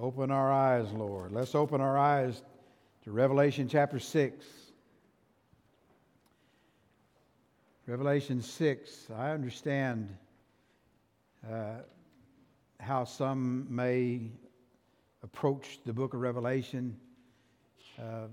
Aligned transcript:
Open 0.00 0.30
our 0.30 0.50
eyes, 0.50 0.90
Lord. 0.92 1.30
Let's 1.30 1.54
open 1.54 1.82
our 1.82 1.98
eyes 1.98 2.42
to 3.04 3.12
Revelation 3.12 3.68
chapter 3.68 3.98
6. 3.98 4.46
Revelation 7.86 8.40
6, 8.40 9.08
I 9.14 9.32
understand 9.32 10.16
uh, 11.46 11.80
how 12.78 13.04
some 13.04 13.66
may 13.68 14.30
approach 15.22 15.80
the 15.84 15.92
book 15.92 16.14
of 16.14 16.20
Revelation. 16.20 16.96
Uh, 17.98 18.28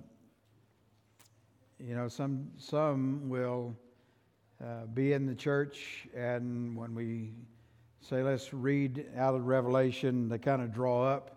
you 1.81 1.95
know, 1.95 2.07
some, 2.07 2.47
some 2.57 3.27
will 3.27 3.75
uh, 4.63 4.86
be 4.93 5.11
in 5.11 5.25
the 5.25 5.36
church, 5.36 6.07
and 6.15 6.77
when 6.77 6.95
we 6.95 7.34
say, 7.99 8.23
let's 8.23 8.54
read 8.54 9.07
out 9.18 9.36
of 9.36 9.47
Revelation, 9.47 10.29
they 10.29 10.38
kind 10.38 10.61
of 10.61 10.73
draw 10.73 11.04
up 11.04 11.36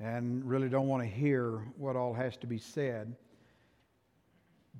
and 0.00 0.42
really 0.48 0.68
don't 0.68 0.88
want 0.88 1.02
to 1.02 1.08
hear 1.08 1.58
what 1.76 1.94
all 1.94 2.14
has 2.14 2.36
to 2.38 2.46
be 2.46 2.58
said. 2.58 3.14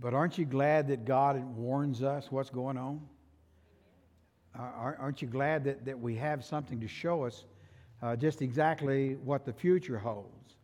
But 0.01 0.15
aren't 0.15 0.39
you 0.39 0.47
glad 0.47 0.89
that 0.89 1.05
God 1.05 1.45
warns 1.57 2.03
us 2.03 2.29
what's 2.31 2.49
going 2.49 2.79
on? 2.79 3.03
Aren't 4.59 5.23
you 5.23 5.29
glad 5.29 5.65
that, 5.65 5.85
that 5.85 5.99
we 5.99 6.17
have 6.17 6.45
something 6.45 6.81
to 6.81 6.89
show 6.89 7.25
us 7.25 7.45
uh, 8.03 8.17
just 8.17 8.43
exactly 8.43 9.15
what 9.17 9.45
the 9.45 9.53
future 9.53 9.99
holds? 9.99 10.57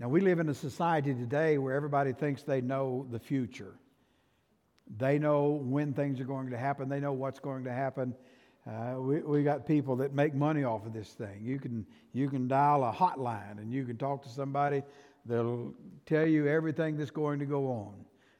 Now, 0.00 0.08
we 0.08 0.20
live 0.20 0.40
in 0.40 0.48
a 0.48 0.54
society 0.54 1.14
today 1.14 1.58
where 1.58 1.74
everybody 1.74 2.12
thinks 2.12 2.42
they 2.42 2.60
know 2.60 3.06
the 3.10 3.18
future. 3.18 3.74
They 4.96 5.18
know 5.18 5.50
when 5.50 5.92
things 5.92 6.18
are 6.18 6.24
going 6.24 6.50
to 6.50 6.58
happen, 6.58 6.88
they 6.88 7.00
know 7.00 7.12
what's 7.12 7.38
going 7.38 7.64
to 7.64 7.72
happen, 7.72 8.14
uh, 8.66 8.94
we, 8.98 9.20
we 9.20 9.42
got 9.42 9.66
people 9.66 9.96
that 9.96 10.14
make 10.14 10.34
money 10.34 10.64
off 10.64 10.86
of 10.86 10.92
this 10.92 11.10
thing. 11.10 11.40
You 11.42 11.58
can, 11.58 11.86
you 12.12 12.30
can 12.30 12.48
dial 12.48 12.82
a 12.84 12.92
hotline 12.92 13.58
and 13.58 13.70
you 13.70 13.84
can 13.84 13.96
talk 13.96 14.22
to 14.22 14.28
somebody 14.28 14.82
that'll 15.26 15.74
tell 16.06 16.26
you 16.26 16.48
everything 16.48 16.96
that's 16.96 17.10
going 17.10 17.38
to 17.40 17.46
go 17.46 17.70
on. 17.70 17.94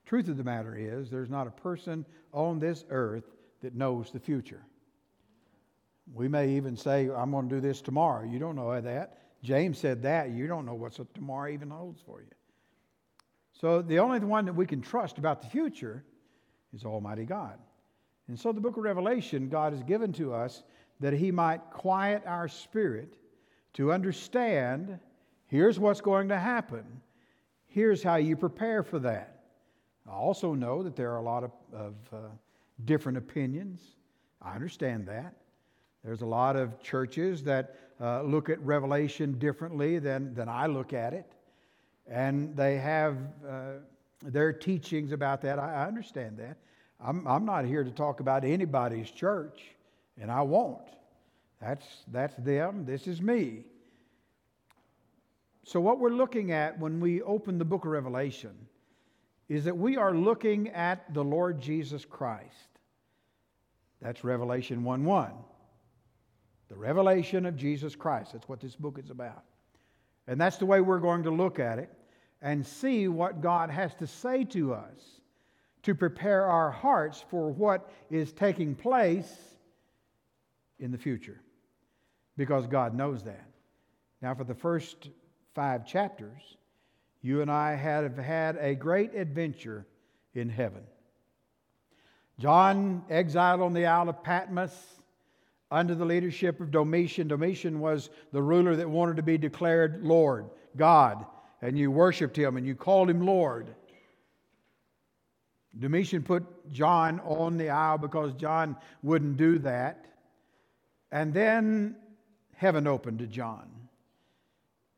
Truth 0.07 0.29
of 0.29 0.37
the 0.37 0.45
matter 0.45 0.77
is, 0.77 1.11
there's 1.11 1.31
not 1.31 1.47
a 1.47 1.51
person 1.51 2.07
on 2.33 2.59
this 2.59 2.85
earth 2.91 3.25
that 3.63 3.75
knows 3.75 4.11
the 4.11 4.21
future. 4.21 4.63
We 6.13 6.29
may 6.29 6.51
even 6.51 6.77
say, 6.77 7.09
I'm 7.11 7.31
going 7.31 7.49
to 7.49 7.55
do 7.55 7.61
this 7.61 7.81
tomorrow. 7.81 8.25
You 8.25 8.39
don't 8.39 8.57
know 8.57 8.79
that. 8.79 9.19
James 9.43 9.79
said 9.79 10.03
that. 10.03 10.31
You 10.31 10.47
don't 10.47 10.67
know 10.67 10.75
what 10.75 10.99
tomorrow 11.15 11.51
even 11.51 11.71
holds 11.71 12.01
for 12.03 12.21
you. 12.21 12.29
So 13.53 13.83
the 13.83 13.99
only 13.99 14.19
one 14.21 14.47
that 14.47 14.55
we 14.55 14.67
can 14.67 14.81
trust 14.81 15.19
about 15.19 15.41
the 15.43 15.49
future 15.49 16.05
is 16.75 16.85
Almighty 16.85 17.25
God. 17.25 17.59
And 18.29 18.39
so 18.39 18.53
the 18.53 18.61
book 18.61 18.77
of 18.77 18.85
Revelation, 18.85 19.49
God 19.49 19.73
has 19.73 19.83
given 19.83 20.13
to 20.15 20.33
us 20.33 20.63
that 21.01 21.13
He 21.13 21.31
might 21.31 21.71
quiet 21.71 22.23
our 22.27 22.49
spirit 22.49 23.15
to 23.75 23.93
understand 23.93 24.99
here's 25.47 25.79
what's 25.79 26.01
going 26.01 26.29
to 26.29 26.39
happen, 26.39 26.85
here's 27.67 28.03
how 28.03 28.17
you 28.17 28.37
prepare 28.37 28.83
for 28.83 28.99
that. 29.01 29.43
I 30.09 30.13
also 30.13 30.55
know 30.55 30.83
that 30.83 30.97
there 30.97 31.13
are 31.13 31.19
a 31.19 31.23
lot 31.23 31.45
of, 31.45 31.51
of 31.73 31.95
uh, 32.13 32.17
different 32.85 33.19
opinions. 33.19 33.81
I 34.41 34.55
understand 34.55 35.07
that. 35.07 35.35
There's 36.05 36.21
a 36.21 36.27
lot 36.27 36.57
of 36.57 36.81
churches 36.83 37.43
that 37.45 37.77
uh, 38.01 38.23
look 38.23 38.51
at 38.51 38.61
Revelation 38.61 39.39
differently 39.39 39.99
than, 39.99 40.35
than 40.35 40.49
I 40.49 40.67
look 40.67 40.93
at 40.93 41.15
it. 41.15 41.33
And 42.07 42.55
they 42.55 42.77
have 42.77 43.17
uh, 43.49 43.73
their 44.23 44.53
teachings 44.53 45.13
about 45.13 45.41
that. 45.43 45.59
I, 45.59 45.85
I 45.85 45.87
understand 45.87 46.37
that. 46.39 46.59
I'm, 47.05 47.27
I'm 47.27 47.45
not 47.45 47.67
here 47.67 47.85
to 47.85 47.91
talk 47.91 48.21
about 48.21 48.45
anybody's 48.45 49.11
church, 49.11 49.61
and 50.19 50.31
I 50.31 50.41
won't. 50.41 50.89
That's, 51.61 51.87
that's 52.11 52.35
them, 52.37 52.87
this 52.87 53.07
is 53.07 53.21
me. 53.21 53.65
So, 55.65 55.81
what 55.81 55.99
we're 55.99 56.11
looking 56.11 56.53
at 56.53 56.79
when 56.79 57.01
we 57.01 57.23
open 57.23 57.59
the 57.59 57.65
book 57.65 57.85
of 57.85 57.91
Revelation 57.91 58.55
is 59.49 59.65
that 59.65 59.77
we 59.77 59.97
are 59.97 60.15
looking 60.15 60.69
at 60.71 61.13
the 61.15 61.25
Lord 61.25 61.61
Jesus 61.61 62.05
Christ. 62.05 62.79
That's 64.01 64.25
Revelation 64.25 64.85
1 64.85 65.05
1. 65.05 65.31
The 66.69 66.75
revelation 66.75 67.47
of 67.47 67.57
Jesus 67.57 67.95
Christ. 67.95 68.33
That's 68.33 68.49
what 68.49 68.61
this 68.61 68.75
book 68.75 68.99
is 68.99 69.11
about. 69.11 69.45
And 70.27 70.41
that's 70.41 70.57
the 70.57 70.67
way 70.67 70.81
we're 70.81 70.99
going 70.99 71.23
to 71.25 71.31
look 71.31 71.59
at 71.59 71.79
it 71.79 71.91
and 72.41 72.67
see 72.67 73.09
what 73.09 73.41
God 73.41 73.71
has 73.71 73.95
to 73.97 74.07
say 74.07 74.45
to 74.45 74.75
us 74.75 75.14
to 75.85 75.95
prepare 75.95 76.47
our 76.47 76.71
hearts 76.71 77.25
for 77.31 77.51
what 77.51 77.91
is 78.11 78.33
taking 78.33 78.75
place 78.75 79.33
in 80.79 80.91
the 80.91 80.99
future 80.99 81.41
because 82.37 82.67
God 82.67 82.95
knows 82.95 83.23
that. 83.25 83.47
Now, 84.21 84.35
for 84.35 84.45
the 84.45 84.55
first 84.55 85.11
five 85.55 85.87
chapters, 85.87 86.57
you 87.23 87.43
and 87.43 87.51
I 87.51 87.75
have 87.75 88.17
had 88.17 88.57
a 88.61 88.75
great 88.75 89.15
adventure 89.15 89.87
in 90.35 90.49
heaven. 90.49 90.83
John, 92.39 93.05
exiled 93.11 93.61
on 93.61 93.73
the 93.73 93.87
Isle 93.87 94.09
of 94.09 94.23
Patmos 94.23 94.75
under 95.71 95.95
the 95.95 96.05
leadership 96.05 96.61
of 96.61 96.71
Domitian. 96.71 97.29
Domitian 97.29 97.81
was 97.81 98.11
the 98.33 98.43
ruler 98.43 98.75
that 98.77 98.89
wanted 98.89 99.17
to 99.17 99.23
be 99.23 99.39
declared 99.39 100.03
Lord, 100.03 100.47
God, 100.77 101.25
and 101.63 101.79
you 101.79 101.91
worshiped 101.91 102.37
him 102.37 102.57
and 102.57 102.67
you 102.67 102.75
called 102.75 103.09
him 103.09 103.25
Lord. 103.25 103.75
Domitian 105.79 106.23
put 106.23 106.45
John 106.71 107.21
on 107.21 107.57
the 107.57 107.71
isle 107.71 107.99
because 107.99 108.33
John 108.35 108.77
wouldn't 109.03 109.37
do 109.37 109.59
that. 109.61 110.05
And 111.11 111.33
then 111.35 111.97
heaven 112.55 112.87
opened 112.87 113.19
to 113.21 113.27
John. 113.27 113.69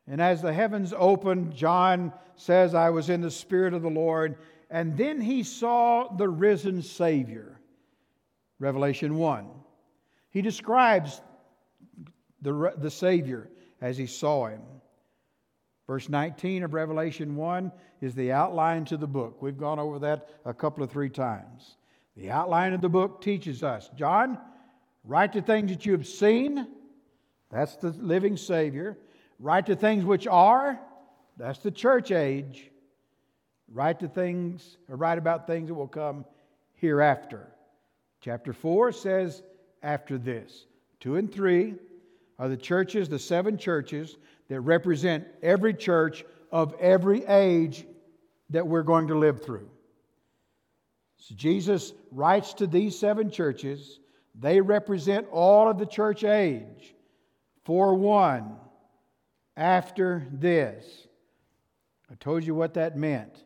And 0.07 0.21
as 0.21 0.43
the 0.43 0.53
heavens 0.53 0.95
opened, 0.97 1.55
John 1.55 2.13
says, 2.37 2.75
I 2.75 2.91
was 2.91 3.11
in 3.11 3.21
the 3.21 3.31
Spirit 3.31 3.75
of 3.75 3.83
the 3.83 3.91
Lord. 3.91 4.37
And 4.71 4.97
then 4.97 5.21
he 5.21 5.43
saw 5.43 6.15
the 6.15 6.29
risen 6.29 6.83
Savior. 6.83 7.61
Revelation 8.59 9.17
1. 9.17 9.49
He 10.31 10.43
describes 10.43 11.21
the, 12.43 12.73
the 12.79 12.91
Savior 12.91 13.51
as 13.81 13.97
he 13.97 14.07
saw 14.07 14.47
him. 14.47 14.63
Verse 15.87 16.09
19 16.09 16.65
of 16.65 16.75
Revelation 16.75 17.37
1 17.37 17.73
is 18.01 18.15
the 18.15 18.33
outline 18.33 18.85
to 18.87 18.97
the 18.97 19.07
book. 19.07 19.41
We've 19.41 19.59
gone 19.59 19.79
over 19.79 19.99
that 20.01 20.29
a 20.45 20.53
couple 20.53 20.83
of 20.83 20.91
three 20.91 21.11
times. 21.11 21.77
The 22.17 22.31
outline 22.31 22.73
of 22.73 22.81
the 22.81 22.89
book 22.89 23.21
teaches 23.21 23.63
us 23.63 23.91
John, 23.97 24.39
write 25.05 25.33
the 25.33 25.43
things 25.43 25.71
that 25.71 25.87
you 25.87 25.93
have 25.93 26.07
seen. 26.07 26.67
That's 27.51 27.77
the 27.77 27.91
living 27.91 28.37
Savior. 28.37 28.99
Write 29.39 29.67
the 29.67 29.77
things 29.77 30.05
which 30.05 30.27
are. 30.27 30.81
That's 31.37 31.61
the 31.61 31.71
church 31.71 32.11
age. 32.11 32.71
Write 33.73 34.01
the 34.01 34.09
things, 34.09 34.79
or 34.89 34.97
write 34.97 35.19
about 35.19 35.47
things 35.47 35.69
that 35.69 35.75
will 35.75 35.89
come 35.89 36.25
hereafter. 36.75 37.49
Chapter 38.21 38.53
4 38.53 38.93
says, 38.93 39.43
after 39.83 40.19
this. 40.19 40.67
2 41.01 41.17
and 41.17 41.33
3 41.33 41.75
are 42.39 42.49
the 42.49 42.57
churches, 42.57 43.09
the 43.09 43.19
seven 43.19 43.57
churches 43.57 44.17
that 44.49 44.61
represent 44.61 45.27
every 45.43 45.75
church 45.75 46.25
of 46.53 46.75
every 46.81 47.25
age 47.27 47.87
that 48.51 48.67
we're 48.67 48.83
going 48.83 49.09
to 49.09 49.19
live 49.19 49.45
through. 49.45 49.69
So 51.19 51.35
Jesus 51.35 51.93
writes 52.13 52.55
to 52.55 52.67
these 52.67 52.99
seven 52.99 53.31
churches. 53.31 54.01
They 54.35 54.61
represent 54.61 55.27
all 55.33 55.69
of 55.69 55.79
the 55.79 55.87
church 55.87 56.25
age. 56.25 56.95
For 57.65 57.95
one, 57.95 58.57
after 59.57 60.27
this. 60.31 61.09
I 62.11 62.15
told 62.15 62.45
you 62.45 62.55
what 62.55 62.75
that 62.75 62.97
meant. 62.97 63.43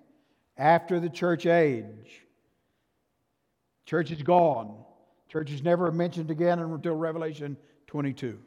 After 0.59 1.01
the 1.01 1.09
church 1.09 1.47
age. 1.47 2.27
Church 3.87 4.11
is 4.11 4.23
gone. 4.23 4.85
Church 5.29 5.51
is 5.51 5.63
never 5.63 5.91
mentioned 5.91 6.31
again 6.31 6.59
until 6.59 6.95
Revelation 6.95 7.57
22. 7.87 8.39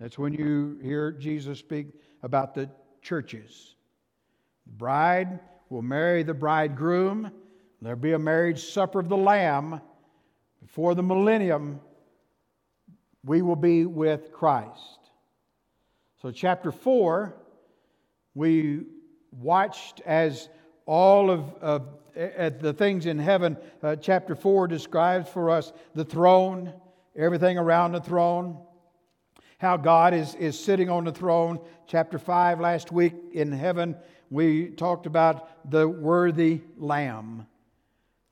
That's 0.00 0.16
when 0.16 0.32
you 0.32 0.78
hear 0.80 1.10
Jesus 1.10 1.58
speak 1.58 1.88
about 2.22 2.54
the 2.54 2.70
churches. 3.02 3.74
The 4.66 4.72
bride 4.72 5.40
will 5.70 5.82
marry 5.82 6.22
the 6.22 6.34
bridegroom. 6.34 7.32
There'll 7.82 7.98
be 7.98 8.12
a 8.12 8.18
marriage 8.18 8.62
supper 8.62 9.00
of 9.00 9.08
the 9.08 9.16
Lamb. 9.16 9.80
Before 10.60 10.94
the 10.94 11.02
millennium, 11.02 11.80
we 13.24 13.42
will 13.42 13.56
be 13.56 13.86
with 13.86 14.32
Christ. 14.32 14.98
So, 16.22 16.30
chapter 16.30 16.70
4, 16.70 17.34
we 18.34 18.82
watched 19.32 20.00
as 20.06 20.48
all 20.86 21.30
of, 21.30 21.54
of 21.60 21.88
at 22.16 22.60
the 22.60 22.72
things 22.72 23.06
in 23.06 23.18
heaven. 23.18 23.56
Uh, 23.82 23.96
chapter 23.96 24.34
4 24.34 24.68
describes 24.68 25.28
for 25.28 25.50
us 25.50 25.72
the 25.94 26.04
throne, 26.04 26.72
everything 27.16 27.58
around 27.58 27.92
the 27.92 28.00
throne 28.00 28.58
how 29.58 29.76
God 29.76 30.14
is, 30.14 30.34
is 30.36 30.58
sitting 30.58 30.88
on 30.88 31.04
the 31.04 31.12
throne. 31.12 31.60
Chapter 31.86 32.18
5 32.18 32.60
last 32.60 32.90
week 32.90 33.14
in 33.32 33.52
heaven, 33.52 33.96
we 34.30 34.68
talked 34.68 35.06
about 35.06 35.70
the 35.70 35.86
worthy 35.88 36.62
lamb. 36.76 37.46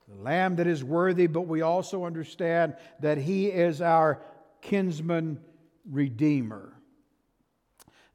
The 0.09 0.23
lamb 0.23 0.57
that 0.57 0.69
is 0.69 0.85
worthy, 0.85 1.27
but 1.27 1.43
we 1.43 1.63
also 1.63 2.05
understand 2.05 2.77
that 3.01 3.19
he 3.19 3.47
is 3.47 3.83
our 3.83 4.23
kinsman 4.63 5.41
redeemer. 5.91 6.73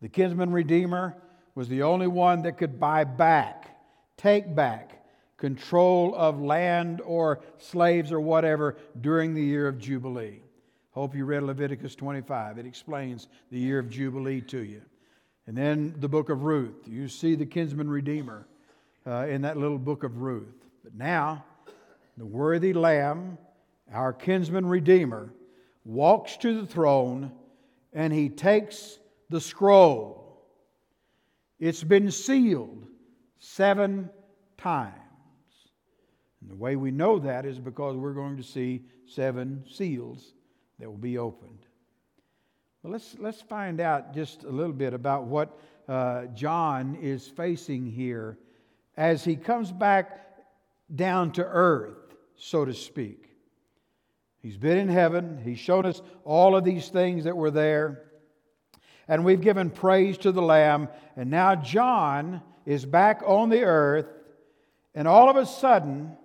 The 0.02 0.10
kinsman 0.10 0.52
redeemer 0.52 1.16
was 1.54 1.68
the 1.68 1.84
only 1.84 2.08
one 2.08 2.44
that 2.44 2.58
could 2.58 2.80
buy 2.80 3.04
back, 3.04 3.78
take 4.16 4.56
back 4.56 5.06
control 5.38 6.16
of 6.16 6.40
land 6.40 7.02
or 7.02 7.42
slaves 7.58 8.12
or 8.12 8.22
whatever 8.22 8.78
during 9.02 9.34
the 9.34 9.44
year 9.44 9.68
of 9.68 9.80
Jubilee. 9.80 10.44
Hope 10.92 11.16
you 11.16 11.24
read 11.24 11.44
Leviticus 11.44 11.96
25. 11.96 12.58
It 12.58 12.66
explains 12.66 13.30
the 13.50 13.58
year 13.58 13.80
of 13.80 13.90
Jubilee 13.90 14.42
to 14.42 14.60
you. 14.60 14.82
And 15.48 15.58
then 15.58 15.96
the 15.98 16.10
book 16.10 16.30
of 16.30 16.44
Ruth. 16.44 16.86
You 16.86 17.08
see 17.08 17.36
the 17.36 17.46
kinsman 17.46 17.90
redeemer 17.90 18.46
uh, 19.08 19.28
in 19.28 19.42
that 19.44 19.58
little 19.58 19.78
book 19.78 20.04
of 20.04 20.18
Ruth. 20.18 20.66
But 20.84 20.94
now, 20.94 21.46
the 22.18 22.26
worthy 22.26 22.74
lamb, 22.74 23.38
our 23.94 24.12
kinsman 24.12 24.66
redeemer, 24.66 25.34
walks 25.86 26.36
to 26.38 26.60
the 26.60 26.68
throne 26.68 27.32
and 27.94 28.12
he 28.12 28.28
takes 28.28 29.00
the 29.30 29.40
scroll. 29.40 30.46
It's 31.58 31.84
been 31.84 32.12
sealed 32.12 32.86
seven 33.40 34.10
times. 34.58 34.94
And 36.42 36.52
the 36.52 36.56
way 36.56 36.76
we 36.76 36.92
know 36.92 37.18
that 37.20 37.46
is 37.46 37.60
because 37.60 37.96
we're 37.96 38.14
going 38.14 38.36
to 38.36 38.44
see 38.44 38.84
seven 39.06 39.64
seals 39.70 40.34
that 40.82 40.90
will 40.90 40.98
be 40.98 41.20
opened. 41.20 41.68
Well, 42.82 42.92
let's, 42.92 43.16
let's 43.20 43.40
find 43.40 43.80
out 43.80 44.16
just 44.16 44.44
a 44.44 44.50
little 44.50 44.74
bit 44.74 44.96
about 44.96 45.26
what 45.26 45.60
uh, 45.88 46.26
John 46.34 46.98
is 47.00 47.28
facing 47.28 47.86
here 47.86 48.40
as 48.98 49.24
he 49.24 49.36
comes 49.36 49.72
back 49.72 50.26
down 50.94 51.34
to 51.34 51.46
earth, 51.46 52.16
so 52.36 52.66
to 52.66 52.74
speak. 52.74 53.30
He's 54.42 54.58
been 54.58 54.80
in 54.80 54.90
heaven, 54.90 55.40
he's 55.44 55.60
shown 55.60 55.86
us 55.86 56.02
all 56.26 56.56
of 56.56 56.64
these 56.64 56.90
things 56.90 57.26
that 57.26 57.38
were 57.38 57.52
there, 57.52 58.02
and 59.08 59.24
we've 59.24 59.40
given 59.40 59.70
praise 59.70 60.18
to 60.20 60.32
the 60.32 60.42
Lamb, 60.42 60.90
and 61.16 61.30
now 61.30 61.54
John 61.54 62.42
is 62.66 62.86
back 62.88 63.22
on 63.24 63.50
the 63.50 63.62
earth, 63.62 64.08
and 64.96 65.08
all 65.08 65.30
of 65.30 65.36
a 65.36 65.46
sudden, 65.46 66.18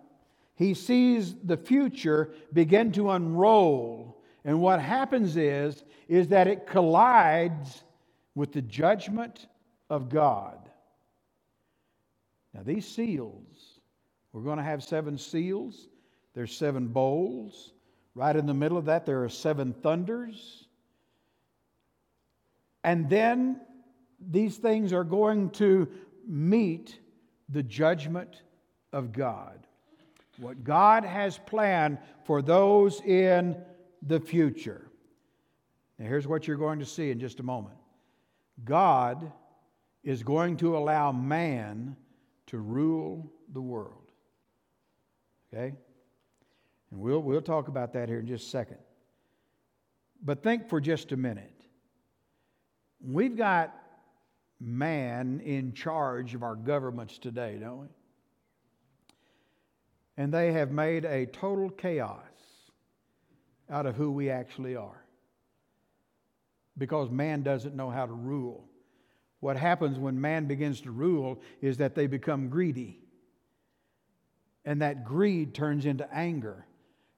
he 0.55 0.73
sees 0.73 1.35
the 1.45 1.59
future 1.59 2.33
begin 2.55 2.93
to 2.93 3.11
unroll. 3.11 4.16
And 4.47 4.61
what 4.61 4.81
happens 4.81 5.37
is, 5.37 5.85
is 6.09 6.29
that 6.29 6.49
it 6.49 6.67
collides 6.67 7.83
with 8.35 8.53
the 8.53 8.63
judgment 8.63 9.49
of 9.91 10.09
God. 10.09 10.71
Now, 12.55 12.63
these 12.65 12.87
seals, 12.87 13.81
we're 14.33 14.41
going 14.41 14.57
to 14.57 14.65
have 14.65 14.83
seven 14.83 15.19
seals. 15.19 15.89
There's 16.33 16.57
seven 16.57 16.87
bowls. 16.87 17.73
Right 18.15 18.35
in 18.35 18.47
the 18.47 18.55
middle 18.55 18.79
of 18.79 18.87
that, 18.87 19.05
there 19.05 19.23
are 19.25 19.29
seven 19.29 19.75
thunders. 19.75 20.67
And 22.85 23.11
then 23.11 23.61
these 24.31 24.57
things 24.57 24.95
are 24.95 25.05
going 25.05 25.51
to 25.51 25.89
meet 26.27 26.99
the 27.51 27.63
judgment 27.63 28.43
of 28.93 29.13
God 29.13 29.67
what 30.39 30.65
God 30.65 31.05
has 31.05 31.39
planned 31.39 31.99
for 32.25 32.43
those 32.43 33.01
in 33.01 33.57
the 34.03 34.21
future. 34.21 34.89
Now, 35.99 36.07
here's 36.07 36.27
what 36.27 36.47
you're 36.47 36.57
going 36.57 36.79
to 36.79 36.87
see 36.87 37.11
in 37.11 37.19
just 37.19 37.41
a 37.41 37.43
moment 37.43 37.77
God 38.65 39.33
is 40.03 40.23
going 40.23 40.57
to 40.59 40.77
allow 40.77 41.13
man 41.13 41.97
to 42.47 42.59
rule 42.59 43.31
the 43.53 43.61
world. 43.61 44.11
Okay? 45.53 45.75
And 46.91 47.01
we'll, 47.01 47.21
we'll 47.21 47.43
talk 47.43 47.69
about 47.69 47.93
that 47.95 48.09
here 48.09 48.21
in 48.21 48.27
just 48.27 48.47
a 48.47 48.51
second. 48.51 48.79
But 50.23 50.43
think 50.43 50.69
for 50.69 50.81
just 50.81 51.13
a 51.13 51.17
minute. 51.17 51.53
We've 53.05 53.37
got 53.37 53.75
man 54.61 55.41
in 55.45 55.73
charge 55.73 56.35
of 56.35 56.43
our 56.43 56.55
governments 56.55 57.19
today, 57.19 57.59
don't 57.61 57.81
we? 57.81 57.87
and 60.17 60.33
they 60.33 60.53
have 60.53 60.71
made 60.71 61.05
a 61.05 61.27
total 61.27 61.71
chaos 61.71 62.21
out 63.71 63.87
of 63.87 63.97
who 63.97 64.11
we 64.11 64.31
actually 64.31 64.77
are. 64.77 65.05
Because 66.79 67.11
man 67.11 67.43
doesn't 67.43 67.75
know 67.75 67.91
how 67.91 68.07
to 68.07 68.13
rule. 68.13 68.69
What 69.41 69.57
happens 69.57 69.99
when 69.99 70.21
man 70.21 70.47
begins 70.47 70.81
to 70.83 70.91
rule 70.91 71.41
is 71.61 71.79
that 71.79 71.95
they 71.95 72.07
become 72.07 72.49
greedy. 72.49 73.01
And 74.65 74.83
that 74.83 75.05
greed 75.05 75.55
turns 75.55 75.87
into 75.87 76.13
anger. 76.13 76.67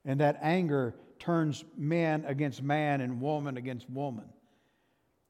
And 0.05 0.21
that 0.21 0.39
anger 0.43 0.95
turns 1.19 1.65
man 1.77 2.25
against 2.27 2.63
man 2.63 3.01
and 3.01 3.21
woman 3.21 3.57
against 3.57 3.89
woman. 3.91 4.27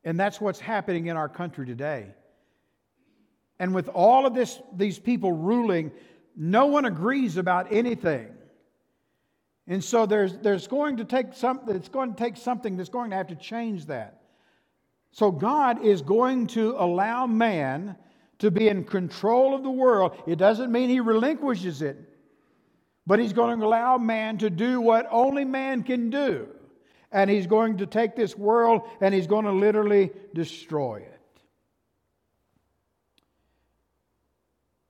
And 0.04 0.18
that's 0.18 0.40
what's 0.40 0.60
happening 0.60 1.06
in 1.06 1.16
our 1.16 1.28
country 1.28 1.66
today. 1.66 2.06
And 3.58 3.74
with 3.74 3.88
all 3.88 4.26
of 4.26 4.34
this, 4.34 4.60
these 4.76 4.98
people 4.98 5.32
ruling, 5.32 5.90
no 6.36 6.66
one 6.66 6.84
agrees 6.84 7.36
about 7.36 7.72
anything. 7.72 8.28
And 9.68 9.84
so 9.84 10.06
there's, 10.06 10.38
there's 10.38 10.66
going 10.66 10.96
to 10.96 11.04
take 11.04 11.34
something, 11.34 11.76
it's 11.76 11.90
going 11.90 12.14
to 12.14 12.18
take 12.18 12.38
something 12.38 12.78
that's 12.78 12.88
going 12.88 13.10
to 13.10 13.16
have 13.16 13.26
to 13.28 13.36
change 13.36 13.86
that. 13.86 14.22
So 15.12 15.30
God 15.30 15.84
is 15.84 16.00
going 16.00 16.46
to 16.48 16.74
allow 16.78 17.26
man 17.26 17.96
to 18.38 18.50
be 18.50 18.68
in 18.68 18.84
control 18.84 19.54
of 19.54 19.62
the 19.62 19.70
world. 19.70 20.22
It 20.26 20.36
doesn't 20.36 20.72
mean 20.72 20.88
he 20.88 21.00
relinquishes 21.00 21.82
it, 21.82 21.98
but 23.06 23.18
he's 23.18 23.34
going 23.34 23.60
to 23.60 23.66
allow 23.66 23.98
man 23.98 24.38
to 24.38 24.48
do 24.48 24.80
what 24.80 25.06
only 25.10 25.44
man 25.44 25.82
can 25.82 26.08
do. 26.08 26.48
And 27.12 27.28
he's 27.28 27.46
going 27.46 27.78
to 27.78 27.86
take 27.86 28.16
this 28.16 28.36
world 28.36 28.82
and 29.00 29.14
he's 29.14 29.26
going 29.26 29.44
to 29.44 29.52
literally 29.52 30.10
destroy 30.34 30.96
it. 30.96 31.14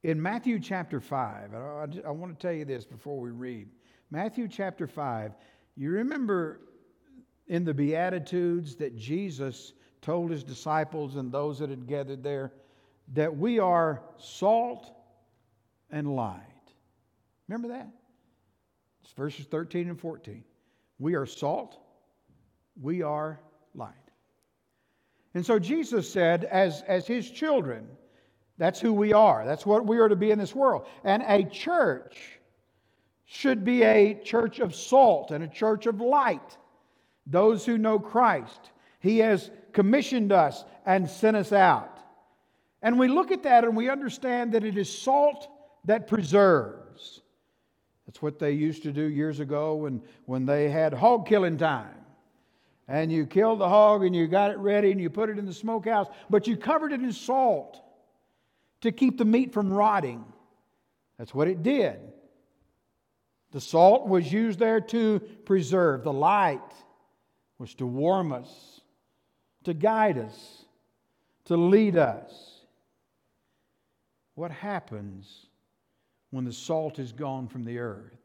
In 0.05 0.23
Matthew 0.23 0.61
chapter 0.61 1.01
5, 1.01 1.55
I, 1.55 1.87
I 2.07 2.11
want 2.11 2.39
to 2.39 2.47
tell 2.47 2.55
you 2.55 2.65
this 2.65 2.85
before 2.85 3.19
we 3.19 3.31
read. 3.31 3.69
Matthew 4.11 4.49
chapter 4.49 4.87
5, 4.87 5.33
you 5.77 5.91
remember 5.91 6.61
in 7.47 7.65
the 7.65 7.75
Beatitudes 7.75 8.77
that 8.77 8.97
Jesus 8.97 9.73
told 10.01 10.31
his 10.31 10.45
disciples 10.45 11.17
and 11.17 11.31
those 11.31 11.59
that 11.59 11.71
had 11.71 11.87
gathered 11.87 12.23
there 12.23 12.53
that 13.15 13.35
we 13.35 13.59
are 13.59 14.03
salt 14.19 14.91
and 15.91 16.15
light. 16.15 16.43
Remember 17.49 17.69
that? 17.69 17.89
It's 19.03 19.13
verses 19.13 19.47
13 19.47 19.89
and 19.89 19.99
14. 19.99 20.45
We 20.99 21.15
are 21.15 21.27
salt, 21.27 21.79
we 22.81 23.03
are 23.03 23.41
light. 23.75 23.95
And 25.35 25.45
so 25.45 25.59
Jesus 25.59 26.11
said, 26.11 26.45
as, 26.45 26.83
as 26.89 27.07
his 27.07 27.31
children, 27.31 27.87
that's 28.57 28.81
who 28.81 28.93
we 28.93 29.13
are. 29.13 29.47
That's 29.47 29.65
what 29.65 29.87
we 29.87 29.99
are 29.99 30.09
to 30.09 30.17
be 30.17 30.31
in 30.31 30.39
this 30.39 30.55
world. 30.55 30.87
And 31.05 31.23
a 31.27 31.45
church 31.45 32.38
should 33.31 33.63
be 33.63 33.83
a 33.83 34.15
church 34.15 34.59
of 34.59 34.75
salt 34.75 35.31
and 35.31 35.45
a 35.45 35.49
church 35.49 35.85
of 35.85 36.01
light. 36.01 36.57
Those 37.27 37.65
who 37.67 37.77
know 37.77 37.99
Christ. 37.99 38.71
He 39.01 39.19
has 39.19 39.51
commissioned 39.73 40.33
us 40.33 40.65
and 40.87 41.09
sent 41.09 41.37
us 41.37 41.53
out. 41.53 41.99
And 42.81 42.99
we 42.99 43.09
look 43.09 43.31
at 43.31 43.43
that 43.43 43.65
and 43.65 43.77
we 43.77 43.91
understand 43.91 44.53
that 44.53 44.65
it 44.65 44.79
is 44.79 44.91
salt 44.91 45.47
that 45.85 46.07
preserves. 46.07 47.21
That's 48.07 48.23
what 48.23 48.39
they 48.39 48.53
used 48.53 48.85
to 48.85 48.93
do 48.93 49.03
years 49.03 49.41
ago 49.41 49.75
when, 49.75 50.01
when 50.25 50.47
they 50.47 50.71
had 50.71 50.95
hog 50.95 51.27
killing 51.27 51.59
time. 51.59 51.95
And 52.89 53.13
you 53.13 53.27
killed 53.27 53.59
the 53.59 53.69
hog 53.69 54.05
and 54.05 54.17
you 54.17 54.27
got 54.27 54.53
it 54.53 54.59
ready 54.59 54.91
and 54.91 54.99
you 54.99 55.11
put 55.11 55.29
it 55.29 55.39
in 55.39 55.45
the 55.45 55.53
smokehouse, 55.53 56.07
but 56.31 56.47
you 56.47 56.57
covered 56.57 56.95
it 56.95 57.03
in 57.03 57.13
salt 57.13 57.79
to 58.81 58.91
keep 58.91 59.19
the 59.19 59.27
meat 59.27 59.53
from 59.53 59.71
rotting. 59.71 60.25
That's 61.19 61.35
what 61.35 61.49
it 61.49 61.63
did. 61.63 62.01
The 63.51 63.61
salt 63.61 64.07
was 64.07 64.33
used 64.33 64.59
there 64.59 64.81
to 64.81 65.21
preserve. 65.45 66.05
The 66.05 66.13
light 66.13 66.61
was 67.59 67.75
to 67.75 67.87
warm 67.87 68.33
us, 68.33 68.81
to 69.65 69.75
guide 69.75 70.19
us, 70.19 70.65
to 71.47 71.57
lead 71.57 71.97
us. 71.97 72.61
What 74.35 74.51
happens 74.51 75.47
when 76.31 76.45
the 76.45 76.53
salt 76.53 76.99
is 76.99 77.13
gone 77.13 77.49
from 77.49 77.65
the 77.65 77.79
earth? 77.79 78.19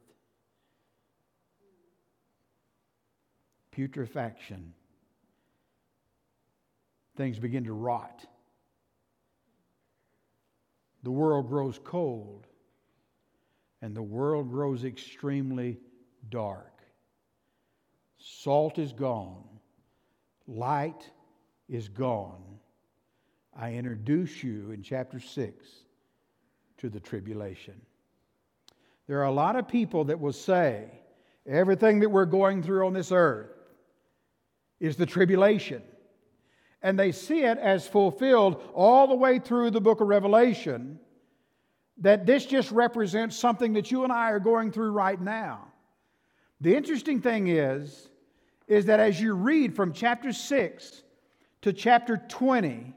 Putrefaction. 3.71 4.73
Things 7.15 7.39
begin 7.39 7.63
to 7.63 7.73
rot 7.73 8.25
the 11.03 11.11
world 11.11 11.49
grows 11.49 11.79
cold 11.83 12.47
and 13.83 13.93
the 13.93 14.01
world 14.01 14.49
grows 14.49 14.85
extremely 14.85 15.77
dark. 16.29 16.81
Salt 18.17 18.79
is 18.79 18.93
gone, 18.93 19.43
light 20.47 21.11
is 21.67 21.89
gone. 21.89 22.41
I 23.53 23.73
introduce 23.73 24.41
you 24.41 24.71
in 24.71 24.83
chapter 24.83 25.19
6 25.19 25.67
to 26.77 26.89
the 26.89 27.01
tribulation. 27.01 27.73
There 29.07 29.19
are 29.19 29.25
a 29.25 29.31
lot 29.33 29.57
of 29.57 29.67
people 29.67 30.05
that 30.05 30.19
will 30.21 30.31
say 30.31 30.85
everything 31.45 31.99
that 31.99 32.09
we're 32.09 32.23
going 32.23 32.63
through 32.63 32.87
on 32.87 32.93
this 32.93 33.11
earth 33.11 33.51
is 34.79 34.95
the 34.95 35.05
tribulation. 35.05 35.83
and 36.81 36.97
they 36.97 37.11
see 37.11 37.43
it 37.43 37.57
as 37.57 37.87
fulfilled 37.87 38.61
all 38.73 39.07
the 39.07 39.15
way 39.15 39.39
through 39.39 39.71
the 39.71 39.81
book 39.81 39.99
of 40.01 40.07
Revelation, 40.07 40.99
that 41.97 42.25
this 42.25 42.45
just 42.45 42.71
represents 42.71 43.37
something 43.37 43.73
that 43.73 43.91
you 43.91 44.03
and 44.03 44.11
I 44.11 44.31
are 44.31 44.39
going 44.39 44.71
through 44.71 44.91
right 44.91 45.19
now. 45.19 45.67
The 46.61 46.75
interesting 46.75 47.21
thing 47.21 47.47
is, 47.47 48.09
is 48.67 48.85
that 48.85 48.99
as 48.99 49.19
you 49.19 49.33
read 49.33 49.75
from 49.75 49.93
chapter 49.93 50.31
6 50.31 51.03
to 51.61 51.73
chapter 51.73 52.21
20, 52.29 52.93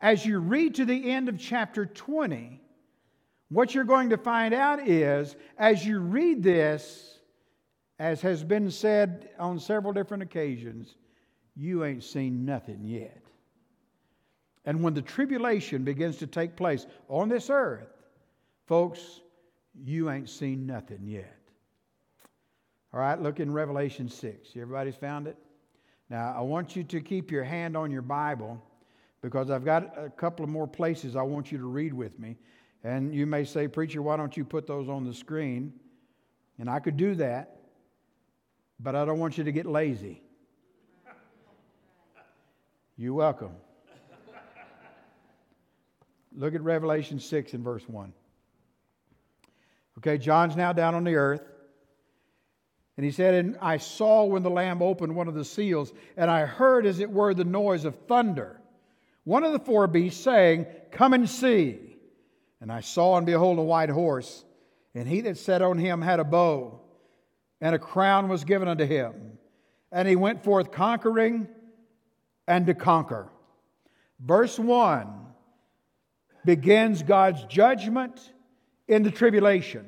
as 0.00 0.26
you 0.26 0.38
read 0.38 0.74
to 0.76 0.84
the 0.84 1.10
end 1.10 1.28
of 1.28 1.38
chapter 1.38 1.86
20, 1.86 2.60
what 3.50 3.74
you're 3.74 3.84
going 3.84 4.10
to 4.10 4.16
find 4.16 4.54
out 4.54 4.88
is, 4.88 5.36
as 5.58 5.86
you 5.86 5.98
read 5.98 6.42
this, 6.42 7.18
as 7.98 8.20
has 8.22 8.42
been 8.42 8.70
said 8.70 9.28
on 9.38 9.60
several 9.60 9.92
different 9.92 10.22
occasions, 10.22 10.96
you 11.54 11.84
ain't 11.84 12.02
seen 12.02 12.44
nothing 12.44 12.80
yet. 12.82 13.22
And 14.64 14.82
when 14.82 14.94
the 14.94 15.02
tribulation 15.02 15.84
begins 15.84 16.16
to 16.18 16.26
take 16.26 16.56
place 16.56 16.86
on 17.08 17.28
this 17.28 17.50
earth, 17.50 17.91
folks, 18.72 19.20
you 19.84 20.08
ain't 20.08 20.30
seen 20.30 20.66
nothing 20.66 21.00
yet. 21.04 21.36
All 22.94 23.00
right, 23.00 23.20
look 23.20 23.38
in 23.38 23.52
Revelation 23.52 24.08
6. 24.08 24.48
Everybody's 24.56 24.96
found 24.96 25.26
it? 25.26 25.36
Now, 26.08 26.34
I 26.34 26.40
want 26.40 26.74
you 26.74 26.82
to 26.82 27.02
keep 27.02 27.30
your 27.30 27.44
hand 27.44 27.76
on 27.76 27.90
your 27.90 28.00
Bible 28.00 28.58
because 29.20 29.50
I've 29.50 29.66
got 29.66 29.92
a 29.98 30.08
couple 30.08 30.42
of 30.42 30.48
more 30.48 30.66
places 30.66 31.16
I 31.16 31.20
want 31.20 31.52
you 31.52 31.58
to 31.58 31.66
read 31.66 31.92
with 31.92 32.18
me. 32.18 32.38
And 32.82 33.14
you 33.14 33.26
may 33.26 33.44
say, 33.44 33.68
Preacher, 33.68 34.00
why 34.00 34.16
don't 34.16 34.38
you 34.38 34.42
put 34.42 34.66
those 34.66 34.88
on 34.88 35.04
the 35.04 35.12
screen? 35.12 35.74
And 36.58 36.70
I 36.70 36.78
could 36.78 36.96
do 36.96 37.14
that, 37.16 37.58
but 38.80 38.96
I 38.96 39.04
don't 39.04 39.18
want 39.18 39.36
you 39.36 39.44
to 39.44 39.52
get 39.52 39.66
lazy. 39.66 40.22
You're 42.96 43.12
welcome. 43.12 43.52
Look 46.34 46.54
at 46.54 46.62
Revelation 46.62 47.20
6 47.20 47.52
and 47.52 47.62
verse 47.62 47.86
1. 47.86 48.14
Okay, 49.98 50.18
John's 50.18 50.56
now 50.56 50.72
down 50.72 50.94
on 50.94 51.04
the 51.04 51.16
earth. 51.16 51.42
And 52.96 53.06
he 53.06 53.12
said, 53.12 53.34
And 53.34 53.56
I 53.60 53.78
saw 53.78 54.24
when 54.24 54.42
the 54.42 54.50
Lamb 54.50 54.82
opened 54.82 55.14
one 55.14 55.28
of 55.28 55.34
the 55.34 55.44
seals, 55.44 55.92
and 56.16 56.30
I 56.30 56.44
heard, 56.44 56.86
as 56.86 57.00
it 57.00 57.10
were, 57.10 57.34
the 57.34 57.44
noise 57.44 57.84
of 57.84 57.94
thunder. 58.06 58.60
One 59.24 59.44
of 59.44 59.52
the 59.52 59.58
four 59.58 59.86
beasts 59.86 60.22
saying, 60.22 60.66
Come 60.90 61.14
and 61.14 61.28
see. 61.28 61.78
And 62.60 62.70
I 62.70 62.80
saw 62.80 63.16
and 63.16 63.26
behold 63.26 63.58
a 63.58 63.62
white 63.62 63.88
horse, 63.88 64.44
and 64.94 65.08
he 65.08 65.22
that 65.22 65.36
sat 65.36 65.62
on 65.62 65.78
him 65.78 66.00
had 66.00 66.20
a 66.20 66.24
bow, 66.24 66.80
and 67.60 67.74
a 67.74 67.78
crown 67.78 68.28
was 68.28 68.44
given 68.44 68.68
unto 68.68 68.84
him. 68.84 69.38
And 69.90 70.06
he 70.06 70.16
went 70.16 70.44
forth 70.44 70.70
conquering 70.70 71.48
and 72.46 72.66
to 72.66 72.74
conquer. 72.74 73.28
Verse 74.20 74.58
1 74.58 75.08
begins 76.44 77.02
God's 77.02 77.44
judgment 77.44 78.32
in 78.88 79.02
the 79.02 79.10
tribulation. 79.10 79.86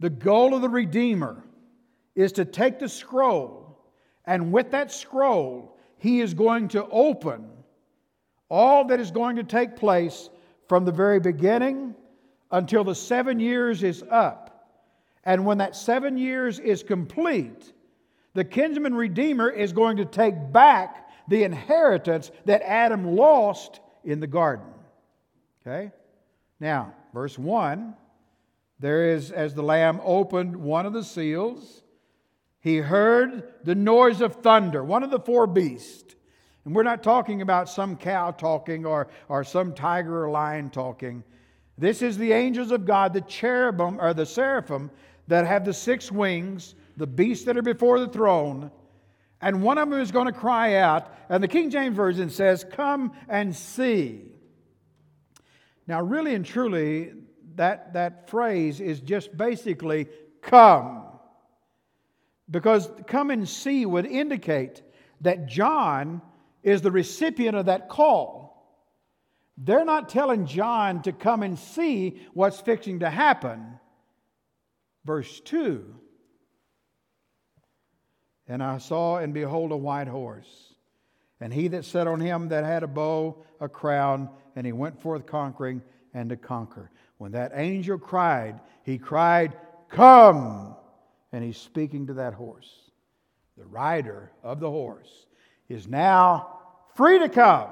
The 0.00 0.10
goal 0.10 0.54
of 0.54 0.62
the 0.62 0.68
Redeemer 0.68 1.44
is 2.14 2.32
to 2.32 2.44
take 2.44 2.78
the 2.78 2.88
scroll, 2.88 3.78
and 4.24 4.52
with 4.52 4.70
that 4.72 4.92
scroll, 4.92 5.78
he 5.98 6.20
is 6.20 6.34
going 6.34 6.68
to 6.68 6.86
open 6.86 7.48
all 8.48 8.84
that 8.86 9.00
is 9.00 9.10
going 9.10 9.36
to 9.36 9.44
take 9.44 9.76
place 9.76 10.30
from 10.68 10.84
the 10.84 10.92
very 10.92 11.20
beginning 11.20 11.94
until 12.50 12.84
the 12.84 12.94
seven 12.94 13.40
years 13.40 13.82
is 13.82 14.02
up. 14.10 14.48
And 15.24 15.44
when 15.44 15.58
that 15.58 15.76
seven 15.76 16.16
years 16.16 16.58
is 16.58 16.82
complete, 16.82 17.72
the 18.34 18.44
kinsman 18.44 18.94
redeemer 18.94 19.50
is 19.50 19.72
going 19.72 19.98
to 19.98 20.04
take 20.04 20.52
back 20.52 21.10
the 21.28 21.44
inheritance 21.44 22.30
that 22.46 22.62
Adam 22.62 23.16
lost 23.16 23.80
in 24.04 24.20
the 24.20 24.26
garden. 24.26 24.66
Okay? 25.60 25.92
Now, 26.60 26.94
verse 27.12 27.38
1 27.38 27.94
there 28.80 29.10
is, 29.10 29.32
as 29.32 29.54
the 29.54 29.62
Lamb 29.62 30.00
opened 30.04 30.56
one 30.56 30.86
of 30.86 30.92
the 30.92 31.02
seals, 31.02 31.82
he 32.60 32.76
heard 32.76 33.54
the 33.64 33.74
noise 33.74 34.20
of 34.20 34.36
thunder, 34.36 34.84
one 34.84 35.02
of 35.02 35.10
the 35.10 35.18
four 35.18 35.48
beasts. 35.48 36.14
And 36.64 36.76
we're 36.76 36.84
not 36.84 37.02
talking 37.02 37.42
about 37.42 37.68
some 37.68 37.96
cow 37.96 38.30
talking 38.30 38.86
or, 38.86 39.08
or 39.28 39.42
some 39.42 39.74
tiger 39.74 40.24
or 40.24 40.30
lion 40.30 40.70
talking. 40.70 41.24
This 41.76 42.02
is 42.02 42.18
the 42.18 42.32
angels 42.32 42.70
of 42.70 42.84
God, 42.84 43.12
the 43.14 43.20
cherubim 43.22 44.00
or 44.00 44.14
the 44.14 44.26
seraphim 44.26 44.92
that 45.26 45.44
have 45.44 45.64
the 45.64 45.74
six 45.74 46.12
wings, 46.12 46.76
the 46.96 47.06
beasts 47.06 47.44
that 47.46 47.56
are 47.56 47.62
before 47.62 47.98
the 47.98 48.08
throne 48.08 48.70
and 49.40 49.62
one 49.62 49.78
of 49.78 49.88
them 49.88 50.00
is 50.00 50.10
going 50.10 50.26
to 50.26 50.32
cry 50.32 50.76
out. 50.76 51.14
And 51.28 51.42
the 51.42 51.48
King 51.48 51.70
James 51.70 51.94
Version 51.96 52.30
says, 52.30 52.64
Come 52.64 53.12
and 53.28 53.54
see. 53.54 54.22
Now, 55.88 56.02
really 56.02 56.34
and 56.34 56.44
truly, 56.44 57.12
that, 57.56 57.94
that 57.94 58.30
phrase 58.30 58.78
is 58.80 59.00
just 59.00 59.36
basically 59.36 60.06
come. 60.42 61.06
Because 62.48 62.88
come 63.08 63.30
and 63.30 63.48
see 63.48 63.84
would 63.84 64.06
indicate 64.06 64.82
that 65.22 65.46
John 65.46 66.22
is 66.62 66.82
the 66.82 66.92
recipient 66.92 67.56
of 67.56 67.66
that 67.66 67.88
call. 67.88 68.46
They're 69.56 69.84
not 69.84 70.08
telling 70.08 70.46
John 70.46 71.02
to 71.02 71.12
come 71.12 71.42
and 71.42 71.58
see 71.58 72.22
what's 72.32 72.60
fixing 72.60 73.00
to 73.00 73.10
happen. 73.10 73.80
Verse 75.04 75.40
2 75.40 75.98
and 78.48 78.62
I 78.62 78.78
saw 78.78 79.18
and 79.18 79.34
behold 79.34 79.72
a 79.72 79.76
white 79.76 80.08
horse, 80.08 80.74
and 81.40 81.52
he 81.52 81.68
that 81.68 81.84
sat 81.84 82.06
on 82.06 82.20
him 82.20 82.48
that 82.48 82.64
had 82.64 82.82
a 82.82 82.88
bow, 82.88 83.44
a 83.60 83.68
crown, 83.68 84.28
and 84.56 84.66
he 84.66 84.72
went 84.72 85.00
forth 85.00 85.26
conquering 85.26 85.82
and 86.14 86.30
to 86.30 86.36
conquer. 86.36 86.90
When 87.18 87.32
that 87.32 87.52
angel 87.54 87.98
cried, 87.98 88.60
he 88.82 88.98
cried, 88.98 89.56
Come! 89.88 90.74
And 91.32 91.44
he's 91.44 91.58
speaking 91.58 92.06
to 92.08 92.14
that 92.14 92.34
horse. 92.34 92.90
The 93.56 93.66
rider 93.66 94.32
of 94.42 94.60
the 94.60 94.70
horse 94.70 95.26
is 95.68 95.86
now 95.86 96.58
free 96.94 97.18
to 97.18 97.28
come. 97.28 97.70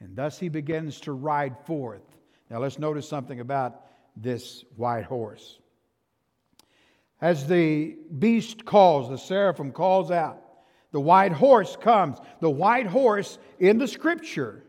And 0.00 0.14
thus 0.14 0.38
he 0.38 0.48
begins 0.48 1.00
to 1.02 1.12
ride 1.12 1.56
forth. 1.66 2.02
Now 2.50 2.58
let's 2.58 2.78
notice 2.78 3.08
something 3.08 3.40
about 3.40 3.82
this 4.16 4.64
white 4.76 5.04
horse. 5.04 5.58
As 7.20 7.46
the 7.46 7.96
beast 8.18 8.64
calls, 8.64 9.08
the 9.08 9.18
seraphim 9.18 9.72
calls 9.72 10.10
out, 10.10 10.42
the 10.92 11.00
white 11.00 11.32
horse 11.32 11.76
comes. 11.76 12.18
The 12.40 12.50
white 12.50 12.86
horse 12.86 13.38
in 13.58 13.78
the 13.78 13.88
scripture. 13.88 14.62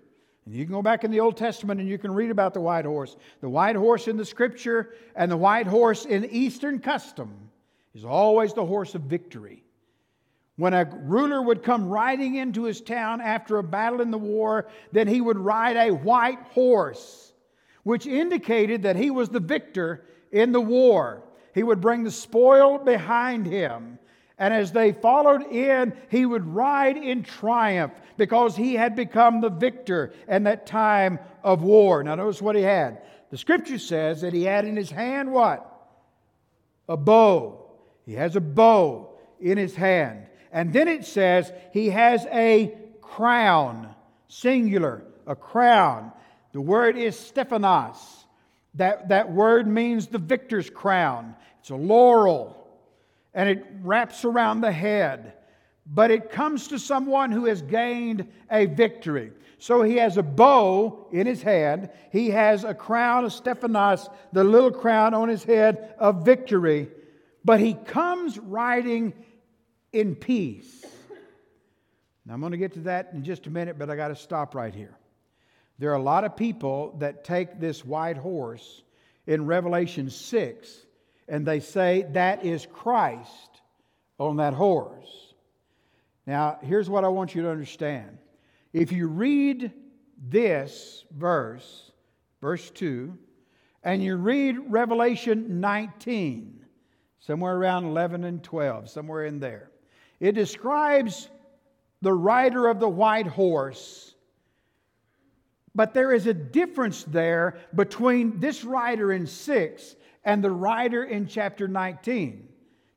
And 0.46 0.54
you 0.54 0.66
can 0.66 0.74
go 0.74 0.82
back 0.82 1.04
in 1.04 1.12
the 1.12 1.20
Old 1.20 1.38
Testament 1.38 1.80
and 1.80 1.88
you 1.88 1.98
can 1.98 2.12
read 2.12 2.32
about 2.32 2.54
the 2.54 2.62
white 2.62 2.86
horse. 2.86 3.16
The 3.42 3.50
white 3.50 3.76
horse 3.76 4.08
in 4.08 4.18
the 4.18 4.26
scripture 4.26 4.96
and 5.16 5.32
the 5.32 5.38
white 5.38 5.68
horse 5.68 6.06
in 6.06 6.26
Eastern 6.26 6.80
custom 6.80 7.50
is 7.94 8.04
always 8.04 8.54
the 8.54 8.66
horse 8.66 8.96
of 8.96 9.04
victory. 9.04 9.64
When 10.58 10.74
a 10.74 10.90
ruler 11.04 11.42
would 11.42 11.64
come 11.64 11.88
riding 11.88 12.36
into 12.36 12.64
his 12.64 12.82
town 12.82 13.22
after 13.22 13.58
a 13.58 13.64
battle 13.64 14.02
in 14.02 14.12
the 14.12 14.18
war, 14.18 14.68
then 14.92 15.08
he 15.08 15.22
would 15.22 15.38
ride 15.38 15.78
a 15.78 15.94
white 15.94 16.42
horse, 16.52 17.32
which 17.84 18.06
indicated 18.06 18.84
that 18.84 18.98
he 18.98 19.10
was 19.10 19.30
the 19.30 19.40
victor 19.40 20.04
in 20.34 20.52
the 20.52 20.60
war. 20.60 21.24
He 21.56 21.64
would 21.64 21.80
bring 21.80 22.04
the 22.04 22.12
spoil 22.12 22.78
behind 22.78 23.46
him. 23.46 24.00
And 24.39 24.53
as 24.53 24.72
they 24.72 24.93
followed 24.93 25.43
in, 25.51 25.93
he 26.10 26.25
would 26.25 26.48
ride 26.48 26.96
in 26.96 27.24
triumph 27.24 27.91
because 28.15 28.55
he 28.55 28.74
had 28.74 28.96
become 28.96 29.41
the 29.41 29.50
victor 29.50 30.13
in 30.29 30.43
that 30.43 30.65
time 30.65 31.19
of 31.43 31.62
war. 31.62 32.01
Now, 32.03 32.15
notice 32.15 32.41
what 32.41 32.55
he 32.55 32.62
had. 32.62 33.01
The 33.31 33.38
scripture 33.38 33.77
says 33.77 34.22
that 34.22 34.34
he 34.34 34.43
had 34.43 34.65
in 34.65 34.77
his 34.77 34.89
hand 34.89 35.31
what? 35.31 35.65
A 36.88 36.96
bow. 36.96 37.65
He 38.05 38.13
has 38.13 38.38
a 38.38 38.41
bow 38.41 39.12
in 39.39 39.58
his 39.58 39.75
hand. 39.75 40.25
And 40.51 40.74
then 40.74 40.88
it 40.88 41.05
says 41.05 41.51
he 41.74 41.89
has 41.89 42.25
a 42.31 42.75
crown, 43.01 43.93
singular, 44.29 45.03
a 45.27 45.36
crown. 45.36 46.12
The 46.53 46.62
word 46.62 46.98
is 46.98 47.19
Stephanos. 47.19 47.98
That, 48.75 49.10
that 49.10 49.31
word 49.31 49.67
means 49.67 50.08
the 50.08 50.17
victor's 50.17 50.69
crown. 50.69 51.36
It's 51.60 51.69
a 51.69 51.75
laurel, 51.75 52.59
and 53.33 53.50
it 53.50 53.65
wraps 53.81 54.25
around 54.25 54.62
the 54.62 54.71
head. 54.71 55.33
But 55.86 56.12
it 56.12 56.31
comes 56.31 56.67
to 56.69 56.79
someone 56.79 57.31
who 57.31 57.45
has 57.45 57.62
gained 57.62 58.27
a 58.51 58.65
victory. 58.65 59.31
So 59.57 59.81
he 59.81 59.98
has 59.98 60.17
a 60.17 60.24
bow 60.24 61.07
in 61.12 61.27
his 61.27 61.41
hand. 61.41 61.89
He 62.12 62.29
has 62.29 62.63
a 62.63 62.74
crown 62.74 63.25
of 63.25 63.33
Stephanos, 63.33 64.09
the 64.31 64.43
little 64.43 64.71
crown 64.71 65.13
on 65.13 65.29
his 65.29 65.43
head 65.43 65.95
of 65.98 66.24
victory. 66.24 66.89
But 67.43 67.59
he 67.59 67.74
comes 67.74 68.38
riding 68.38 69.13
in 69.91 70.15
peace. 70.15 70.86
Now, 72.25 72.36
I'm 72.36 72.41
going 72.41 72.51
to 72.51 72.57
get 72.57 72.74
to 72.74 72.81
that 72.81 73.09
in 73.13 73.24
just 73.24 73.48
a 73.48 73.50
minute, 73.50 73.79
but 73.79 73.89
I 73.89 73.95
got 73.95 74.09
to 74.09 74.15
stop 74.15 74.53
right 74.53 74.74
here. 74.74 74.95
There 75.79 75.91
are 75.91 75.95
a 75.95 76.01
lot 76.01 76.25
of 76.25 76.36
people 76.36 76.95
that 77.00 77.24
take 77.24 77.59
this 77.59 77.83
white 77.83 78.17
horse 78.17 78.83
in 79.25 79.45
Revelation 79.45 80.09
6 80.09 80.86
and 81.29 81.45
they 81.45 81.59
say 81.59 82.05
that 82.12 82.43
is 82.43 82.65
Christ 82.65 83.62
on 84.17 84.38
that 84.38 84.53
horse. 84.53 85.33
Now, 86.25 86.59
here's 86.62 86.89
what 86.89 87.05
I 87.05 87.07
want 87.07 87.33
you 87.36 87.43
to 87.43 87.50
understand 87.50 88.17
If 88.74 88.91
you 88.91 89.07
read 89.07 89.71
this 90.27 91.05
verse, 91.15 91.91
verse 92.41 92.69
2, 92.71 93.17
and 93.83 94.03
you 94.03 94.17
read 94.17 94.57
Revelation 94.67 95.62
19, 95.62 96.65
somewhere 97.19 97.55
around 97.55 97.86
11 97.86 98.25
and 98.25 98.43
12, 98.43 98.89
somewhere 98.89 99.25
in 99.25 99.39
there, 99.39 99.71
it 100.19 100.33
describes 100.33 101.29
the 102.01 102.13
rider 102.13 102.67
of 102.67 102.79
the 102.79 102.89
white 102.89 103.27
horse. 103.27 104.15
But 105.75 105.93
there 105.93 106.12
is 106.12 106.27
a 106.27 106.33
difference 106.33 107.03
there 107.03 107.57
between 107.74 108.39
this 108.39 108.63
rider 108.63 109.13
in 109.13 109.27
6 109.27 109.95
and 110.24 110.44
the 110.44 110.52
rider 110.52 111.04
in 111.04 111.28
chapter 111.28 111.68
19. 111.68 112.48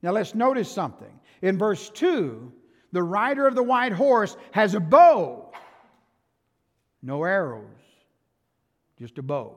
Now 0.02 0.12
let's 0.12 0.34
notice 0.34 0.70
something. 0.70 1.20
In 1.40 1.58
verse 1.58 1.90
2, 1.90 2.52
the 2.92 3.02
rider 3.02 3.46
of 3.46 3.54
the 3.54 3.62
white 3.62 3.92
horse 3.92 4.36
has 4.52 4.74
a 4.74 4.80
bow, 4.80 5.50
no 7.02 7.24
arrows, 7.24 7.64
just 8.98 9.18
a 9.18 9.22
bow. 9.22 9.56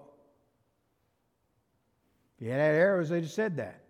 If 2.38 2.46
he 2.46 2.52
had 2.52 2.60
arrows, 2.60 3.10
they'd 3.10 3.24
have 3.24 3.32
said 3.32 3.58
that. 3.58 3.82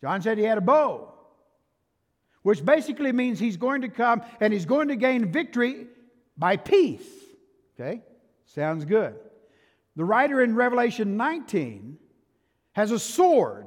John 0.00 0.22
said 0.22 0.38
he 0.38 0.44
had 0.44 0.58
a 0.58 0.62
bow, 0.62 1.12
which 2.42 2.64
basically 2.64 3.12
means 3.12 3.38
he's 3.38 3.56
going 3.56 3.82
to 3.82 3.88
come 3.88 4.22
and 4.40 4.52
he's 4.52 4.66
going 4.66 4.88
to 4.88 4.96
gain 4.96 5.32
victory 5.32 5.86
by 6.36 6.56
peace. 6.56 7.06
Okay? 7.74 8.02
Sounds 8.44 8.84
good. 8.84 9.16
The 9.96 10.04
writer 10.04 10.42
in 10.42 10.54
Revelation 10.54 11.16
19 11.16 11.98
has 12.76 12.90
a 12.90 12.98
sword, 12.98 13.64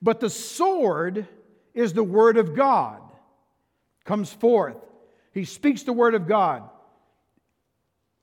but 0.00 0.20
the 0.20 0.30
sword 0.30 1.26
is 1.74 1.92
the 1.92 2.04
word 2.04 2.36
of 2.36 2.54
God. 2.54 3.00
Comes 4.04 4.32
forth. 4.32 4.76
He 5.32 5.44
speaks 5.44 5.82
the 5.82 5.92
word 5.92 6.14
of 6.14 6.28
God, 6.28 6.62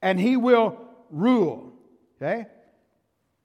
and 0.02 0.18
he 0.18 0.38
will 0.38 0.78
rule. 1.12 1.74
Okay? 2.16 2.48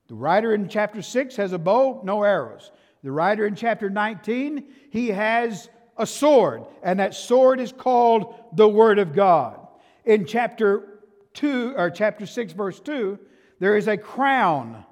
The 0.07 0.15
writer 0.15 0.55
in 0.55 0.69
chapter 0.69 1.03
6 1.03 1.35
has 1.35 1.53
a 1.53 1.59
bow, 1.59 2.01
no 2.05 2.23
arrows. 2.23 2.71
The 3.03 3.11
writer 3.11 3.45
in 3.45 3.57
chapter 3.57 3.91
19, 3.91 4.67
he 4.91 5.09
has 5.09 5.69
a 5.97 6.07
sword, 6.07 6.63
and 6.85 7.01
that 7.01 7.17
sword 7.17 7.59
is 7.59 7.73
called 7.73 8.37
the 8.53 8.69
Word 8.69 9.01
of 9.01 9.17
God. 9.17 9.67
In 10.05 10.27
chapter 10.27 11.01
2, 11.35 11.75
or 11.77 11.91
chapter 11.91 12.25
6, 12.25 12.53
verse 12.53 12.79
2, 12.79 13.19
there 13.59 13.77
is 13.77 13.89
a 13.89 13.97
crown, 13.97 14.85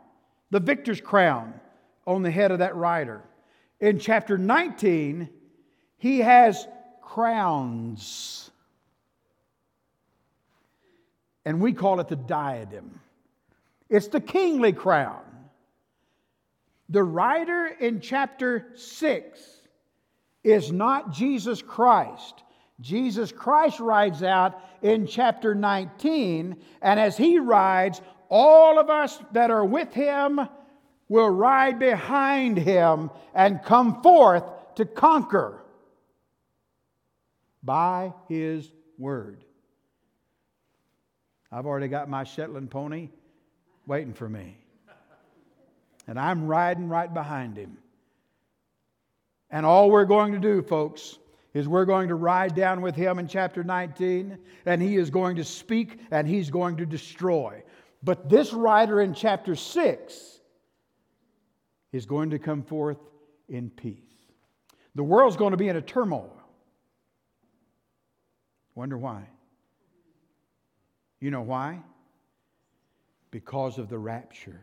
the 0.50 0.60
victor's 0.60 1.00
crown, 1.00 1.54
on 2.06 2.22
the 2.22 2.30
head 2.30 2.50
of 2.50 2.60
that 2.60 2.74
rider. 2.74 3.22
In 3.80 3.98
chapter 3.98 4.38
19, 4.38 5.28
he 5.98 6.20
has 6.20 6.66
crowns. 7.02 8.50
And 11.44 11.60
we 11.60 11.74
call 11.74 12.00
it 12.00 12.08
the 12.08 12.16
diadem. 12.16 13.00
It's 13.90 14.08
the 14.08 14.20
kingly 14.20 14.72
crown. 14.72 15.20
The 16.88 17.02
rider 17.02 17.66
in 17.66 18.00
chapter 18.00 18.72
6 18.74 19.40
is 20.42 20.72
not 20.72 21.12
Jesus 21.12 21.60
Christ. 21.60 22.42
Jesus 22.80 23.32
Christ 23.32 23.80
rides 23.80 24.22
out 24.22 24.60
in 24.82 25.06
chapter 25.06 25.54
19, 25.54 26.56
and 26.80 27.00
as 27.00 27.16
he 27.16 27.38
rides, 27.38 28.00
all 28.28 28.78
of 28.78 28.90
us 28.90 29.18
that 29.32 29.50
are 29.50 29.64
with 29.64 29.92
him 29.92 30.40
will 31.08 31.30
ride 31.30 31.78
behind 31.78 32.58
him 32.58 33.10
and 33.34 33.62
come 33.62 34.02
forth 34.02 34.44
to 34.76 34.84
conquer 34.84 35.62
by 37.62 38.12
his 38.28 38.70
word. 38.98 39.42
I've 41.50 41.66
already 41.66 41.88
got 41.88 42.08
my 42.08 42.24
Shetland 42.24 42.70
pony 42.70 43.08
waiting 43.86 44.12
for 44.12 44.28
me. 44.28 44.58
And 46.06 46.18
I'm 46.18 46.46
riding 46.46 46.88
right 46.88 47.12
behind 47.12 47.56
him. 47.56 47.78
And 49.50 49.64
all 49.64 49.90
we're 49.90 50.04
going 50.04 50.32
to 50.32 50.38
do, 50.38 50.62
folks, 50.62 51.18
is 51.54 51.66
we're 51.66 51.86
going 51.86 52.08
to 52.08 52.14
ride 52.14 52.54
down 52.54 52.82
with 52.82 52.94
him 52.94 53.18
in 53.18 53.26
chapter 53.26 53.64
19, 53.64 54.38
and 54.66 54.82
he 54.82 54.96
is 54.96 55.10
going 55.10 55.36
to 55.36 55.44
speak 55.44 55.98
and 56.10 56.28
he's 56.28 56.50
going 56.50 56.76
to 56.76 56.86
destroy. 56.86 57.62
But 58.02 58.28
this 58.28 58.52
rider 58.52 59.00
in 59.00 59.14
chapter 59.14 59.54
6 59.54 60.40
is 61.92 62.06
going 62.06 62.30
to 62.30 62.38
come 62.38 62.62
forth 62.62 62.98
in 63.48 63.70
peace. 63.70 63.98
The 64.94 65.02
world's 65.02 65.36
going 65.36 65.52
to 65.52 65.56
be 65.56 65.68
in 65.68 65.76
a 65.76 65.82
turmoil. 65.82 66.34
Wonder 68.74 68.96
why? 68.96 69.24
You 71.20 71.30
know 71.30 71.42
why? 71.42 71.80
because 73.30 73.78
of 73.78 73.88
the 73.88 73.98
rapture. 73.98 74.60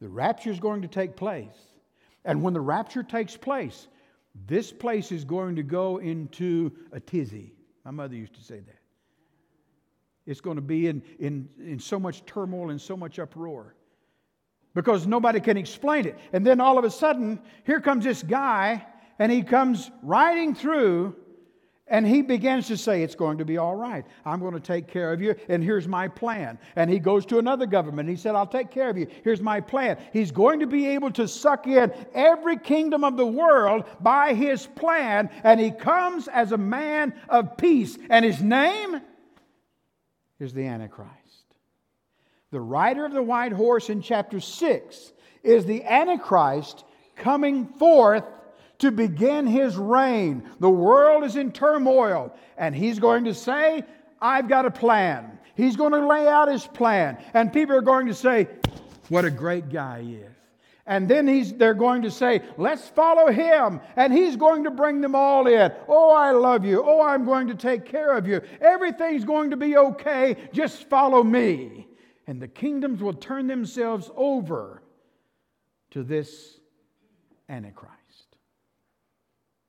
The 0.00 0.08
rapture 0.08 0.50
is 0.50 0.60
going 0.60 0.82
to 0.82 0.88
take 0.88 1.16
place. 1.16 1.56
And 2.24 2.42
when 2.42 2.54
the 2.54 2.60
rapture 2.60 3.02
takes 3.02 3.36
place, 3.36 3.86
this 4.46 4.72
place 4.72 5.12
is 5.12 5.24
going 5.24 5.56
to 5.56 5.62
go 5.62 5.98
into 5.98 6.72
a 6.92 7.00
tizzy. 7.00 7.54
My 7.84 7.90
mother 7.90 8.14
used 8.14 8.34
to 8.34 8.42
say 8.42 8.60
that. 8.60 8.78
It's 10.26 10.40
going 10.40 10.56
to 10.56 10.62
be 10.62 10.88
in, 10.88 11.02
in, 11.18 11.48
in 11.58 11.78
so 11.78 11.98
much 11.98 12.24
turmoil 12.24 12.70
and 12.70 12.80
so 12.80 12.96
much 12.96 13.18
uproar 13.18 13.74
because 14.74 15.06
nobody 15.06 15.40
can 15.40 15.56
explain 15.56 16.06
it. 16.06 16.18
And 16.32 16.46
then 16.46 16.60
all 16.60 16.78
of 16.78 16.84
a 16.84 16.90
sudden, 16.90 17.40
here 17.64 17.80
comes 17.80 18.04
this 18.04 18.22
guy, 18.22 18.84
and 19.18 19.30
he 19.30 19.42
comes 19.42 19.90
riding 20.02 20.54
through 20.54 21.14
and 21.86 22.06
he 22.06 22.22
begins 22.22 22.68
to 22.68 22.78
say, 22.78 23.02
It's 23.02 23.14
going 23.14 23.38
to 23.38 23.44
be 23.44 23.58
all 23.58 23.76
right. 23.76 24.06
I'm 24.24 24.40
going 24.40 24.54
to 24.54 24.60
take 24.60 24.88
care 24.88 25.12
of 25.12 25.20
you, 25.20 25.34
and 25.48 25.62
here's 25.62 25.86
my 25.86 26.08
plan. 26.08 26.58
And 26.76 26.88
he 26.88 26.98
goes 26.98 27.26
to 27.26 27.38
another 27.38 27.66
government. 27.66 28.08
He 28.08 28.16
said, 28.16 28.34
I'll 28.34 28.46
take 28.46 28.70
care 28.70 28.88
of 28.88 28.96
you. 28.96 29.06
Here's 29.22 29.42
my 29.42 29.60
plan. 29.60 29.98
He's 30.12 30.30
going 30.30 30.60
to 30.60 30.66
be 30.66 30.86
able 30.88 31.10
to 31.12 31.28
suck 31.28 31.66
in 31.66 31.92
every 32.14 32.56
kingdom 32.56 33.04
of 33.04 33.18
the 33.18 33.26
world 33.26 33.84
by 34.00 34.32
his 34.32 34.66
plan, 34.66 35.28
and 35.42 35.60
he 35.60 35.70
comes 35.70 36.26
as 36.26 36.52
a 36.52 36.58
man 36.58 37.12
of 37.28 37.58
peace. 37.58 37.98
And 38.08 38.24
his 38.24 38.40
name 38.40 39.02
is 40.40 40.52
the 40.52 40.66
Antichrist. 40.66 41.10
The 42.50 42.60
rider 42.60 43.04
of 43.04 43.12
the 43.12 43.22
white 43.22 43.52
horse 43.52 43.90
in 43.90 44.00
chapter 44.00 44.40
6 44.40 45.12
is 45.42 45.64
the 45.64 45.84
Antichrist 45.84 46.84
coming 47.16 47.66
forth 47.66 48.24
to 48.78 48.90
begin 48.90 49.46
his 49.46 49.76
reign. 49.76 50.48
The 50.60 50.70
world 50.70 51.24
is 51.24 51.36
in 51.36 51.52
turmoil, 51.52 52.34
and 52.56 52.74
he's 52.74 52.98
going 52.98 53.24
to 53.24 53.34
say, 53.34 53.84
I've 54.20 54.48
got 54.48 54.66
a 54.66 54.70
plan. 54.70 55.38
He's 55.54 55.76
going 55.76 55.92
to 55.92 56.06
lay 56.06 56.26
out 56.26 56.48
his 56.48 56.66
plan, 56.66 57.18
and 57.32 57.52
people 57.52 57.76
are 57.76 57.82
going 57.82 58.06
to 58.06 58.14
say, 58.14 58.48
What 59.08 59.24
a 59.24 59.30
great 59.30 59.68
guy 59.68 60.02
he 60.02 60.14
is. 60.16 60.33
And 60.86 61.08
then 61.08 61.26
he's, 61.26 61.52
they're 61.52 61.74
going 61.74 62.02
to 62.02 62.10
say, 62.10 62.42
Let's 62.58 62.88
follow 62.88 63.32
him. 63.32 63.80
And 63.96 64.12
he's 64.12 64.36
going 64.36 64.64
to 64.64 64.70
bring 64.70 65.00
them 65.00 65.14
all 65.14 65.46
in. 65.46 65.72
Oh, 65.88 66.12
I 66.12 66.32
love 66.32 66.64
you. 66.64 66.82
Oh, 66.84 67.00
I'm 67.00 67.24
going 67.24 67.48
to 67.48 67.54
take 67.54 67.86
care 67.86 68.16
of 68.16 68.26
you. 68.26 68.42
Everything's 68.60 69.24
going 69.24 69.50
to 69.50 69.56
be 69.56 69.76
okay. 69.76 70.36
Just 70.52 70.88
follow 70.90 71.22
me. 71.22 71.88
And 72.26 72.40
the 72.40 72.48
kingdoms 72.48 73.02
will 73.02 73.14
turn 73.14 73.46
themselves 73.46 74.10
over 74.14 74.82
to 75.90 76.02
this 76.02 76.58
Antichrist. 77.48 77.94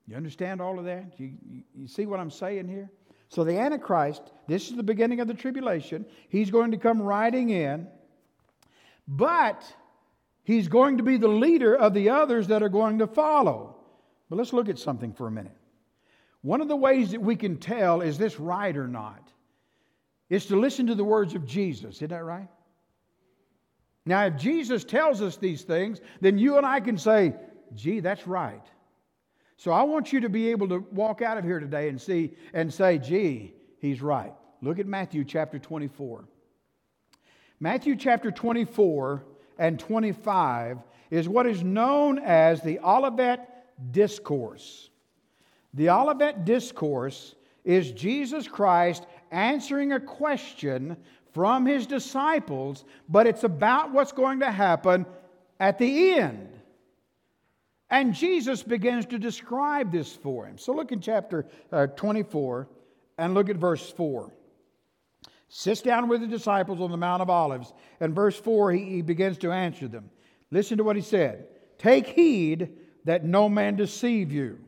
You 0.06 0.16
understand 0.16 0.60
all 0.60 0.78
of 0.78 0.84
that? 0.84 1.18
You, 1.18 1.32
you, 1.48 1.62
you, 1.74 1.88
see 1.88 2.06
what 2.06 2.20
I'm 2.20 2.30
saying 2.30 2.68
here? 2.68 2.90
So, 3.28 3.42
the 3.42 3.58
Antichrist, 3.58 4.22
this 4.46 4.70
is 4.70 4.76
the 4.76 4.82
beginning 4.82 5.20
of 5.20 5.28
the 5.28 5.34
tribulation. 5.34 6.06
He's 6.28 6.50
going 6.50 6.70
to 6.70 6.78
come 6.78 7.02
riding 7.02 7.50
in, 7.50 7.88
but 9.08 9.64
he's 10.46 10.68
going 10.68 10.96
to 10.98 11.02
be 11.02 11.18
the 11.18 11.28
leader 11.28 11.76
of 11.76 11.92
the 11.92 12.08
others 12.08 12.46
that 12.46 12.62
are 12.62 12.68
going 12.68 13.00
to 13.00 13.06
follow. 13.06 13.76
But 14.30 14.36
let's 14.36 14.52
look 14.52 14.68
at 14.68 14.78
something 14.78 15.12
for 15.12 15.26
a 15.26 15.30
minute. 15.30 15.56
One 16.40 16.60
of 16.60 16.68
the 16.68 16.76
ways 16.76 17.10
that 17.10 17.20
we 17.20 17.34
can 17.34 17.56
tell 17.56 18.00
is 18.00 18.16
this 18.16 18.38
right 18.38 18.74
or 18.76 18.86
not 18.86 19.28
is 20.30 20.46
to 20.46 20.58
listen 20.58 20.86
to 20.86 20.94
the 20.94 21.04
words 21.04 21.34
of 21.34 21.44
Jesus. 21.44 21.96
Isn't 21.96 22.10
that 22.10 22.24
right? 22.24 22.48
Now, 24.04 24.26
if 24.26 24.36
Jesus 24.36 24.84
tells 24.84 25.20
us 25.20 25.36
these 25.36 25.62
things, 25.62 26.00
then 26.20 26.38
you 26.38 26.56
and 26.58 26.64
I 26.64 26.78
can 26.78 26.96
say, 26.96 27.34
gee, 27.74 27.98
that's 27.98 28.26
right. 28.26 28.64
So 29.56 29.72
I 29.72 29.82
want 29.82 30.12
you 30.12 30.20
to 30.20 30.28
be 30.28 30.50
able 30.50 30.68
to 30.68 30.78
walk 30.92 31.22
out 31.22 31.38
of 31.38 31.44
here 31.44 31.58
today 31.58 31.88
and 31.88 32.00
see 32.00 32.34
and 32.52 32.72
say, 32.72 32.98
gee, 32.98 33.54
he's 33.80 34.00
right. 34.00 34.32
Look 34.62 34.78
at 34.78 34.86
Matthew 34.86 35.24
chapter 35.24 35.58
24. 35.58 36.28
Matthew 37.58 37.96
chapter 37.96 38.30
24 38.30 39.24
and 39.58 39.78
25 39.78 40.78
is 41.10 41.28
what 41.28 41.46
is 41.46 41.62
known 41.62 42.18
as 42.18 42.62
the 42.62 42.78
Olivet 42.80 43.92
Discourse. 43.92 44.90
The 45.74 45.90
Olivet 45.90 46.44
Discourse 46.44 47.34
is 47.64 47.92
Jesus 47.92 48.48
Christ 48.48 49.06
answering 49.30 49.92
a 49.92 50.00
question 50.00 50.96
from 51.32 51.66
his 51.66 51.86
disciples, 51.86 52.84
but 53.08 53.26
it's 53.26 53.44
about 53.44 53.92
what's 53.92 54.12
going 54.12 54.40
to 54.40 54.50
happen 54.50 55.04
at 55.60 55.78
the 55.78 56.12
end. 56.12 56.48
And 57.90 58.14
Jesus 58.14 58.62
begins 58.62 59.06
to 59.06 59.18
describe 59.18 59.92
this 59.92 60.14
for 60.14 60.46
him. 60.46 60.58
So 60.58 60.72
look 60.72 60.92
in 60.92 61.00
chapter 61.00 61.46
uh, 61.70 61.86
24 61.88 62.68
and 63.18 63.34
look 63.34 63.48
at 63.48 63.56
verse 63.56 63.90
4. 63.90 64.32
Sits 65.48 65.80
down 65.80 66.08
with 66.08 66.20
the 66.20 66.26
disciples 66.26 66.80
on 66.80 66.90
the 66.90 66.96
Mount 66.96 67.22
of 67.22 67.30
Olives, 67.30 67.72
and 68.00 68.14
verse 68.14 68.36
4, 68.36 68.72
he, 68.72 68.84
he 68.84 69.02
begins 69.02 69.38
to 69.38 69.52
answer 69.52 69.86
them. 69.86 70.10
Listen 70.50 70.78
to 70.78 70.84
what 70.84 70.96
he 70.96 71.02
said 71.02 71.46
Take 71.78 72.06
heed 72.06 72.70
that 73.04 73.24
no 73.24 73.48
man 73.48 73.76
deceive 73.76 74.32
you. 74.32 74.58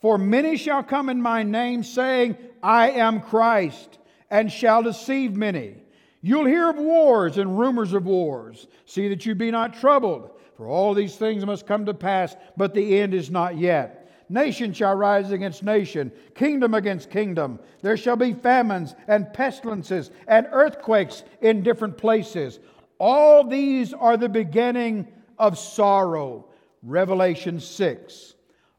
For 0.00 0.18
many 0.18 0.56
shall 0.56 0.82
come 0.82 1.08
in 1.08 1.22
my 1.22 1.42
name, 1.42 1.82
saying, 1.82 2.36
I 2.62 2.90
am 2.90 3.20
Christ, 3.20 3.98
and 4.30 4.52
shall 4.52 4.82
deceive 4.82 5.34
many. 5.34 5.76
You'll 6.20 6.46
hear 6.46 6.70
of 6.70 6.76
wars 6.76 7.38
and 7.38 7.58
rumors 7.58 7.92
of 7.92 8.04
wars. 8.06 8.66
See 8.86 9.08
that 9.08 9.24
you 9.24 9.34
be 9.34 9.50
not 9.50 9.74
troubled, 9.74 10.30
for 10.56 10.68
all 10.68 10.94
these 10.94 11.16
things 11.16 11.46
must 11.46 11.66
come 11.66 11.86
to 11.86 11.94
pass, 11.94 12.36
but 12.56 12.74
the 12.74 12.98
end 12.98 13.14
is 13.14 13.30
not 13.30 13.56
yet. 13.56 14.03
Nation 14.28 14.72
shall 14.72 14.94
rise 14.94 15.30
against 15.30 15.62
nation, 15.62 16.10
kingdom 16.34 16.74
against 16.74 17.10
kingdom. 17.10 17.58
There 17.82 17.96
shall 17.96 18.16
be 18.16 18.32
famines 18.32 18.94
and 19.06 19.32
pestilences 19.32 20.10
and 20.26 20.46
earthquakes 20.50 21.24
in 21.40 21.62
different 21.62 21.98
places. 21.98 22.58
All 22.98 23.44
these 23.44 23.92
are 23.92 24.16
the 24.16 24.28
beginning 24.28 25.08
of 25.38 25.58
sorrow. 25.58 26.46
Revelation 26.82 27.60
6. 27.60 28.34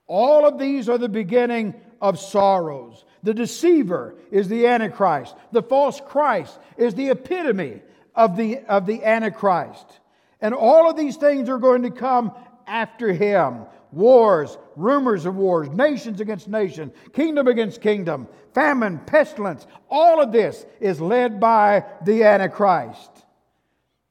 All 0.08 0.48
of 0.48 0.60
these 0.60 0.90
are 0.90 0.98
the 0.98 1.10
beginning 1.10 1.74
of 2.02 2.20
sorrows. 2.20 3.06
The 3.24 3.34
deceiver 3.34 4.16
is 4.32 4.48
the 4.48 4.68
Antichrist. 4.68 5.36
The 5.52 5.64
false 5.64 6.00
Christ 6.00 6.58
is 6.78 6.94
the 6.94 7.10
epitome 7.10 7.82
of 8.14 8.38
the, 8.38 8.60
of 8.68 8.86
the 8.86 9.04
Antichrist. 9.04 10.00
And 10.40 10.54
all 10.54 10.90
of 10.90 10.96
these 10.96 11.18
things 11.18 11.50
are 11.50 11.58
going 11.58 11.84
to 11.84 11.92
come 11.92 12.32
after 12.68 13.12
him 13.12 13.66
wars, 13.96 14.58
rumors 14.76 15.26
of 15.26 15.36
wars, 15.36 15.70
nations 15.70 16.22
against 16.22 16.48
nation, 16.48 16.92
kingdom 17.14 17.48
against 17.48 17.82
kingdom, 17.82 18.28
famine, 18.54 19.00
pestilence. 19.00 19.66
All 19.90 20.22
of 20.22 20.32
this 20.32 20.66
is 20.80 21.00
led 21.00 21.40
by 21.40 21.86
the 22.04 22.24
Antichrist. 22.24 23.12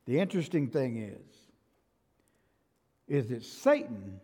The 0.07 0.19
interesting 0.19 0.69
thing 0.69 0.97
is, 0.97 1.21
is 3.07 3.29
that 3.29 3.45
Satan 3.45 4.21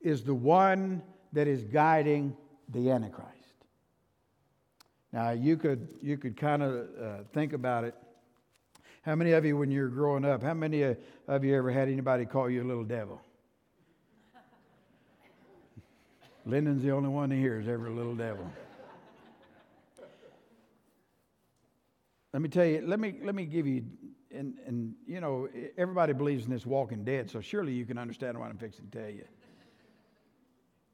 is 0.00 0.22
the 0.22 0.34
one 0.34 1.02
that 1.32 1.48
is 1.48 1.64
guiding 1.64 2.36
the 2.68 2.90
Antichrist. 2.90 3.28
Now, 5.12 5.30
you 5.30 5.56
could, 5.56 5.88
you 6.00 6.16
could 6.16 6.36
kind 6.36 6.62
of 6.62 6.72
uh, 6.72 7.16
think 7.32 7.52
about 7.52 7.84
it. 7.84 7.94
How 9.02 9.14
many 9.14 9.32
of 9.32 9.44
you, 9.44 9.56
when 9.56 9.70
you 9.70 9.82
were 9.82 9.88
growing 9.88 10.24
up, 10.24 10.42
how 10.42 10.54
many 10.54 10.82
of 10.82 11.44
you 11.44 11.56
ever 11.56 11.70
had 11.70 11.88
anybody 11.88 12.26
call 12.26 12.50
you 12.50 12.62
a 12.62 12.68
little 12.68 12.84
devil? 12.84 13.20
Lyndon's 16.50 16.82
the 16.82 16.90
only 16.90 17.08
one 17.08 17.30
here 17.30 17.60
is 17.60 17.68
ever 17.68 17.86
a 17.86 17.92
little 17.92 18.16
devil. 18.16 18.44
let 22.32 22.42
me 22.42 22.48
tell 22.48 22.64
you, 22.64 22.82
let 22.84 22.98
me, 22.98 23.14
let 23.22 23.36
me 23.36 23.44
give 23.44 23.68
you, 23.68 23.84
and, 24.34 24.54
and 24.66 24.94
you 25.06 25.20
know, 25.20 25.48
everybody 25.78 26.12
believes 26.12 26.46
in 26.46 26.50
this 26.50 26.66
walking 26.66 27.04
dead, 27.04 27.30
so 27.30 27.40
surely 27.40 27.72
you 27.72 27.86
can 27.86 27.98
understand 27.98 28.36
what 28.36 28.50
I'm 28.50 28.58
fixing 28.58 28.88
to 28.90 28.98
tell 28.98 29.08
you. 29.10 29.24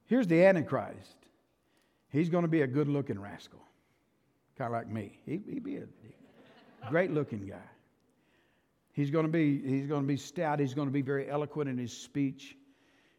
Here's 0.04 0.26
the 0.26 0.44
Antichrist. 0.44 1.16
He's 2.10 2.28
going 2.28 2.42
to 2.42 2.48
be 2.48 2.60
a 2.60 2.66
good 2.66 2.86
looking 2.86 3.18
rascal, 3.18 3.62
kind 4.58 4.68
of 4.68 4.72
like 4.72 4.90
me. 4.90 5.18
He, 5.24 5.40
he'd 5.48 5.64
be 5.64 5.78
a 5.78 5.86
great 6.90 7.12
looking 7.12 7.46
guy. 7.46 7.56
He's 8.92 9.10
going 9.10 9.24
to 9.24 9.32
be, 9.32 9.58
he's 9.66 9.86
going 9.86 10.02
to 10.02 10.06
be 10.06 10.18
stout. 10.18 10.60
He's 10.60 10.74
going 10.74 10.88
to 10.88 10.92
be 10.92 11.02
very 11.02 11.30
eloquent 11.30 11.70
in 11.70 11.78
his 11.78 11.94
speech. 11.94 12.56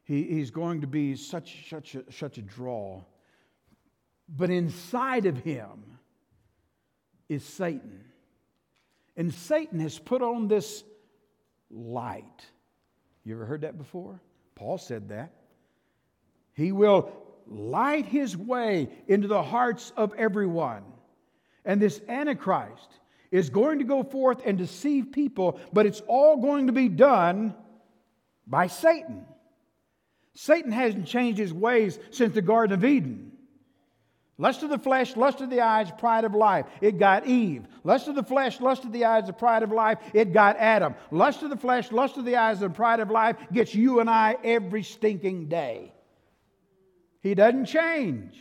He, 0.07 0.23
he's 0.23 0.51
going 0.51 0.81
to 0.81 0.87
be 0.87 1.17
such, 1.17 1.69
such, 1.69 1.95
a, 1.95 2.09
such 2.11 2.37
a 2.37 2.41
draw. 2.41 3.03
But 4.29 4.49
inside 4.49 5.25
of 5.25 5.37
him 5.37 5.99
is 7.27 7.43
Satan. 7.43 8.05
And 9.17 9.33
Satan 9.33 9.81
has 9.81 9.99
put 9.99 10.21
on 10.21 10.47
this 10.47 10.85
light. 11.69 12.45
You 13.25 13.35
ever 13.35 13.45
heard 13.45 13.61
that 13.61 13.77
before? 13.77 14.21
Paul 14.55 14.77
said 14.77 15.09
that. 15.09 15.33
He 16.53 16.71
will 16.71 17.11
light 17.45 18.05
his 18.05 18.37
way 18.37 18.89
into 19.09 19.27
the 19.27 19.43
hearts 19.43 19.91
of 19.97 20.13
everyone. 20.13 20.83
And 21.65 21.81
this 21.81 21.99
Antichrist 22.07 22.99
is 23.29 23.49
going 23.49 23.79
to 23.79 23.85
go 23.85 24.03
forth 24.03 24.41
and 24.45 24.57
deceive 24.57 25.11
people, 25.11 25.59
but 25.73 25.85
it's 25.85 26.01
all 26.07 26.37
going 26.37 26.67
to 26.67 26.73
be 26.73 26.87
done 26.87 27.53
by 28.47 28.67
Satan. 28.67 29.25
Satan 30.37 30.71
hasn't 30.71 31.07
changed 31.07 31.39
his 31.39 31.51
ways 31.51 31.97
since 32.11 32.35
the 32.35 32.43
Garden 32.43 32.77
of 32.77 32.85
Eden. 32.85 33.31
Lust 34.37 34.61
of 34.61 34.69
the 34.69 34.77
flesh, 34.77 35.17
lust 35.17 35.41
of 35.41 35.49
the 35.49 35.61
eyes, 35.61 35.89
pride 35.97 36.25
of 36.25 36.35
life. 36.35 36.67
It 36.79 36.99
got 36.99 37.25
Eve. 37.25 37.65
Lust 37.83 38.07
of 38.07 38.13
the 38.13 38.21
flesh, 38.21 38.61
lust 38.61 38.85
of 38.85 38.91
the 38.91 39.05
eyes, 39.05 39.25
the 39.25 39.33
pride 39.33 39.63
of 39.63 39.71
life. 39.71 39.97
It 40.13 40.33
got 40.33 40.57
Adam. 40.57 40.93
Lust 41.09 41.41
of 41.41 41.49
the 41.49 41.57
flesh, 41.57 41.91
lust 41.91 42.17
of 42.17 42.25
the 42.25 42.35
eyes, 42.35 42.61
and 42.61 42.75
pride 42.75 42.99
of 42.99 43.09
life 43.09 43.35
gets 43.51 43.73
you 43.73 43.99
and 43.99 44.07
I 44.07 44.37
every 44.43 44.83
stinking 44.83 45.47
day. 45.47 45.91
He 47.23 47.33
doesn't 47.33 47.65
change. 47.65 48.37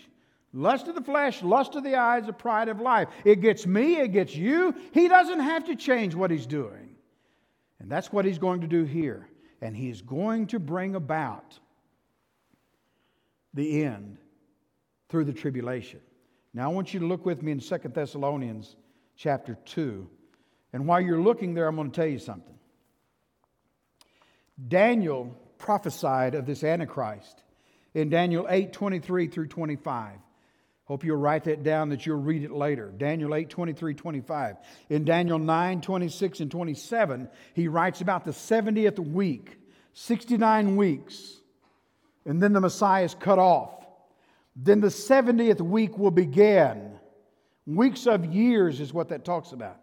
Lust 0.52 0.88
of 0.88 0.96
the 0.96 1.02
flesh, 1.02 1.42
lust 1.42 1.76
of 1.76 1.82
the 1.82 1.96
eyes, 1.96 2.26
the 2.26 2.32
pride 2.35 2.68
of 2.68 2.78
life. 2.78 3.09
It 3.24 3.40
gets 3.40 3.66
me, 3.66 3.96
it 3.96 4.09
gets 4.09 4.37
you. 4.37 4.74
He 4.92 5.09
doesn't 5.09 5.40
have 5.40 5.64
to 5.64 5.76
change 5.76 6.14
what 6.14 6.30
he's 6.30 6.46
doing. 6.46 6.96
And 7.78 7.90
that's 7.90 8.12
what 8.12 8.26
he's 8.26 8.38
going 8.38 8.61
to 8.61 8.66
do 8.66 8.85
here. 8.85 9.30
And 9.62 9.74
he's 9.74 10.02
going 10.02 10.48
to 10.48 10.59
bring 10.59 10.94
about 10.94 11.59
the 13.56 13.82
end 13.82 14.18
through 15.08 15.24
the 15.24 15.32
tribulation. 15.32 16.00
Now 16.54 16.70
I 16.70 16.72
want 16.72 16.94
you 16.94 17.00
to 17.00 17.06
look 17.06 17.26
with 17.26 17.42
me 17.42 17.52
in 17.52 17.60
Second 17.60 17.94
Thessalonians 17.94 18.76
chapter 19.16 19.58
2. 19.64 20.08
And 20.72 20.86
while 20.86 21.00
you're 21.00 21.20
looking 21.20 21.54
there, 21.54 21.66
I'm 21.66 21.74
going 21.74 21.90
to 21.90 21.96
tell 21.96 22.06
you 22.06 22.18
something. 22.18 22.54
Daniel 24.68 25.34
prophesied 25.58 26.34
of 26.34 26.46
this 26.46 26.62
Antichrist 26.62 27.42
in 27.94 28.10
Daniel 28.10 28.46
8 28.48 28.72
23 28.72 29.26
through 29.28 29.48
25. 29.48 30.18
Hope 30.84 31.02
you'll 31.02 31.16
write 31.16 31.44
that 31.44 31.64
down 31.64 31.88
that 31.88 32.06
you'll 32.06 32.20
read 32.20 32.44
it 32.44 32.52
later. 32.52 32.92
Daniel 32.96 33.34
8, 33.34 33.50
23, 33.50 33.94
25. 33.94 34.56
In 34.88 35.04
Daniel 35.04 35.40
9, 35.40 35.80
26, 35.80 36.38
and 36.38 36.48
27, 36.48 37.28
he 37.54 37.66
writes 37.66 38.00
about 38.00 38.24
the 38.24 38.30
70th 38.30 39.00
week, 39.00 39.58
69 39.94 40.76
weeks 40.76 41.40
and 42.26 42.42
then 42.42 42.52
the 42.52 42.60
Messiah 42.60 43.04
is 43.04 43.14
cut 43.14 43.38
off. 43.38 43.86
Then 44.56 44.80
the 44.80 44.88
70th 44.88 45.60
week 45.60 45.96
will 45.96 46.10
begin. 46.10 46.98
Weeks 47.66 48.06
of 48.06 48.24
years 48.26 48.80
is 48.80 48.92
what 48.92 49.08
that 49.10 49.24
talks 49.24 49.52
about. 49.52 49.78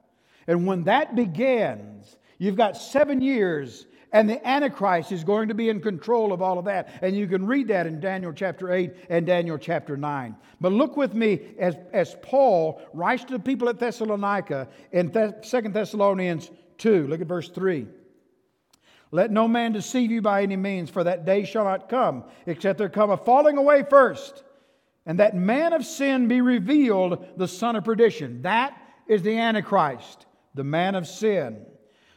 And 0.47 0.67
when 0.67 0.83
that 0.83 1.15
begins, 1.15 2.17
you've 2.37 2.57
got 2.57 2.75
seven 2.75 3.21
years, 3.21 3.85
and 4.11 4.29
the 4.29 4.45
Antichrist 4.45 5.11
is 5.11 5.23
going 5.23 5.47
to 5.47 5.53
be 5.53 5.69
in 5.69 5.79
control 5.79 6.33
of 6.33 6.41
all 6.41 6.59
of 6.59 6.65
that. 6.65 6.89
And 7.01 7.15
you 7.15 7.27
can 7.27 7.45
read 7.45 7.69
that 7.69 7.87
in 7.87 7.99
Daniel 7.99 8.33
chapter 8.33 8.71
8 8.73 8.93
and 9.09 9.25
Daniel 9.25 9.57
chapter 9.57 9.95
9. 9.95 10.35
But 10.59 10.73
look 10.73 10.97
with 10.97 11.13
me 11.13 11.39
as, 11.57 11.75
as 11.93 12.15
Paul 12.21 12.81
writes 12.93 13.23
to 13.25 13.33
the 13.33 13.39
people 13.39 13.69
at 13.69 13.79
Thessalonica 13.79 14.67
in 14.91 15.13
Second 15.43 15.73
Thessalonians 15.73 16.51
2. 16.77 17.07
Look 17.07 17.21
at 17.21 17.27
verse 17.27 17.49
3. 17.49 17.87
Let 19.13 19.29
no 19.29 19.47
man 19.47 19.73
deceive 19.73 20.09
you 20.09 20.23
by 20.23 20.41
any 20.41 20.55
means, 20.55 20.89
for 20.89 21.03
that 21.03 21.23
day 21.23 21.45
shall 21.45 21.65
not 21.65 21.87
come, 21.87 22.23
except 22.47 22.79
there 22.79 22.89
come 22.89 23.11
a 23.11 23.17
falling 23.17 23.57
away 23.57 23.83
first, 23.87 24.43
and 25.05 25.19
that 25.19 25.35
man 25.35 25.71
of 25.71 25.85
sin 25.85 26.27
be 26.27 26.41
revealed, 26.41 27.23
the 27.37 27.47
son 27.47 27.75
of 27.75 27.83
perdition. 27.83 28.41
That 28.41 28.75
is 29.07 29.21
the 29.21 29.37
Antichrist, 29.37 30.25
the 30.55 30.63
man 30.63 30.95
of 30.95 31.07
sin, 31.07 31.63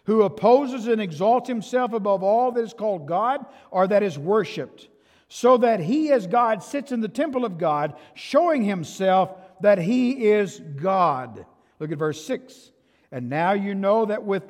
who 0.05 0.23
opposes 0.23 0.87
and 0.87 1.03
exalts 1.03 1.49
himself 1.49 1.93
above 1.93 2.23
all 2.23 2.51
that 2.53 2.65
is 2.65 2.73
called 2.73 3.07
God 3.07 3.45
or 3.71 3.87
that 3.87 4.03
is 4.03 4.19
worshiped, 4.19 4.89
so 5.29 5.59
that 5.59 5.81
he 5.81 6.11
as 6.13 6.27
God 6.27 6.63
sits 6.63 6.93
in 6.93 7.03
the 7.03 7.09
temple 7.09 7.45
of 7.45 7.59
God, 7.59 7.93
showing 8.15 8.63
himself 8.63 9.35
that 9.61 9.77
he 9.77 10.31
is 10.31 10.61
God. 10.77 11.45
Look 11.79 11.93
at 11.93 11.99
verse 11.99 12.25
6. 12.25 12.71
And 13.13 13.29
now 13.29 13.53
you 13.53 13.75
know 13.75 14.07
that 14.07 14.25
with 14.25 14.43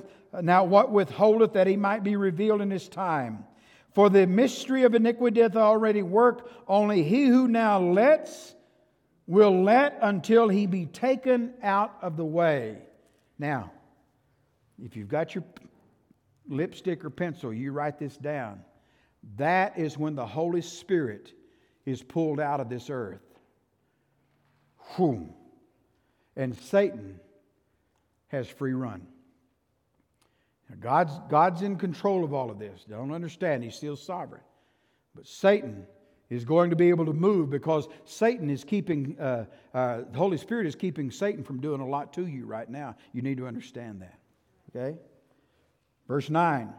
now, 0.42 0.64
what 0.64 0.90
withholdeth 0.90 1.54
that 1.54 1.66
he 1.66 1.76
might 1.76 2.02
be 2.02 2.16
revealed 2.16 2.60
in 2.60 2.70
his 2.70 2.88
time? 2.88 3.44
For 3.94 4.10
the 4.10 4.26
mystery 4.26 4.82
of 4.82 4.94
iniquity 4.94 5.40
hath 5.40 5.56
already 5.56 6.02
work, 6.02 6.50
Only 6.68 7.02
he 7.02 7.26
who 7.26 7.48
now 7.48 7.80
lets 7.80 8.54
will 9.26 9.62
let 9.62 9.98
until 10.02 10.48
he 10.48 10.66
be 10.66 10.86
taken 10.86 11.54
out 11.62 11.96
of 12.02 12.16
the 12.16 12.24
way. 12.24 12.78
Now, 13.38 13.72
if 14.82 14.96
you've 14.96 15.08
got 15.08 15.34
your 15.34 15.44
lipstick 16.48 17.04
or 17.04 17.10
pencil, 17.10 17.52
you 17.52 17.72
write 17.72 17.98
this 17.98 18.16
down. 18.16 18.60
That 19.36 19.78
is 19.78 19.98
when 19.98 20.14
the 20.14 20.26
Holy 20.26 20.62
Spirit 20.62 21.32
is 21.84 22.02
pulled 22.02 22.40
out 22.40 22.60
of 22.60 22.68
this 22.68 22.90
earth. 22.90 23.22
Whew. 24.96 25.32
And 26.36 26.56
Satan 26.56 27.18
has 28.28 28.48
free 28.48 28.74
run. 28.74 29.06
God's, 30.80 31.12
God's 31.28 31.62
in 31.62 31.76
control 31.76 32.24
of 32.24 32.34
all 32.34 32.50
of 32.50 32.58
this. 32.58 32.84
Don't 32.88 33.12
understand, 33.12 33.62
He's 33.62 33.74
still 33.74 33.96
sovereign. 33.96 34.42
But 35.14 35.26
Satan 35.26 35.86
is 36.28 36.44
going 36.44 36.70
to 36.70 36.76
be 36.76 36.88
able 36.88 37.06
to 37.06 37.12
move 37.12 37.50
because 37.50 37.88
Satan 38.04 38.50
is 38.50 38.64
keeping, 38.64 39.16
uh, 39.18 39.44
uh, 39.72 40.02
the 40.10 40.18
Holy 40.18 40.36
Spirit 40.36 40.66
is 40.66 40.74
keeping 40.74 41.10
Satan 41.10 41.44
from 41.44 41.60
doing 41.60 41.80
a 41.80 41.86
lot 41.86 42.12
to 42.14 42.26
you 42.26 42.46
right 42.46 42.68
now. 42.68 42.96
You 43.12 43.22
need 43.22 43.38
to 43.38 43.46
understand 43.46 44.02
that. 44.02 44.18
Okay? 44.74 44.98
Verse 46.08 46.28
9 46.28 46.72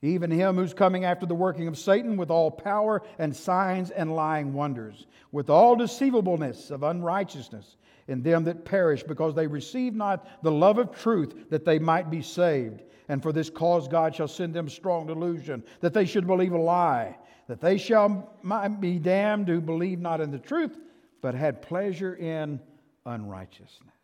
even 0.00 0.30
him 0.30 0.56
who's 0.56 0.74
coming 0.74 1.04
after 1.04 1.26
the 1.26 1.34
working 1.34 1.66
of 1.66 1.76
Satan 1.76 2.16
with 2.16 2.30
all 2.30 2.50
power 2.50 3.02
and 3.18 3.34
signs 3.34 3.90
and 3.90 4.14
lying 4.14 4.52
wonders, 4.52 5.06
with 5.32 5.50
all 5.50 5.74
deceivableness 5.74 6.70
of 6.70 6.84
unrighteousness 6.84 7.76
in 8.08 8.22
them 8.22 8.44
that 8.44 8.64
perish, 8.64 9.02
because 9.02 9.34
they 9.34 9.46
receive 9.46 9.94
not 9.94 10.42
the 10.42 10.50
love 10.50 10.78
of 10.78 10.90
truth 10.90 11.50
that 11.50 11.64
they 11.64 11.78
might 11.78 12.10
be 12.10 12.22
saved. 12.22 12.82
And 13.08 13.22
for 13.22 13.32
this 13.32 13.48
cause 13.48 13.88
God 13.88 14.14
shall 14.14 14.28
send 14.28 14.54
them 14.54 14.68
strong 14.68 15.06
delusion, 15.06 15.62
that 15.80 15.94
they 15.94 16.04
should 16.04 16.26
believe 16.26 16.52
a 16.52 16.58
lie, 16.58 17.16
that 17.46 17.60
they 17.60 17.78
shall 17.78 18.34
be 18.80 18.98
damned 18.98 19.48
who 19.48 19.60
believe 19.60 20.00
not 20.00 20.20
in 20.20 20.30
the 20.30 20.38
truth, 20.38 20.76
but 21.22 21.34
had 21.34 21.62
pleasure 21.62 22.14
in 22.16 22.60
unrighteousness. 23.06 23.94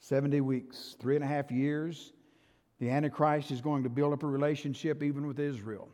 70 0.00 0.40
weeks, 0.40 0.96
three 1.00 1.16
and 1.16 1.24
a 1.24 1.28
half 1.28 1.50
years 1.50 2.12
the 2.78 2.90
Antichrist 2.90 3.50
is 3.50 3.60
going 3.60 3.82
to 3.82 3.88
build 3.88 4.12
up 4.12 4.22
a 4.22 4.26
relationship 4.26 5.02
even 5.02 5.26
with 5.26 5.40
Israel. 5.40 5.88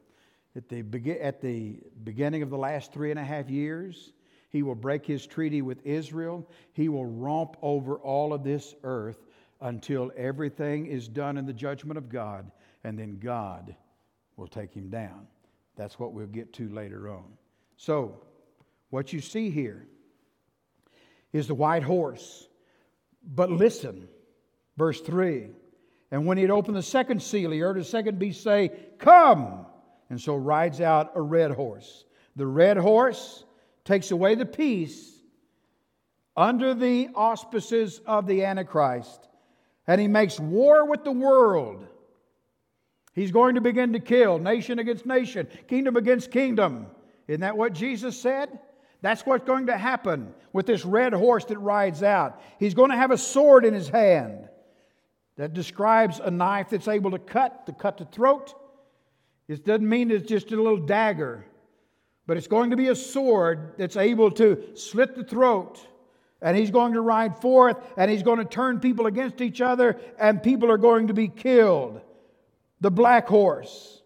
At 0.56 0.68
the, 0.68 0.84
at 1.20 1.40
the 1.40 1.80
beginning 2.04 2.42
of 2.42 2.50
the 2.50 2.58
last 2.58 2.92
three 2.92 3.10
and 3.10 3.18
a 3.18 3.24
half 3.24 3.48
years, 3.50 4.12
he 4.54 4.62
will 4.62 4.76
break 4.76 5.04
his 5.04 5.26
treaty 5.26 5.62
with 5.62 5.84
Israel. 5.84 6.48
He 6.74 6.88
will 6.88 7.06
romp 7.06 7.56
over 7.60 7.96
all 7.96 8.32
of 8.32 8.44
this 8.44 8.72
earth 8.84 9.26
until 9.60 10.12
everything 10.16 10.86
is 10.86 11.08
done 11.08 11.36
in 11.36 11.44
the 11.44 11.52
judgment 11.52 11.98
of 11.98 12.08
God, 12.08 12.52
and 12.84 12.96
then 12.96 13.18
God 13.18 13.74
will 14.36 14.46
take 14.46 14.72
him 14.72 14.90
down. 14.90 15.26
That's 15.74 15.98
what 15.98 16.12
we'll 16.12 16.28
get 16.28 16.52
to 16.52 16.68
later 16.68 17.08
on. 17.08 17.24
So, 17.78 18.22
what 18.90 19.12
you 19.12 19.20
see 19.20 19.50
here 19.50 19.88
is 21.32 21.48
the 21.48 21.54
white 21.56 21.82
horse. 21.82 22.46
But 23.26 23.50
listen, 23.50 24.08
verse 24.76 25.00
3 25.00 25.48
and 26.12 26.26
when 26.26 26.36
he 26.38 26.42
had 26.42 26.52
opened 26.52 26.76
the 26.76 26.82
second 26.82 27.20
seal, 27.20 27.50
he 27.50 27.58
heard 27.58 27.76
a 27.76 27.82
second 27.82 28.20
beast 28.20 28.44
say, 28.44 28.70
Come! 29.00 29.66
And 30.10 30.20
so 30.20 30.36
rides 30.36 30.80
out 30.80 31.10
a 31.16 31.20
red 31.20 31.50
horse. 31.50 32.04
The 32.36 32.46
red 32.46 32.76
horse 32.76 33.44
takes 33.84 34.10
away 34.10 34.34
the 34.34 34.46
peace 34.46 35.12
under 36.36 36.74
the 36.74 37.08
auspices 37.14 38.00
of 38.06 38.26
the 38.26 38.44
Antichrist, 38.44 39.28
and 39.86 40.00
he 40.00 40.08
makes 40.08 40.40
war 40.40 40.88
with 40.88 41.04
the 41.04 41.12
world. 41.12 41.86
He's 43.14 43.30
going 43.30 43.54
to 43.54 43.60
begin 43.60 43.92
to 43.92 44.00
kill 44.00 44.38
nation 44.38 44.78
against 44.78 45.06
nation, 45.06 45.46
kingdom 45.68 45.96
against 45.96 46.30
kingdom. 46.30 46.86
Isn't 47.28 47.42
that 47.42 47.56
what 47.56 47.72
Jesus 47.72 48.20
said? 48.20 48.58
That's 49.02 49.24
what's 49.26 49.44
going 49.44 49.66
to 49.66 49.76
happen 49.76 50.34
with 50.52 50.66
this 50.66 50.84
red 50.84 51.12
horse 51.12 51.44
that 51.46 51.58
rides 51.58 52.02
out. 52.02 52.40
He's 52.58 52.74
going 52.74 52.90
to 52.90 52.96
have 52.96 53.10
a 53.10 53.18
sword 53.18 53.64
in 53.64 53.74
his 53.74 53.88
hand 53.88 54.48
that 55.36 55.52
describes 55.52 56.20
a 56.20 56.30
knife 56.30 56.70
that's 56.70 56.88
able 56.88 57.10
to 57.10 57.18
cut, 57.18 57.66
to 57.66 57.72
cut 57.72 57.98
the 57.98 58.06
throat. 58.06 58.54
It 59.46 59.64
doesn't 59.64 59.88
mean 59.88 60.10
it's 60.10 60.28
just 60.28 60.52
a 60.52 60.56
little 60.56 60.78
dagger, 60.78 61.44
but 62.26 62.36
it's 62.36 62.46
going 62.46 62.70
to 62.70 62.76
be 62.76 62.88
a 62.88 62.94
sword 62.94 63.74
that's 63.76 63.96
able 63.96 64.30
to 64.32 64.62
slit 64.74 65.14
the 65.14 65.24
throat. 65.24 65.80
And 66.40 66.56
he's 66.56 66.70
going 66.70 66.92
to 66.92 67.00
ride 67.00 67.40
forth 67.40 67.76
and 67.96 68.10
he's 68.10 68.22
going 68.22 68.38
to 68.38 68.44
turn 68.44 68.80
people 68.80 69.06
against 69.06 69.40
each 69.40 69.60
other, 69.60 69.98
and 70.18 70.42
people 70.42 70.70
are 70.70 70.78
going 70.78 71.08
to 71.08 71.14
be 71.14 71.28
killed. 71.28 72.00
The 72.80 72.90
black 72.90 73.26
horse 73.26 74.02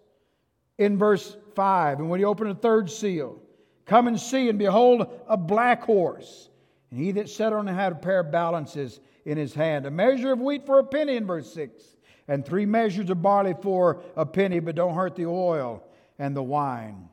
in 0.78 0.96
verse 0.96 1.36
5. 1.56 1.98
And 1.98 2.08
when 2.08 2.20
he 2.20 2.24
opened 2.24 2.50
the 2.50 2.54
third 2.54 2.90
seal, 2.90 3.40
come 3.86 4.06
and 4.06 4.18
see, 4.18 4.48
and 4.48 4.58
behold, 4.58 5.08
a 5.26 5.36
black 5.36 5.82
horse. 5.82 6.48
And 6.90 7.00
he 7.00 7.12
that 7.12 7.28
sat 7.28 7.52
on 7.52 7.68
him 7.68 7.74
had 7.74 7.92
a 7.92 7.96
pair 7.96 8.20
of 8.20 8.30
balances 8.30 9.00
in 9.24 9.36
his 9.36 9.52
hand, 9.54 9.84
a 9.84 9.90
measure 9.90 10.32
of 10.32 10.40
wheat 10.40 10.64
for 10.64 10.78
a 10.78 10.84
penny 10.84 11.16
in 11.16 11.26
verse 11.26 11.52
6, 11.52 11.84
and 12.28 12.46
three 12.46 12.66
measures 12.66 13.10
of 13.10 13.20
barley 13.20 13.54
for 13.60 14.02
a 14.16 14.24
penny, 14.24 14.60
but 14.60 14.74
don't 14.74 14.94
hurt 14.94 15.16
the 15.16 15.26
oil 15.26 15.82
and 16.18 16.36
the 16.36 16.42
wine. 16.42 17.08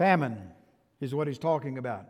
Famine 0.00 0.50
is 1.02 1.14
what 1.14 1.26
he's 1.26 1.38
talking 1.38 1.76
about. 1.76 2.06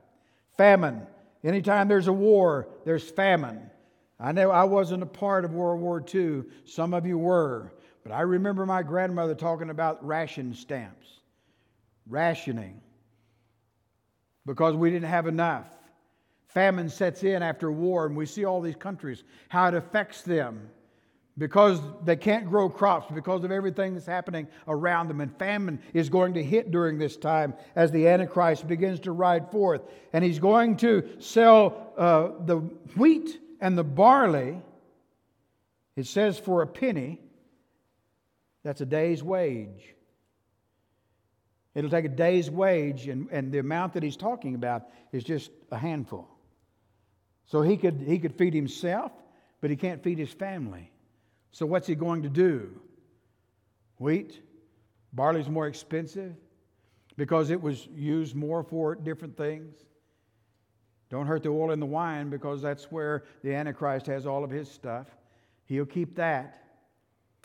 Famine. 0.57 1.09
Anytime 1.43 1.89
there's 1.89 2.07
a 2.07 2.13
war, 2.13 2.69
there's 2.85 3.11
famine. 3.11 3.69
I 4.21 4.31
know 4.31 4.53
I 4.53 4.63
wasn't 4.63 5.03
a 5.03 5.07
part 5.07 5.45
of 5.45 5.55
World 5.55 5.81
War 5.81 6.01
II. 6.15 6.45
Some 6.65 6.95
of 6.95 7.05
you 7.05 7.19
were. 7.19 7.73
But 8.05 8.13
I 8.13 8.21
remember 8.21 8.65
my 8.65 8.85
grandmother 8.85 9.35
talking 9.35 9.71
about 9.71 10.07
ration 10.07 10.55
stamps, 10.55 11.19
rationing, 12.09 12.81
because 14.47 14.77
we 14.77 14.93
didn't 14.93 15.09
have 15.09 15.27
enough 15.27 15.67
famine 16.47 16.89
sets 16.89 17.25
in 17.25 17.43
after 17.43 17.73
war, 17.73 18.07
and 18.07 18.17
we 18.17 18.25
see 18.25 18.45
all 18.45 18.61
these 18.61 18.77
countries, 18.77 19.25
how 19.49 19.67
it 19.67 19.75
affects 19.75 20.23
them 20.23 20.71
because 21.41 21.81
they 22.05 22.17
can't 22.17 22.47
grow 22.51 22.69
crops 22.69 23.11
because 23.15 23.45
of 23.45 23.51
everything 23.51 23.95
that's 23.95 24.05
happening 24.05 24.47
around 24.69 25.09
them. 25.09 25.23
And 25.23 25.35
famine 25.39 25.81
is 25.95 26.11
going 26.11 26.35
to 26.35 26.45
hit 26.45 26.71
during 26.71 26.99
this 26.99 27.17
time 27.17 27.55
as 27.75 27.91
the 27.91 28.09
Antichrist 28.09 28.69
begins 28.69 29.01
to 29.01 29.13
ride 29.13 29.51
forth. 29.51 29.81
And 30.13 30.23
he's 30.23 30.39
going 30.39 30.77
to 30.77 31.09
sell 31.19 31.95
uh, 31.97 32.45
the 32.45 32.59
wheat 32.95 33.41
and 33.59 33.77
the 33.77 33.83
barley, 33.83 34.61
it 35.97 36.07
says 36.07 36.39
for 36.39 36.61
a 36.61 36.67
penny. 36.67 37.19
That's 38.63 38.83
a 38.83 38.87
day's 38.87 39.23
wage. 39.23 39.95
It'll 41.75 41.89
take 41.89 42.05
a 42.05 42.09
day's 42.09 42.51
wage, 42.51 43.09
and, 43.09 43.29
and 43.31 43.51
the 43.51 43.61
amount 43.61 43.95
that 43.95 44.03
he's 44.03 44.17
talking 44.17 44.57
about 44.57 44.89
is 45.11 45.25
just 45.25 45.51
a 45.71 45.79
handful. 45.79 46.29
So 47.47 47.63
he 47.63 47.79
could, 47.79 48.03
he 48.07 48.19
could 48.19 48.35
feed 48.35 48.53
himself, 48.53 49.13
but 49.63 49.71
he 49.71 49.77
can't 49.77 50.03
feed 50.03 50.19
his 50.19 50.31
family. 50.31 50.91
So 51.53 51.67
what's 51.67 51.87
he 51.87 51.95
going 51.95 52.23
to 52.23 52.29
do? 52.29 52.81
Wheat, 53.99 54.41
barley's 55.13 55.49
more 55.49 55.67
expensive 55.67 56.35
because 57.17 57.51
it 57.51 57.61
was 57.61 57.87
used 57.95 58.35
more 58.35 58.63
for 58.63 58.95
different 58.95 59.37
things. 59.37 59.77
Don't 61.11 61.27
hurt 61.27 61.43
the 61.43 61.49
oil 61.49 61.73
in 61.73 61.81
the 61.81 61.87
wine 61.87 62.31
because 62.31 62.63
that's 62.63 62.85
where 62.85 63.25
the 63.43 63.55
Antichrist 63.55 64.07
has 64.07 64.27
all 64.27 64.45
of 64.45 64.51
his 64.51 64.71
stuff. 64.71 65.09
He'll 65.67 65.85
keep 65.85 66.17
that. 66.17 66.57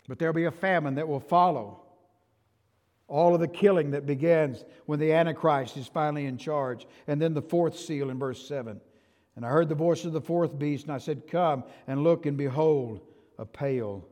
But 0.07 0.19
there'll 0.19 0.35
be 0.35 0.45
a 0.45 0.51
famine 0.51 0.95
that 0.95 1.07
will 1.07 1.19
follow 1.19 1.81
all 3.07 3.33
of 3.33 3.41
the 3.41 3.47
killing 3.47 3.91
that 3.91 4.05
begins 4.05 4.63
when 4.85 4.99
the 4.99 5.13
Antichrist 5.13 5.77
is 5.77 5.87
finally 5.87 6.25
in 6.25 6.37
charge. 6.37 6.87
And 7.07 7.21
then 7.21 7.33
the 7.33 7.41
fourth 7.41 7.77
seal 7.77 8.09
in 8.09 8.19
verse 8.19 8.47
7. 8.47 8.79
And 9.35 9.45
I 9.45 9.49
heard 9.49 9.67
the 9.67 9.75
voice 9.75 10.05
of 10.05 10.13
the 10.13 10.21
fourth 10.21 10.57
beast, 10.57 10.85
and 10.85 10.93
I 10.93 10.97
said, 10.97 11.27
Come 11.27 11.63
and 11.87 12.03
look, 12.03 12.25
and 12.25 12.37
behold, 12.37 13.01
a 13.37 13.45
pale 13.45 14.07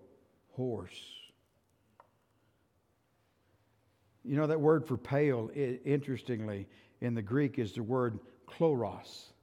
horse. 0.52 1.02
You 4.24 4.38
know, 4.38 4.48
that 4.48 4.60
word 4.60 4.86
for 4.88 4.98
pale, 4.98 5.50
interestingly, 5.54 6.68
in 7.02 7.14
the 7.14 7.22
Greek 7.22 7.60
is 7.60 7.74
the 7.74 7.84
word 7.84 8.20
chloros. 8.48 9.34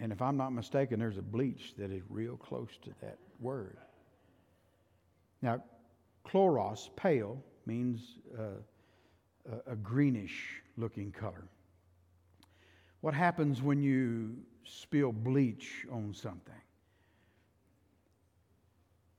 And 0.00 0.12
if 0.12 0.20
I'm 0.22 0.36
not 0.36 0.50
mistaken, 0.50 0.98
there's 0.98 1.18
a 1.18 1.22
bleach 1.22 1.74
that 1.78 1.90
is 1.90 2.02
real 2.08 2.36
close 2.36 2.70
to 2.82 2.90
that 3.02 3.18
word. 3.40 3.76
Now, 5.42 5.62
chloros, 6.26 6.88
pale, 6.96 7.42
means 7.66 8.18
uh, 8.38 8.60
a 9.66 9.76
greenish 9.76 10.62
looking 10.76 11.12
color. 11.12 11.44
What 13.00 13.14
happens 13.14 13.62
when 13.62 13.82
you 13.82 14.36
spill 14.64 15.12
bleach 15.12 15.86
on 15.92 16.12
something? 16.14 16.54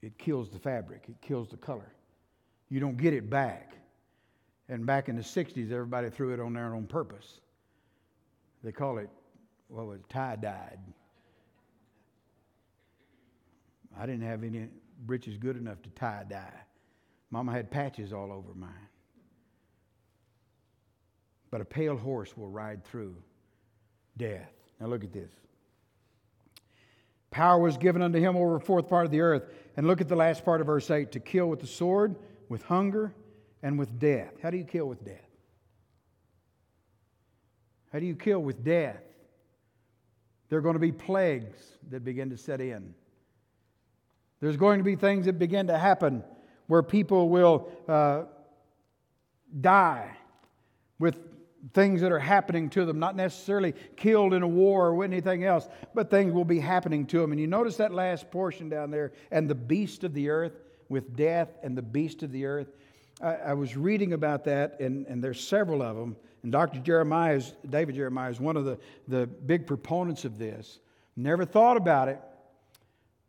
It 0.02 0.18
kills 0.18 0.50
the 0.50 0.60
fabric, 0.60 1.06
it 1.08 1.20
kills 1.22 1.50
the 1.50 1.58
color. 1.58 1.92
You 2.70 2.80
don't 2.80 2.98
get 2.98 3.14
it 3.14 3.30
back. 3.30 3.74
And 4.70 4.86
back 4.86 5.08
in 5.08 5.16
the 5.16 5.22
60s, 5.22 5.72
everybody 5.72 6.10
threw 6.10 6.34
it 6.34 6.40
on 6.40 6.54
there 6.54 6.76
on 6.76 6.86
purpose. 6.88 7.40
They 8.64 8.72
call 8.72 8.98
it, 8.98 9.10
what 9.70 9.86
was 9.88 10.00
tie 10.10 10.36
dyed. 10.36 10.80
I 13.98 14.06
didn't 14.06 14.28
have 14.28 14.44
any 14.44 14.68
breeches 15.06 15.38
good 15.38 15.58
enough 15.58 15.82
to 15.84 15.90
tie 15.92 16.26
dye. 16.30 16.62
Mama 17.32 17.52
had 17.52 17.72
patches 17.72 18.14
all 18.14 18.32
over 18.32 18.54
mine. 18.54 18.72
But 21.50 21.62
a 21.62 21.66
pale 21.66 21.98
horse 21.98 22.36
will 22.38 22.50
ride 22.50 22.84
through 22.84 23.16
death. 24.18 24.52
Now 24.80 24.88
look 24.88 25.04
at 25.04 25.14
this. 25.14 25.32
Power 27.38 27.60
was 27.60 27.78
given 27.78 28.02
unto 28.02 28.20
him 28.20 28.36
over 28.36 28.56
a 28.56 28.60
fourth 28.60 28.90
part 28.90 29.06
of 29.06 29.12
the 29.12 29.22
earth. 29.22 29.44
And 29.76 29.86
look 29.86 30.02
at 30.02 30.08
the 30.08 30.16
last 30.16 30.44
part 30.44 30.60
of 30.60 30.66
verse 30.66 30.90
8 30.90 31.12
to 31.12 31.20
kill 31.20 31.46
with 31.46 31.60
the 31.60 31.68
sword, 31.68 32.16
with 32.50 32.64
hunger, 32.64 33.14
and 33.62 33.78
with 33.78 34.00
death. 34.00 34.34
How 34.42 34.50
do 34.50 34.58
you 34.58 34.64
kill 34.64 34.88
with 34.88 35.06
death? 35.06 35.30
How 37.94 38.00
do 38.00 38.08
you 38.08 38.16
kill 38.16 38.40
with 38.40 38.64
death? 38.64 39.04
There 40.50 40.58
are 40.58 40.64
going 40.64 40.74
to 40.74 40.80
be 40.80 40.92
plagues 40.92 41.60
that 41.92 42.04
begin 42.04 42.32
to 42.32 42.38
set 42.38 42.60
in. 42.60 42.96
There's 44.40 44.58
going 44.58 44.80
to 44.80 44.84
be 44.84 44.96
things 44.96 45.28
that 45.28 45.38
begin 45.38 45.68
to 45.68 45.78
happen 45.78 46.24
where 46.66 46.82
people 46.82 47.30
will 47.30 47.70
uh, 47.88 48.24
die 49.62 50.18
with 50.98 51.18
things 51.74 52.02
that 52.02 52.12
are 52.12 52.20
happening 52.20 52.70
to 52.72 52.86
them, 52.86 53.00
not 53.00 53.16
necessarily 53.16 53.74
killed 53.96 54.34
in 54.34 54.44
a 54.44 54.48
war 54.48 54.90
or 54.90 55.04
anything 55.04 55.44
else, 55.44 55.68
but 55.94 56.10
things 56.10 56.34
will 56.34 56.46
be 56.46 56.60
happening 56.60 57.06
to 57.08 57.20
them. 57.20 57.32
And 57.32 57.42
you 57.42 57.48
notice 57.48 57.78
that 57.78 57.94
last 57.94 58.32
portion 58.32 58.70
down 58.70 58.92
there, 58.92 59.12
and 59.32 59.50
the 59.50 59.56
beast 59.56 60.04
of 60.04 60.14
the 60.14 60.30
earth 60.30 60.54
with 60.90 61.16
death 61.16 61.50
and 61.64 61.78
the 61.78 61.82
beast 61.82 62.24
of 62.24 62.32
the 62.32 62.46
earth. 62.46 62.68
I, 63.22 63.36
I 63.36 63.54
was 63.54 63.76
reading 63.76 64.14
about 64.14 64.46
that, 64.46 64.80
and, 64.80 65.06
and 65.08 65.24
there's 65.24 65.46
several 65.46 65.82
of 65.82 65.96
them. 65.96 66.16
And 66.44 66.52
Dr. 66.52 66.80
Jeremiah, 66.80 67.36
is, 67.36 67.54
David 67.68 67.96
Jeremiah, 67.96 68.30
is 68.30 68.40
one 68.40 68.56
of 68.56 68.66
the, 68.66 68.80
the 69.08 69.28
big 69.28 69.66
proponents 69.68 70.24
of 70.26 70.38
this. 70.38 70.80
Never 71.16 71.46
thought 71.46 71.78
about 71.78 72.08
it. 72.08 72.22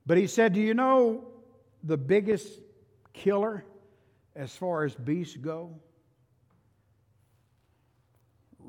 But 0.06 0.18
he 0.18 0.26
said, 0.26 0.52
Do 0.52 0.60
you 0.60 0.74
know 0.74 1.24
the 1.82 1.96
biggest 1.96 2.48
killer 3.12 3.64
as 4.36 4.54
far 4.54 4.84
as 4.84 4.94
beasts 4.94 5.36
go? 5.36 5.74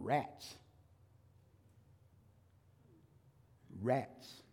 Rats. 0.02 0.56
Rats. 3.82 4.44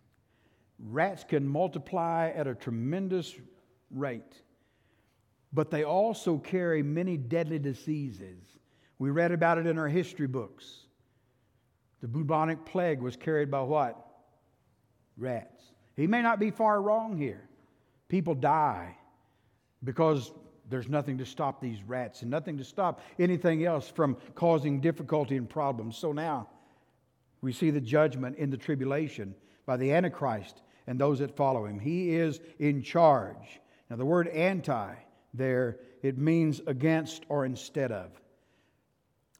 Rats 0.78 1.24
can 1.24 1.46
multiply 1.46 2.30
at 2.34 2.46
a 2.46 2.54
tremendous 2.54 3.34
rate, 3.90 4.42
but 5.52 5.70
they 5.70 5.84
also 5.84 6.38
carry 6.38 6.82
many 6.82 7.16
deadly 7.16 7.58
diseases. 7.58 8.42
We 8.98 9.10
read 9.10 9.32
about 9.32 9.58
it 9.58 9.66
in 9.66 9.78
our 9.78 9.88
history 9.88 10.26
books. 10.26 10.86
The 12.02 12.08
bubonic 12.08 12.64
plague 12.66 13.00
was 13.00 13.16
carried 13.16 13.50
by 13.50 13.62
what? 13.62 14.06
Rats. 15.16 15.72
He 15.96 16.06
may 16.06 16.20
not 16.20 16.38
be 16.38 16.50
far 16.50 16.82
wrong 16.82 17.16
here. 17.16 17.48
People 18.08 18.34
die 18.34 18.96
because 19.82 20.30
there's 20.68 20.88
nothing 20.88 21.18
to 21.18 21.26
stop 21.26 21.60
these 21.60 21.82
rats 21.82 22.22
and 22.22 22.30
nothing 22.30 22.58
to 22.58 22.64
stop 22.64 23.00
anything 23.18 23.64
else 23.64 23.88
from 23.88 24.16
causing 24.34 24.80
difficulty 24.80 25.36
and 25.36 25.48
problems. 25.48 25.96
So 25.96 26.12
now 26.12 26.48
we 27.40 27.52
see 27.52 27.70
the 27.70 27.80
judgment 27.80 28.36
in 28.36 28.50
the 28.50 28.56
tribulation 28.56 29.34
by 29.64 29.76
the 29.76 29.92
Antichrist 29.92 30.62
and 30.86 30.98
those 30.98 31.18
that 31.20 31.36
follow 31.36 31.66
him. 31.66 31.78
He 31.78 32.14
is 32.14 32.40
in 32.58 32.82
charge. 32.82 33.60
Now, 33.90 33.96
the 33.96 34.04
word 34.04 34.28
anti 34.28 34.94
there, 35.34 35.78
it 36.02 36.18
means 36.18 36.60
against 36.66 37.24
or 37.28 37.44
instead 37.44 37.92
of. 37.92 38.10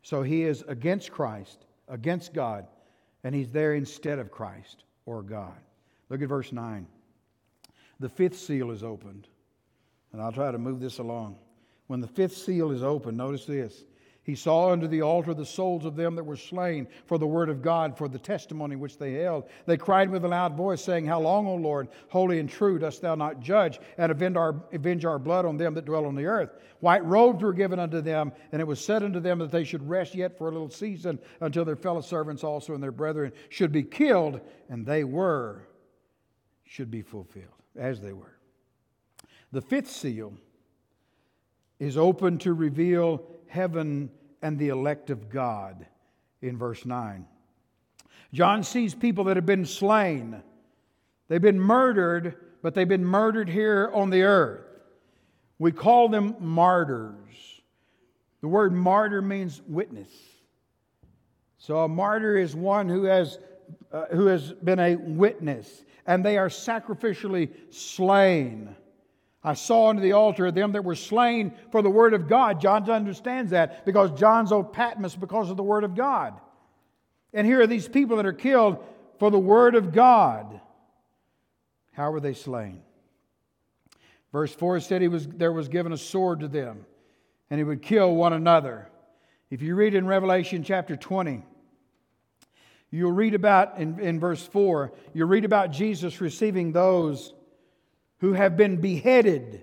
So 0.02 0.22
he 0.22 0.42
is 0.42 0.62
against 0.68 1.10
Christ, 1.10 1.66
against 1.88 2.32
God, 2.32 2.66
and 3.24 3.34
he's 3.34 3.50
there 3.50 3.74
instead 3.74 4.18
of 4.18 4.30
Christ 4.30 4.84
or 5.04 5.22
God. 5.22 5.56
Look 6.10 6.22
at 6.22 6.28
verse 6.28 6.52
9. 6.52 6.86
The 7.98 8.08
fifth 8.08 8.38
seal 8.38 8.70
is 8.70 8.84
opened. 8.84 9.26
And 10.16 10.24
I'll 10.24 10.33
try 10.33 10.50
to 10.50 10.57
move 10.57 10.81
this 10.81 10.96
along. 10.96 11.37
When 11.88 12.00
the 12.00 12.07
fifth 12.07 12.38
seal 12.38 12.70
is 12.70 12.83
opened, 12.83 13.18
notice 13.18 13.44
this. 13.44 13.85
He 14.22 14.35
saw 14.35 14.70
under 14.72 14.88
the 14.88 15.02
altar 15.02 15.35
the 15.35 15.44
souls 15.44 15.85
of 15.85 15.94
them 15.94 16.14
that 16.14 16.24
were 16.24 16.38
slain 16.38 16.88
for 17.05 17.18
the 17.18 17.26
word 17.26 17.50
of 17.50 17.61
God, 17.61 17.98
for 17.98 18.09
the 18.09 18.18
testimony 18.18 18.76
which 18.76 18.96
they 18.96 19.12
held. 19.12 19.44
They 19.66 19.76
cried 19.76 20.09
with 20.09 20.24
a 20.24 20.29
loud 20.29 20.57
voice, 20.57 20.83
saying, 20.83 21.05
How 21.05 21.20
long, 21.20 21.46
O 21.46 21.57
Lord, 21.57 21.88
holy 22.09 22.40
and 22.40 22.48
true, 22.48 22.79
dost 22.79 23.02
thou 23.02 23.14
not 23.14 23.40
judge 23.40 23.79
and 23.98 24.11
avenge 24.11 24.38
our, 24.38 24.55
avenge 24.72 25.05
our 25.05 25.18
blood 25.18 25.44
on 25.44 25.59
them 25.59 25.74
that 25.74 25.85
dwell 25.85 26.07
on 26.07 26.14
the 26.14 26.24
earth? 26.24 26.57
White 26.81 27.05
robes 27.05 27.42
were 27.42 27.52
given 27.52 27.79
unto 27.79 28.00
them, 28.00 28.33
and 28.52 28.62
it 28.62 28.66
was 28.66 28.83
said 28.83 29.02
unto 29.02 29.20
them 29.20 29.38
that 29.40 29.50
they 29.50 29.64
should 29.64 29.87
rest 29.87 30.14
yet 30.14 30.38
for 30.38 30.48
a 30.48 30.50
little 30.50 30.70
season 30.70 31.18
until 31.42 31.66
their 31.66 31.76
fellow 31.76 32.00
servants 32.00 32.42
also 32.42 32.72
and 32.72 32.83
their 32.83 32.90
brethren 32.90 33.33
should 33.50 33.70
be 33.70 33.83
killed, 33.83 34.40
and 34.70 34.87
they 34.87 35.05
were, 35.05 35.68
should 36.64 36.90
be 36.90 37.02
fulfilled, 37.02 37.52
as 37.76 38.00
they 38.00 38.14
were. 38.14 38.36
The 39.52 39.61
fifth 39.61 39.90
seal 39.90 40.35
is 41.78 41.96
open 41.96 42.38
to 42.38 42.52
reveal 42.52 43.22
heaven 43.48 44.11
and 44.42 44.59
the 44.59 44.68
elect 44.68 45.11
of 45.11 45.28
God 45.28 45.87
in 46.42 46.56
verse 46.56 46.85
9. 46.85 47.26
John 48.32 48.62
sees 48.62 48.94
people 48.94 49.24
that 49.24 49.37
have 49.37 49.46
been 49.46 49.64
slain. 49.64 50.42
They've 51.28 51.40
been 51.40 51.61
murdered, 51.61 52.37
but 52.62 52.74
they've 52.74 52.88
been 52.88 53.04
murdered 53.04 53.48
here 53.48 53.90
on 53.94 54.11
the 54.11 54.22
earth. 54.22 54.66
We 55.59 55.72
call 55.72 56.09
them 56.09 56.37
martyrs. 56.38 57.62
The 58.40 58.48
word 58.48 58.72
martyr 58.72 59.22
means 59.22 59.62
witness. 59.66 60.09
So 61.59 61.78
a 61.78 61.88
martyr 61.88 62.37
is 62.37 62.54
one 62.54 62.88
who 62.88 63.04
has, 63.04 63.38
uh, 63.90 64.06
who 64.12 64.26
has 64.26 64.52
been 64.52 64.78
a 64.78 64.96
witness, 64.96 65.85
and 66.06 66.24
they 66.24 66.37
are 66.37 66.48
sacrificially 66.48 67.50
slain. 67.70 68.76
I 69.46 69.54
saw 69.54 69.90
under 69.90 70.02
the 70.02 70.11
altar 70.11 70.50
them 70.50 70.72
that 70.72 70.85
were 70.85 70.96
slain 70.96 71.54
for 71.70 71.80
the 71.80 71.88
word 71.88 72.14
of 72.14 72.28
God. 72.28 72.61
John 72.61 72.90
understands 72.90 73.52
that 73.52 73.87
because 73.87 74.11
John's 74.18 74.50
old 74.50 74.72
Patmos 74.72 75.14
because 75.14 75.50
of 75.50 75.56
the 75.56 75.62
word 75.62 75.85
of 75.85 75.94
God. 75.94 76.35
And 77.32 77.46
here 77.46 77.61
are 77.61 77.66
these 77.68 77.87
people 77.87 78.16
that 78.16 78.26
are 78.26 78.32
killed 78.32 78.85
for 79.20 79.30
the 79.30 79.38
word 79.38 79.76
of 79.76 79.92
God. 79.92 80.61
How 81.92 82.11
were 82.11 82.18
they 82.18 82.35
slain? 82.35 82.82
Verse 84.32 84.52
4 84.52 84.80
said 84.80 85.00
he 85.00 85.06
was, 85.06 85.28
there 85.28 85.52
was 85.52 85.68
given 85.68 85.92
a 85.92 85.96
sword 85.96 86.40
to 86.40 86.48
them, 86.48 86.85
and 87.48 87.61
he 87.61 87.64
would 87.64 87.82
kill 87.82 88.16
one 88.16 88.32
another. 88.32 88.88
If 89.48 89.62
you 89.62 89.76
read 89.76 89.94
in 89.94 90.09
Revelation 90.09 90.64
chapter 90.64 90.96
20, 90.96 91.44
you'll 92.90 93.12
read 93.12 93.35
about, 93.35 93.78
in, 93.78 94.00
in 94.00 94.18
verse 94.18 94.44
4, 94.44 94.92
you'll 95.14 95.28
read 95.28 95.44
about 95.44 95.70
Jesus 95.70 96.20
receiving 96.20 96.72
those 96.72 97.32
who 98.18 98.33
have 98.33 98.57
been 98.57 98.76
beheaded. 98.81 99.62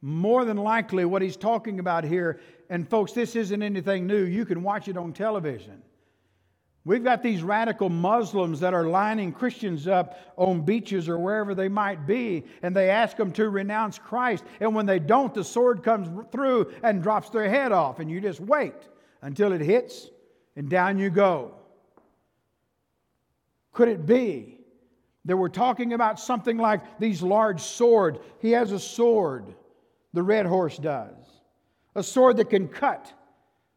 More 0.00 0.44
than 0.44 0.56
likely, 0.56 1.04
what 1.04 1.22
he's 1.22 1.36
talking 1.36 1.80
about 1.80 2.04
here, 2.04 2.40
and 2.70 2.88
folks, 2.88 3.12
this 3.12 3.34
isn't 3.34 3.62
anything 3.62 4.06
new. 4.06 4.22
You 4.22 4.44
can 4.44 4.62
watch 4.62 4.88
it 4.88 4.96
on 4.96 5.12
television. 5.12 5.82
We've 6.84 7.04
got 7.04 7.22
these 7.22 7.42
radical 7.42 7.90
Muslims 7.90 8.60
that 8.60 8.72
are 8.72 8.86
lining 8.86 9.32
Christians 9.32 9.86
up 9.86 10.18
on 10.36 10.62
beaches 10.62 11.08
or 11.08 11.18
wherever 11.18 11.54
they 11.54 11.68
might 11.68 12.06
be, 12.06 12.44
and 12.62 12.74
they 12.74 12.88
ask 12.88 13.16
them 13.16 13.32
to 13.32 13.48
renounce 13.48 13.98
Christ. 13.98 14.44
And 14.60 14.74
when 14.74 14.86
they 14.86 14.98
don't, 14.98 15.34
the 15.34 15.44
sword 15.44 15.82
comes 15.82 16.08
through 16.30 16.72
and 16.82 17.02
drops 17.02 17.30
their 17.30 17.48
head 17.48 17.72
off, 17.72 17.98
and 17.98 18.10
you 18.10 18.20
just 18.20 18.40
wait 18.40 18.74
until 19.20 19.52
it 19.52 19.60
hits, 19.60 20.08
and 20.56 20.70
down 20.70 20.98
you 20.98 21.10
go. 21.10 21.56
Could 23.72 23.88
it 23.88 24.06
be 24.06 24.57
they 25.28 25.34
were 25.34 25.50
talking 25.50 25.92
about 25.92 26.18
something 26.18 26.56
like 26.56 26.98
these 26.98 27.22
large 27.22 27.60
sword. 27.60 28.20
He 28.40 28.52
has 28.52 28.72
a 28.72 28.78
sword, 28.78 29.54
the 30.14 30.22
red 30.22 30.46
horse 30.46 30.78
does. 30.78 31.12
A 31.94 32.02
sword 32.02 32.38
that 32.38 32.48
can 32.48 32.66
cut, 32.66 33.12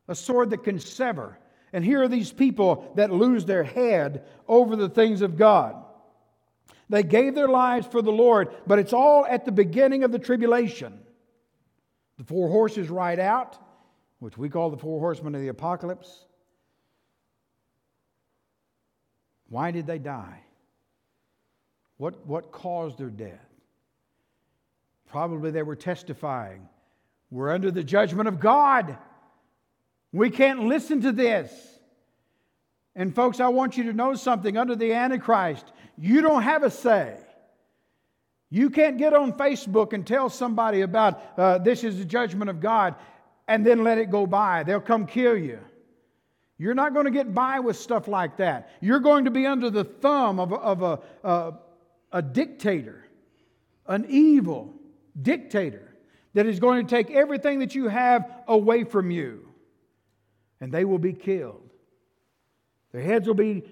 a 0.08 0.16
sword 0.16 0.52
that 0.52 0.64
can 0.64 0.80
sever. 0.80 1.38
And 1.74 1.84
here 1.84 2.04
are 2.04 2.08
these 2.08 2.32
people 2.32 2.94
that 2.96 3.12
lose 3.12 3.44
their 3.44 3.66
head 3.66 4.24
over 4.48 4.78
the 4.78 4.88
things 4.88 5.22
of 5.22 5.36
God. 5.36 5.76
They 6.88 7.04
gave 7.04 7.36
their 7.36 7.50
lives 7.50 7.86
for 7.86 8.02
the 8.02 8.14
Lord, 8.14 8.56
but 8.66 8.80
it's 8.80 8.94
all 8.94 9.26
at 9.26 9.44
the 9.44 9.52
beginning 9.52 10.06
of 10.06 10.14
the 10.14 10.20
tribulation. 10.20 11.02
The 12.18 12.24
four 12.24 12.48
horses 12.48 12.90
ride 12.90 13.20
out, 13.20 13.58
which 14.20 14.38
we 14.38 14.48
call 14.48 14.70
the 14.70 14.78
four 14.78 15.02
horsemen 15.02 15.36
of 15.36 15.42
the 15.42 15.50
apocalypse. 15.50 16.28
Why 19.50 19.72
did 19.72 19.86
they 19.86 20.00
die? 20.00 20.44
What, 22.02 22.26
what 22.26 22.52
caused 22.52 22.98
their 22.98 23.12
death? 23.12 23.46
Probably 25.12 25.52
they 25.52 25.62
were 25.62 25.76
testifying. 25.76 26.68
We're 27.30 27.52
under 27.52 27.70
the 27.70 27.84
judgment 27.84 28.28
of 28.28 28.40
God. 28.40 28.98
We 30.12 30.32
can't 30.32 30.64
listen 30.66 31.02
to 31.02 31.12
this. 31.12 31.54
And, 32.96 33.14
folks, 33.14 33.40
I 33.40 33.50
want 33.50 33.78
you 33.78 33.84
to 33.84 33.94
know 33.94 34.16
something. 34.16 34.58
Under 34.58 34.76
the 34.76 34.94
Antichrist, 34.94 35.64
you 35.96 36.24
don't 36.24 36.42
have 36.42 36.64
a 36.64 36.72
say. 36.72 37.18
You 38.50 38.72
can't 38.72 38.98
get 38.98 39.14
on 39.14 39.34
Facebook 39.34 39.94
and 39.94 40.04
tell 40.06 40.28
somebody 40.28 40.82
about 40.82 41.22
uh, 41.38 41.60
this 41.60 41.84
is 41.84 42.00
the 42.00 42.06
judgment 42.06 42.50
of 42.50 42.62
God 42.62 42.96
and 43.48 43.64
then 43.64 43.84
let 43.84 44.00
it 44.00 44.10
go 44.10 44.26
by. 44.26 44.64
They'll 44.64 44.82
come 44.82 45.06
kill 45.06 45.38
you. 45.38 45.60
You're 46.58 46.74
not 46.74 46.96
going 46.96 47.06
to 47.06 47.12
get 47.12 47.32
by 47.32 47.60
with 47.60 47.78
stuff 47.78 48.08
like 48.08 48.38
that. 48.38 48.72
You're 48.82 49.02
going 49.02 49.26
to 49.26 49.32
be 49.32 49.46
under 49.46 49.70
the 49.70 49.84
thumb 49.84 50.40
of, 50.40 50.52
of 50.52 50.82
a, 50.82 51.00
a, 51.24 51.54
a 52.12 52.22
dictator, 52.22 53.06
an 53.88 54.06
evil 54.08 54.74
dictator 55.20 55.96
that 56.34 56.46
is 56.46 56.60
going 56.60 56.86
to 56.86 56.90
take 56.90 57.12
everything 57.12 57.60
that 57.60 57.76
you 57.76 57.88
have 57.88 58.30
away 58.48 58.84
from 58.84 59.12
you. 59.12 59.48
And 60.60 60.72
they 60.72 60.86
will 60.86 61.00
be 61.00 61.14
killed. 61.14 61.70
Their 62.92 63.02
heads 63.02 63.28
will 63.28 63.36
be 63.36 63.64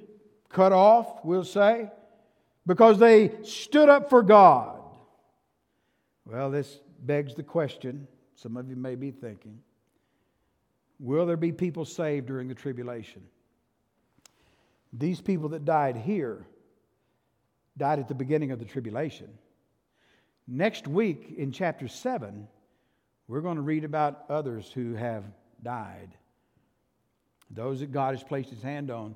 cut 0.50 0.72
off, 0.72 1.24
we'll 1.24 1.44
say, 1.44 1.90
because 2.66 2.98
they 3.00 3.32
stood 3.44 3.90
up 3.90 4.10
for 4.10 4.24
God. 4.24 4.80
Well, 6.26 6.50
this 6.50 6.80
begs 7.02 7.36
the 7.36 7.44
question 7.44 8.08
some 8.36 8.56
of 8.56 8.70
you 8.70 8.76
may 8.76 8.96
be 8.96 9.12
thinking 9.12 9.60
Will 11.00 11.26
there 11.26 11.38
be 11.38 11.54
people 11.54 11.86
saved 11.86 12.28
during 12.28 12.50
the 12.50 12.54
tribulation? 12.54 13.22
These 14.92 15.22
people 15.22 15.50
that 15.50 15.64
died 15.64 15.96
here 15.96 16.46
died 17.80 17.98
at 17.98 18.08
the 18.08 18.14
beginning 18.14 18.52
of 18.52 18.60
the 18.60 18.66
tribulation. 18.66 19.28
Next 20.48 20.88
week 20.88 21.34
in 21.38 21.52
chapter 21.52 21.88
7, 21.88 22.48
we're 23.28 23.42
going 23.42 23.56
to 23.56 23.62
read 23.62 23.84
about 23.84 24.26
others 24.30 24.72
who 24.72 24.94
have 24.94 25.24
died. 25.64 26.10
Those 27.50 27.80
that 27.80 27.92
God 27.92 28.14
has 28.16 28.24
placed 28.24 28.50
his 28.50 28.62
hand 28.62 28.92
on, 28.92 29.16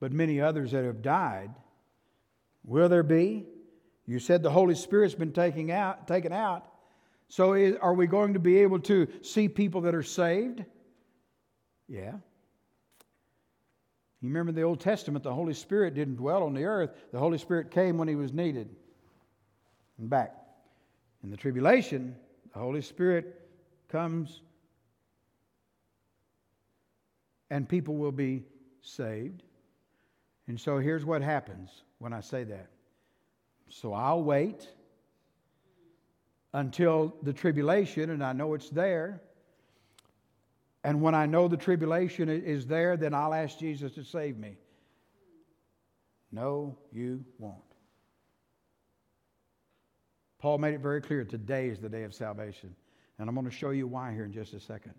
but 0.00 0.12
many 0.12 0.40
others 0.40 0.72
that 0.72 0.84
have 0.84 1.02
died. 1.02 1.50
Will 2.64 2.88
there 2.88 3.02
be? 3.02 3.46
You 4.06 4.18
said 4.18 4.42
the 4.42 4.50
Holy 4.50 4.74
Spirit's 4.74 5.14
been 5.14 5.32
taken 5.32 5.70
out, 5.70 6.06
taken 6.06 6.32
out. 6.32 6.64
So 7.28 7.54
is, 7.54 7.76
are 7.80 7.94
we 7.94 8.06
going 8.06 8.34
to 8.34 8.38
be 8.38 8.58
able 8.58 8.80
to 8.80 9.08
see 9.22 9.48
people 9.48 9.82
that 9.82 9.94
are 9.94 10.02
saved? 10.02 10.64
Yeah. 11.88 12.12
You 14.26 14.32
remember 14.32 14.50
the 14.50 14.62
Old 14.62 14.80
Testament, 14.80 15.22
the 15.22 15.32
Holy 15.32 15.54
Spirit 15.54 15.94
didn't 15.94 16.16
dwell 16.16 16.42
on 16.42 16.52
the 16.52 16.64
earth. 16.64 16.90
The 17.12 17.18
Holy 17.18 17.38
Spirit 17.38 17.70
came 17.70 17.96
when 17.96 18.08
he 18.08 18.16
was 18.16 18.32
needed 18.32 18.68
and 19.98 20.10
back. 20.10 20.34
In 21.22 21.30
the 21.30 21.36
tribulation, 21.36 22.16
the 22.52 22.58
Holy 22.58 22.82
Spirit 22.82 23.48
comes 23.88 24.40
and 27.50 27.68
people 27.68 27.94
will 27.94 28.10
be 28.10 28.42
saved. 28.82 29.44
And 30.48 30.60
so 30.60 30.78
here's 30.78 31.04
what 31.04 31.22
happens 31.22 31.84
when 32.00 32.12
I 32.12 32.20
say 32.20 32.42
that. 32.42 32.66
So 33.68 33.92
I'll 33.92 34.24
wait 34.24 34.68
until 36.52 37.14
the 37.22 37.32
tribulation, 37.32 38.10
and 38.10 38.24
I 38.24 38.32
know 38.32 38.54
it's 38.54 38.70
there. 38.70 39.20
And 40.86 41.00
when 41.00 41.16
I 41.16 41.26
know 41.26 41.48
the 41.48 41.56
tribulation 41.56 42.28
is 42.28 42.64
there, 42.64 42.96
then 42.96 43.12
I'll 43.12 43.34
ask 43.34 43.58
Jesus 43.58 43.90
to 43.94 44.04
save 44.04 44.38
me. 44.38 44.56
No, 46.30 46.78
you 46.92 47.24
won't. 47.40 47.56
Paul 50.38 50.58
made 50.58 50.74
it 50.74 50.80
very 50.80 51.00
clear 51.00 51.24
today 51.24 51.70
is 51.70 51.80
the 51.80 51.88
day 51.88 52.04
of 52.04 52.14
salvation. 52.14 52.72
And 53.18 53.28
I'm 53.28 53.34
going 53.34 53.50
to 53.50 53.52
show 53.52 53.70
you 53.70 53.88
why 53.88 54.12
here 54.12 54.26
in 54.26 54.32
just 54.32 54.54
a 54.54 54.60
second. 54.60 54.94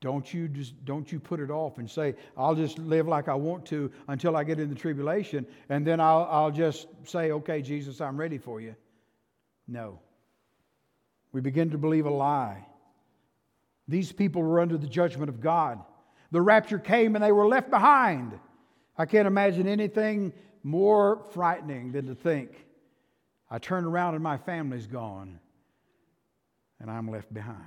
Don't 0.00 0.34
you 0.34 0.48
just 0.48 0.84
don't 0.84 1.12
you 1.12 1.20
put 1.20 1.38
it 1.38 1.52
off 1.52 1.78
and 1.78 1.88
say, 1.88 2.16
I'll 2.36 2.56
just 2.56 2.76
live 2.76 3.06
like 3.06 3.28
I 3.28 3.34
want 3.34 3.66
to 3.66 3.92
until 4.08 4.36
I 4.36 4.42
get 4.42 4.58
in 4.58 4.68
the 4.68 4.74
tribulation, 4.74 5.46
and 5.68 5.86
then 5.86 6.00
I'll, 6.00 6.26
I'll 6.28 6.50
just 6.50 6.88
say, 7.04 7.30
okay, 7.30 7.62
Jesus, 7.62 8.00
I'm 8.00 8.16
ready 8.16 8.38
for 8.38 8.60
you. 8.60 8.74
No. 9.68 10.00
We 11.30 11.40
begin 11.40 11.70
to 11.70 11.78
believe 11.78 12.06
a 12.06 12.10
lie. 12.10 12.66
These 13.88 14.12
people 14.12 14.42
were 14.42 14.60
under 14.60 14.76
the 14.76 14.86
judgment 14.86 15.28
of 15.28 15.40
God. 15.40 15.80
The 16.30 16.40
rapture 16.40 16.78
came 16.78 17.14
and 17.14 17.24
they 17.24 17.32
were 17.32 17.46
left 17.46 17.70
behind. 17.70 18.38
I 18.98 19.06
can't 19.06 19.26
imagine 19.26 19.68
anything 19.68 20.32
more 20.62 21.22
frightening 21.32 21.92
than 21.92 22.06
to 22.06 22.14
think, 22.14 22.66
I 23.48 23.58
turn 23.58 23.84
around 23.84 24.14
and 24.14 24.24
my 24.24 24.36
family's 24.36 24.88
gone 24.88 25.38
and 26.80 26.90
I'm 26.90 27.08
left 27.08 27.32
behind. 27.32 27.60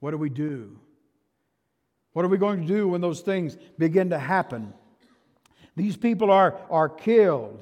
What 0.00 0.10
do 0.10 0.16
we 0.16 0.30
do? 0.30 0.78
What 2.12 2.24
are 2.24 2.28
we 2.28 2.38
going 2.38 2.62
to 2.62 2.66
do 2.66 2.88
when 2.88 3.00
those 3.00 3.20
things 3.20 3.56
begin 3.78 4.10
to 4.10 4.18
happen? 4.18 4.72
These 5.76 5.96
people 5.96 6.32
are, 6.32 6.58
are 6.70 6.88
killed, 6.88 7.60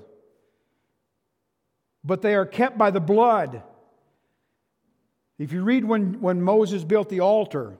but 2.02 2.22
they 2.22 2.34
are 2.34 2.46
kept 2.46 2.78
by 2.78 2.90
the 2.90 3.00
blood. 3.00 3.62
If 5.38 5.52
you 5.52 5.62
read 5.62 5.84
when, 5.84 6.20
when 6.20 6.40
Moses 6.40 6.84
built 6.84 7.08
the 7.08 7.20
altar, 7.20 7.76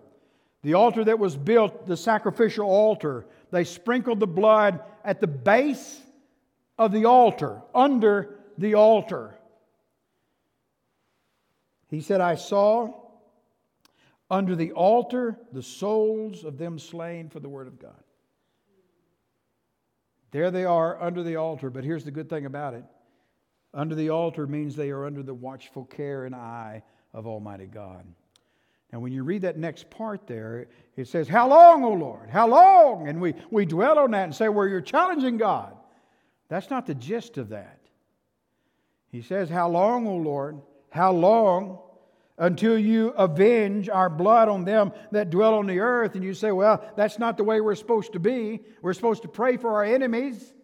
the 0.63 0.75
altar 0.75 1.05
that 1.05 1.19
was 1.19 1.37
built, 1.37 1.87
the 1.87 1.97
sacrificial 1.97 2.69
altar, 2.69 3.27
they 3.51 3.65
sprinkled 3.65 4.21
the 4.21 4.27
blood 4.27 4.81
at 5.05 5.21
the 5.21 5.27
base 5.27 6.01
of 6.79 6.93
the 6.93 7.07
altar, 7.07 7.63
under 7.75 8.41
the 8.59 8.75
altar. 8.75 9.39
He 11.89 12.01
said, 12.01 12.21
I 12.21 12.35
saw 12.35 12.93
under 14.31 14.57
the 14.57 14.73
altar 14.73 15.39
the 15.53 15.63
souls 15.63 16.45
of 16.45 16.59
them 16.59 16.79
slain 16.79 17.31
for 17.31 17.41
the 17.41 17.49
word 17.49 17.69
of 17.69 17.79
God. 17.79 18.03
There 20.33 20.51
they 20.51 20.65
are 20.65 21.01
under 21.01 21.23
the 21.23 21.37
altar, 21.37 21.71
but 21.71 21.85
here's 21.85 22.05
the 22.05 22.11
good 22.11 22.29
thing 22.29 22.45
about 22.45 22.75
it 22.75 22.85
under 23.73 23.95
the 23.95 24.11
altar 24.11 24.47
means 24.47 24.75
they 24.75 24.91
are 24.91 25.05
under 25.05 25.23
the 25.23 25.35
watchful 25.35 25.85
care 25.85 26.25
and 26.25 26.35
eye 26.35 26.83
of 27.17 27.27
Almighty 27.27 27.67
God. 27.67 28.05
And 28.93 29.03
when 29.03 29.11
you 29.11 29.25
read 29.25 29.43
that 29.43 29.57
next 29.57 29.91
part 29.91 30.27
there, 30.29 30.69
it 30.97 31.09
says, 31.09 31.27
How 31.27 31.49
long, 31.49 31.83
O 31.83 31.93
Lord? 31.93 32.31
How 32.31 32.47
long? 32.47 33.09
And 33.09 33.21
we, 33.21 33.35
we 33.51 33.65
dwell 33.65 33.99
on 33.99 34.13
that 34.13 34.25
and 34.25 34.35
say, 34.35 34.49
Well, 34.49 34.69
you're 34.69 34.81
challenging 34.81 35.39
God. 35.39 35.75
That's 36.49 36.71
not 36.71 36.87
the 36.87 36.95
gist 36.95 37.39
of 37.39 37.49
that. 37.49 37.81
He 39.11 39.23
says, 39.23 39.49
How 39.49 39.69
long, 39.69 40.07
O 40.07 40.17
Lord? 40.17 40.61
How 40.91 41.11
long 41.13 41.81
until 42.39 42.79
you 42.79 43.09
avenge 43.09 43.89
our 43.89 44.11
blood 44.11 44.49
on 44.49 44.65
them 44.65 44.93
that 45.11 45.31
dwell 45.31 45.55
on 45.55 45.67
the 45.67 45.81
earth? 45.81 46.15
And 46.15 46.23
you 46.23 46.35
say, 46.35 46.53
well, 46.53 46.85
that's 46.97 47.19
not 47.19 47.37
the 47.39 47.45
way 47.45 47.61
we're 47.61 47.75
supposed 47.75 48.13
to 48.13 48.21
be. 48.21 48.61
We're 48.83 48.93
supposed 48.93 49.23
to 49.23 49.29
pray 49.29 49.57
for 49.57 49.73
our 49.75 49.85
enemies. 49.85 50.55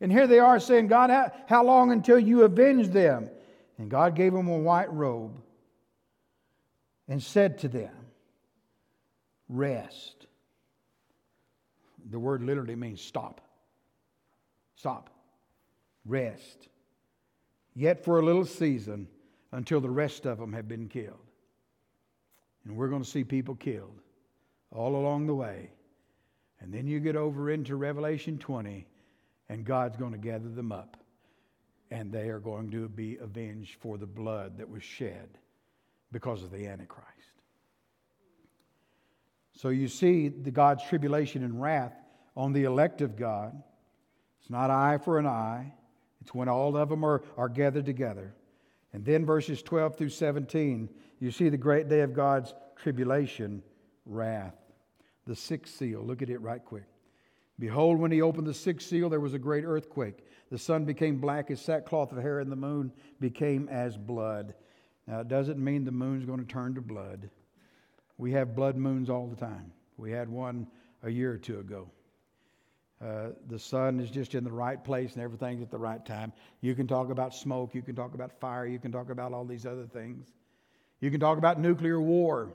And 0.00 0.12
here 0.12 0.26
they 0.26 0.38
are 0.38 0.60
saying, 0.60 0.88
God, 0.88 1.10
how, 1.10 1.32
how 1.46 1.64
long 1.64 1.90
until 1.90 2.18
you 2.18 2.42
avenge 2.42 2.88
them? 2.88 3.30
And 3.78 3.90
God 3.90 4.14
gave 4.14 4.32
them 4.32 4.48
a 4.48 4.58
white 4.58 4.92
robe 4.92 5.42
and 7.12 7.22
said 7.22 7.58
to 7.58 7.68
them, 7.68 7.92
Rest. 9.46 10.26
The 12.08 12.18
word 12.18 12.42
literally 12.42 12.74
means 12.74 13.02
stop. 13.02 13.42
Stop. 14.76 15.10
Rest. 16.06 16.68
Yet 17.74 18.02
for 18.02 18.18
a 18.18 18.24
little 18.24 18.46
season 18.46 19.08
until 19.52 19.82
the 19.82 19.90
rest 19.90 20.24
of 20.24 20.38
them 20.38 20.54
have 20.54 20.66
been 20.66 20.88
killed. 20.88 21.28
And 22.64 22.78
we're 22.78 22.88
going 22.88 23.04
to 23.04 23.10
see 23.10 23.24
people 23.24 23.56
killed 23.56 24.00
all 24.70 24.96
along 24.96 25.26
the 25.26 25.34
way. 25.34 25.68
And 26.62 26.72
then 26.72 26.86
you 26.86 26.98
get 26.98 27.14
over 27.14 27.50
into 27.50 27.76
Revelation 27.76 28.38
20, 28.38 28.86
and 29.50 29.66
God's 29.66 29.98
going 29.98 30.12
to 30.12 30.18
gather 30.18 30.48
them 30.48 30.72
up. 30.72 30.96
And 31.90 32.10
they 32.10 32.30
are 32.30 32.40
going 32.40 32.70
to 32.70 32.88
be 32.88 33.18
avenged 33.18 33.74
for 33.80 33.98
the 33.98 34.06
blood 34.06 34.56
that 34.56 34.70
was 34.70 34.82
shed 34.82 35.28
because 36.12 36.42
of 36.42 36.50
the 36.50 36.66
Antichrist. 36.66 37.08
So 39.56 39.70
you 39.70 39.88
see 39.88 40.28
the 40.28 40.50
God's 40.50 40.84
tribulation 40.84 41.42
and 41.44 41.60
wrath 41.60 41.94
on 42.36 42.52
the 42.52 42.64
elect 42.64 43.00
of 43.00 43.16
God. 43.16 43.60
It's 44.40 44.50
not 44.50 44.70
eye 44.70 44.98
for 44.98 45.18
an 45.18 45.26
eye, 45.26 45.72
it's 46.20 46.34
when 46.34 46.48
all 46.48 46.76
of 46.76 46.88
them 46.88 47.04
are, 47.04 47.22
are 47.36 47.48
gathered 47.48 47.86
together. 47.86 48.34
And 48.92 49.04
then 49.04 49.24
verses 49.24 49.62
12 49.62 49.96
through 49.96 50.10
17, 50.10 50.88
you 51.18 51.30
see 51.30 51.48
the 51.48 51.56
great 51.56 51.88
day 51.88 52.00
of 52.00 52.12
God's 52.12 52.54
tribulation, 52.76 53.62
wrath. 54.04 54.54
The 55.26 55.36
sixth 55.36 55.76
seal, 55.76 56.02
look 56.02 56.22
at 56.22 56.30
it 56.30 56.40
right 56.40 56.64
quick. 56.64 56.84
Behold, 57.58 57.98
when 57.98 58.10
he 58.10 58.22
opened 58.22 58.46
the 58.46 58.54
sixth 58.54 58.88
seal, 58.88 59.08
there 59.08 59.20
was 59.20 59.34
a 59.34 59.38
great 59.38 59.64
earthquake. 59.64 60.18
The 60.50 60.58
sun 60.58 60.84
became 60.84 61.20
black 61.20 61.50
as 61.50 61.60
sackcloth 61.60 62.12
of 62.12 62.18
hair, 62.18 62.40
and 62.40 62.50
the 62.50 62.56
moon 62.56 62.92
became 63.20 63.68
as 63.68 63.96
blood. 63.96 64.54
Now, 65.06 65.20
it 65.20 65.28
doesn't 65.28 65.62
mean 65.62 65.84
the 65.84 65.92
moon's 65.92 66.24
going 66.24 66.38
to 66.38 66.44
turn 66.44 66.74
to 66.74 66.80
blood. 66.80 67.28
We 68.18 68.32
have 68.32 68.54
blood 68.54 68.76
moons 68.76 69.10
all 69.10 69.26
the 69.26 69.36
time. 69.36 69.72
We 69.96 70.10
had 70.10 70.28
one 70.28 70.66
a 71.02 71.10
year 71.10 71.32
or 71.32 71.38
two 71.38 71.58
ago. 71.58 71.90
Uh, 73.02 73.30
the 73.48 73.58
sun 73.58 73.98
is 73.98 74.10
just 74.10 74.36
in 74.36 74.44
the 74.44 74.52
right 74.52 74.82
place 74.84 75.14
and 75.14 75.22
everything's 75.22 75.60
at 75.60 75.72
the 75.72 75.78
right 75.78 76.06
time. 76.06 76.32
You 76.60 76.76
can 76.76 76.86
talk 76.86 77.10
about 77.10 77.34
smoke, 77.34 77.74
you 77.74 77.82
can 77.82 77.96
talk 77.96 78.14
about 78.14 78.38
fire, 78.38 78.64
you 78.64 78.78
can 78.78 78.92
talk 78.92 79.10
about 79.10 79.32
all 79.32 79.44
these 79.44 79.66
other 79.66 79.86
things. 79.86 80.28
You 81.00 81.10
can 81.10 81.18
talk 81.18 81.36
about 81.36 81.58
nuclear 81.58 82.00
war. 82.00 82.52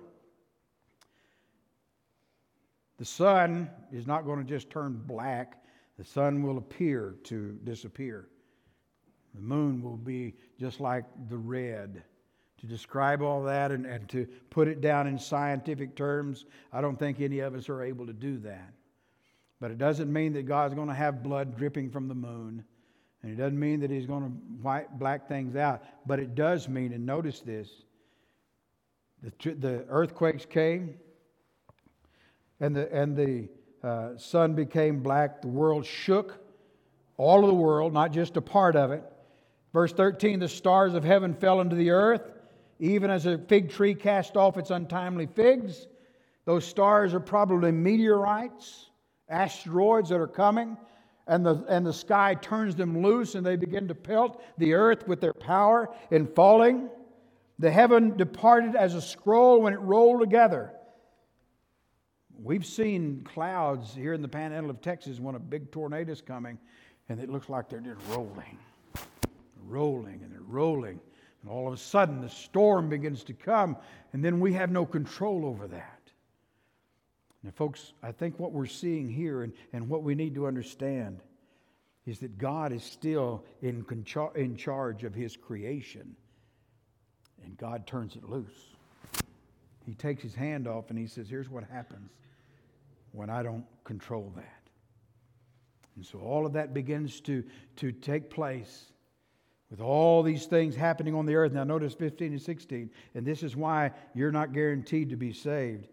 The 2.97 3.05
sun 3.05 3.69
is 3.91 4.07
not 4.07 4.25
going 4.25 4.39
to 4.39 4.45
just 4.45 4.69
turn 4.69 5.01
black, 5.05 5.61
the 5.97 6.05
sun 6.05 6.41
will 6.43 6.57
appear 6.57 7.15
to 7.25 7.59
disappear. 7.65 8.29
The 9.35 9.41
moon 9.41 9.81
will 9.83 9.97
be 9.97 10.35
just 10.57 10.79
like 10.79 11.03
the 11.29 11.37
red. 11.37 12.03
To 12.61 12.65
describe 12.65 13.21
all 13.21 13.43
that 13.43 13.71
and, 13.71 13.85
and 13.85 14.09
to 14.09 14.27
put 14.49 14.67
it 14.67 14.81
down 14.81 15.07
in 15.07 15.19
scientific 15.19 15.95
terms, 15.95 16.45
I 16.73 16.81
don't 16.81 16.97
think 16.97 17.21
any 17.21 17.39
of 17.39 17.53
us 17.53 17.69
are 17.69 17.83
able 17.83 18.07
to 18.07 18.13
do 18.13 18.37
that. 18.39 18.73
But 19.59 19.71
it 19.71 19.77
doesn't 19.77 20.11
mean 20.11 20.33
that 20.33 20.47
God's 20.47 20.73
going 20.73 20.87
to 20.87 20.93
have 20.93 21.23
blood 21.23 21.57
dripping 21.57 21.89
from 21.89 22.07
the 22.07 22.15
moon. 22.15 22.63
And 23.21 23.31
it 23.31 23.35
doesn't 23.35 23.59
mean 23.59 23.79
that 23.81 23.91
He's 23.91 24.05
going 24.05 24.23
to 24.23 24.29
white, 24.61 24.97
black 24.99 25.27
things 25.27 25.55
out. 25.55 25.83
But 26.05 26.19
it 26.19 26.35
does 26.35 26.67
mean, 26.67 26.93
and 26.93 27.05
notice 27.05 27.41
this 27.41 27.69
the, 29.21 29.53
the 29.55 29.85
earthquakes 29.89 30.45
came, 30.45 30.95
and 32.59 32.75
the, 32.75 32.91
and 32.93 33.15
the 33.15 33.49
uh, 33.87 34.17
sun 34.17 34.53
became 34.53 35.01
black. 35.01 35.41
The 35.41 35.47
world 35.47 35.85
shook, 35.85 36.37
all 37.17 37.41
of 37.41 37.47
the 37.47 37.55
world, 37.55 37.93
not 37.93 38.11
just 38.11 38.37
a 38.37 38.41
part 38.41 38.75
of 38.75 38.91
it. 38.91 39.03
Verse 39.73 39.91
13 39.91 40.39
the 40.39 40.47
stars 40.47 40.93
of 40.93 41.03
heaven 41.03 41.33
fell 41.33 41.61
into 41.61 41.75
the 41.75 41.89
earth, 41.89 42.31
even 42.79 43.09
as 43.09 43.25
a 43.25 43.37
fig 43.37 43.69
tree 43.69 43.95
cast 43.95 44.37
off 44.37 44.57
its 44.57 44.69
untimely 44.69 45.25
figs. 45.25 45.87
Those 46.45 46.65
stars 46.65 47.13
are 47.13 47.19
probably 47.19 47.71
meteorites 47.71 48.89
asteroids 49.29 50.09
that 50.09 50.19
are 50.19 50.27
coming, 50.27 50.77
and 51.27 51.45
the, 51.45 51.63
and 51.67 51.85
the 51.85 51.93
sky 51.93 52.35
turns 52.35 52.75
them 52.75 53.01
loose 53.01 53.35
and 53.35 53.45
they 53.45 53.57
begin 53.57 53.87
to 53.89 53.95
pelt 53.95 54.41
the 54.57 54.73
earth 54.73 55.07
with 55.07 55.19
their 55.19 55.33
power 55.33 55.89
in 56.11 56.27
falling. 56.27 56.89
The 57.59 57.71
heaven 57.71 58.15
departed 58.15 58.75
as 58.75 58.93
a 58.93 59.01
scroll 59.01 59.61
when 59.61 59.73
it 59.73 59.79
rolled 59.81 60.21
together. 60.21 60.71
We've 62.41 62.65
seen 62.65 63.25
clouds 63.25 63.93
here 63.95 64.13
in 64.13 64.21
the 64.21 64.27
panhandle 64.27 64.69
of 64.69 64.79
Texas 64.79 65.19
when 65.19 65.35
a 65.35 65.39
big 65.39 65.71
tornado 65.71 66.11
is 66.11 66.21
coming, 66.21 66.59
and 67.09 67.19
it 67.19 67.29
looks 67.29 67.49
like 67.49 67.67
they're 67.67 67.79
just 67.79 67.99
rolling, 68.09 68.59
rolling, 69.65 70.21
and 70.23 70.31
they're 70.31 70.39
rolling. 70.41 70.99
And 71.41 71.51
all 71.51 71.67
of 71.67 71.73
a 71.73 71.77
sudden, 71.77 72.21
the 72.21 72.29
storm 72.29 72.89
begins 72.89 73.23
to 73.25 73.33
come, 73.33 73.77
and 74.13 74.23
then 74.23 74.39
we 74.39 74.53
have 74.53 74.71
no 74.71 74.85
control 74.85 75.45
over 75.45 75.67
that. 75.67 75.97
Now, 77.43 77.51
folks, 77.51 77.93
I 78.01 78.11
think 78.11 78.39
what 78.39 78.51
we're 78.51 78.65
seeing 78.65 79.09
here 79.09 79.43
and, 79.43 79.53
and 79.73 79.87
what 79.87 80.03
we 80.03 80.15
need 80.15 80.35
to 80.35 80.47
understand 80.47 81.21
is 82.05 82.19
that 82.19 82.37
God 82.37 82.71
is 82.71 82.83
still 82.83 83.43
in, 83.61 83.85
in 84.35 84.55
charge 84.55 85.03
of 85.03 85.13
His 85.13 85.37
creation, 85.37 86.15
and 87.43 87.57
God 87.57 87.85
turns 87.85 88.15
it 88.15 88.27
loose. 88.27 88.75
He 89.85 89.93
takes 89.93 90.23
His 90.23 90.33
hand 90.33 90.67
off 90.67 90.89
and 90.89 90.97
He 90.97 91.07
says, 91.07 91.29
Here's 91.29 91.49
what 91.49 91.63
happens 91.65 92.09
when 93.11 93.29
I 93.29 93.43
don't 93.43 93.65
control 93.83 94.31
that. 94.35 94.61
And 95.95 96.05
so 96.05 96.19
all 96.19 96.45
of 96.45 96.53
that 96.53 96.73
begins 96.73 97.19
to, 97.21 97.43
to 97.77 97.91
take 97.91 98.29
place 98.29 98.91
with 99.69 99.81
all 99.81 100.23
these 100.23 100.45
things 100.45 100.75
happening 100.75 101.13
on 101.13 101.25
the 101.25 101.35
earth. 101.35 101.51
Now, 101.51 101.63
notice 101.63 101.93
15 101.93 102.31
and 102.31 102.41
16. 102.41 102.89
And 103.15 103.25
this 103.25 103.43
is 103.43 103.55
why 103.55 103.91
you're 104.13 104.31
not 104.31 104.53
guaranteed 104.53 105.09
to 105.09 105.17
be 105.17 105.33
saved. 105.33 105.87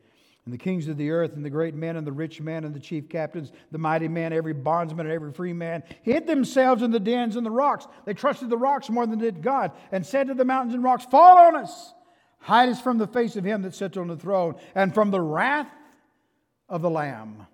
And 0.45 0.53
the 0.53 0.59
kings 0.59 0.89
of 0.89 0.99
the 0.99 1.11
earth, 1.11 1.33
and 1.33 1.45
the 1.45 1.51
great 1.51 1.75
men, 1.75 1.97
and 1.97 2.07
the 2.07 2.13
rich 2.13 2.41
men, 2.41 2.65
and 2.65 2.75
the 2.75 2.81
chief 2.81 3.09
captains, 3.09 3.51
the 3.73 3.79
mighty 3.79 4.09
man, 4.09 4.33
every 4.33 4.53
bondsman, 4.53 5.07
and 5.07 5.15
every 5.15 5.33
free 5.33 5.55
man, 5.55 5.83
hid 6.03 6.27
themselves 6.27 6.83
in 6.83 6.91
the 6.91 7.01
dens 7.01 7.37
and 7.37 7.47
the 7.47 7.51
rocks. 7.51 7.87
They 8.05 8.13
trusted 8.13 8.51
the 8.51 8.59
rocks 8.59 8.91
more 8.91 9.07
than 9.07 9.19
did 9.19 9.43
God, 9.43 9.73
and 9.91 10.05
said 10.05 10.27
to 10.27 10.35
the 10.35 10.45
mountains 10.45 10.75
and 10.75 10.85
rocks, 10.85 11.07
Fall 11.07 11.39
on 11.39 11.57
us! 11.57 11.95
Hide 12.41 12.69
us 12.69 12.81
from 12.81 12.99
the 12.99 13.07
face 13.07 13.37
of 13.37 13.45
him 13.45 13.63
that 13.63 13.75
sits 13.75 13.97
on 13.97 14.07
the 14.07 14.19
throne, 14.19 14.57
and 14.75 14.93
from 14.93 15.11
the 15.11 15.21
wrath 15.21 15.71
of 16.69 16.83
the 16.83 16.91
Lamb. 16.91 17.47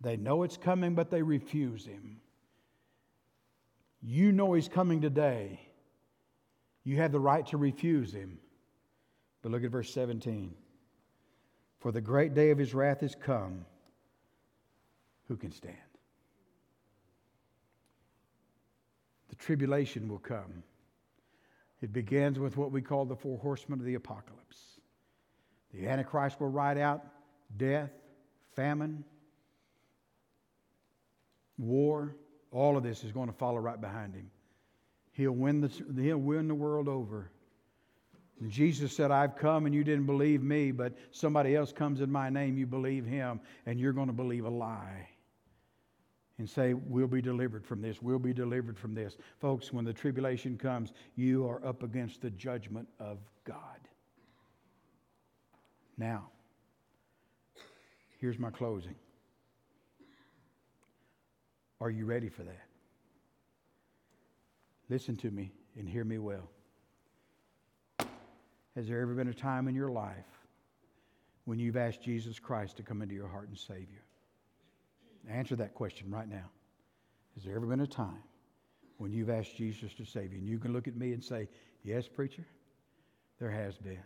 They 0.00 0.16
know 0.16 0.44
it's 0.44 0.56
coming, 0.56 0.94
but 0.94 1.10
they 1.10 1.20
refuse 1.20 1.84
him. 1.84 2.21
You 4.02 4.32
know 4.32 4.52
he's 4.52 4.68
coming 4.68 5.00
today. 5.00 5.60
You 6.84 6.96
have 6.96 7.12
the 7.12 7.20
right 7.20 7.46
to 7.48 7.56
refuse 7.56 8.12
him. 8.12 8.38
But 9.42 9.52
look 9.52 9.62
at 9.62 9.70
verse 9.70 9.92
17. 9.92 10.54
For 11.78 11.92
the 11.92 12.00
great 12.00 12.34
day 12.34 12.50
of 12.50 12.58
his 12.58 12.74
wrath 12.74 13.02
is 13.02 13.14
come. 13.14 13.64
Who 15.28 15.36
can 15.36 15.52
stand? 15.52 15.76
The 19.28 19.36
tribulation 19.36 20.08
will 20.08 20.18
come. 20.18 20.62
It 21.80 21.92
begins 21.92 22.38
with 22.38 22.56
what 22.56 22.70
we 22.70 22.82
call 22.82 23.04
the 23.04 23.16
four 23.16 23.38
horsemen 23.38 23.80
of 23.80 23.84
the 23.84 23.94
apocalypse. 23.94 24.58
The 25.72 25.88
Antichrist 25.88 26.40
will 26.40 26.50
ride 26.50 26.78
out 26.78 27.04
death, 27.56 27.90
famine, 28.54 29.04
war, 31.58 32.14
all 32.52 32.76
of 32.76 32.82
this 32.82 33.04
is 33.04 33.12
going 33.12 33.28
to 33.28 33.34
follow 33.34 33.58
right 33.58 33.80
behind 33.80 34.14
him. 34.14 34.30
He'll 35.12 35.32
win 35.32 35.60
the, 35.60 35.70
he'll 36.00 36.18
win 36.18 36.48
the 36.48 36.54
world 36.54 36.88
over. 36.88 37.30
And 38.40 38.50
Jesus 38.50 38.94
said, 38.94 39.10
I've 39.10 39.36
come 39.36 39.66
and 39.66 39.74
you 39.74 39.84
didn't 39.84 40.06
believe 40.06 40.42
me, 40.42 40.72
but 40.72 40.94
somebody 41.10 41.54
else 41.54 41.72
comes 41.72 42.00
in 42.00 42.10
my 42.10 42.28
name, 42.28 42.56
you 42.56 42.66
believe 42.66 43.04
him, 43.06 43.40
and 43.66 43.78
you're 43.78 43.92
going 43.92 44.08
to 44.08 44.12
believe 44.12 44.44
a 44.44 44.50
lie. 44.50 45.08
And 46.38 46.48
say, 46.48 46.74
We'll 46.74 47.06
be 47.06 47.22
delivered 47.22 47.64
from 47.64 47.82
this. 47.82 48.02
We'll 48.02 48.18
be 48.18 48.32
delivered 48.32 48.78
from 48.78 48.94
this. 48.94 49.16
Folks, 49.38 49.72
when 49.72 49.84
the 49.84 49.92
tribulation 49.92 50.56
comes, 50.56 50.92
you 51.14 51.46
are 51.46 51.64
up 51.64 51.82
against 51.82 52.22
the 52.22 52.30
judgment 52.30 52.88
of 52.98 53.18
God. 53.44 53.78
Now, 55.98 56.30
Here's 58.22 58.38
my 58.38 58.50
closing. 58.50 58.94
Are 61.82 61.90
you 61.90 62.06
ready 62.06 62.28
for 62.28 62.44
that? 62.44 62.62
Listen 64.88 65.16
to 65.16 65.30
me 65.32 65.50
and 65.76 65.88
hear 65.88 66.04
me 66.04 66.18
well. 66.18 66.48
Has 68.76 68.86
there 68.86 69.00
ever 69.00 69.14
been 69.14 69.26
a 69.26 69.34
time 69.34 69.66
in 69.66 69.74
your 69.74 69.90
life 69.90 70.24
when 71.44 71.58
you've 71.58 71.76
asked 71.76 72.00
Jesus 72.00 72.38
Christ 72.38 72.76
to 72.76 72.84
come 72.84 73.02
into 73.02 73.16
your 73.16 73.26
heart 73.26 73.48
and 73.48 73.58
save 73.58 73.88
you? 73.90 75.28
Answer 75.28 75.56
that 75.56 75.74
question 75.74 76.08
right 76.08 76.28
now. 76.28 76.50
Has 77.34 77.42
there 77.42 77.56
ever 77.56 77.66
been 77.66 77.80
a 77.80 77.86
time 77.86 78.22
when 78.98 79.12
you've 79.12 79.30
asked 79.30 79.56
Jesus 79.56 79.92
to 79.94 80.04
save 80.04 80.32
you? 80.32 80.38
And 80.38 80.48
you 80.48 80.60
can 80.60 80.72
look 80.72 80.86
at 80.86 80.94
me 80.94 81.12
and 81.12 81.24
say, 81.24 81.48
Yes, 81.82 82.06
preacher, 82.06 82.46
there 83.40 83.50
has 83.50 83.76
been. 83.76 83.98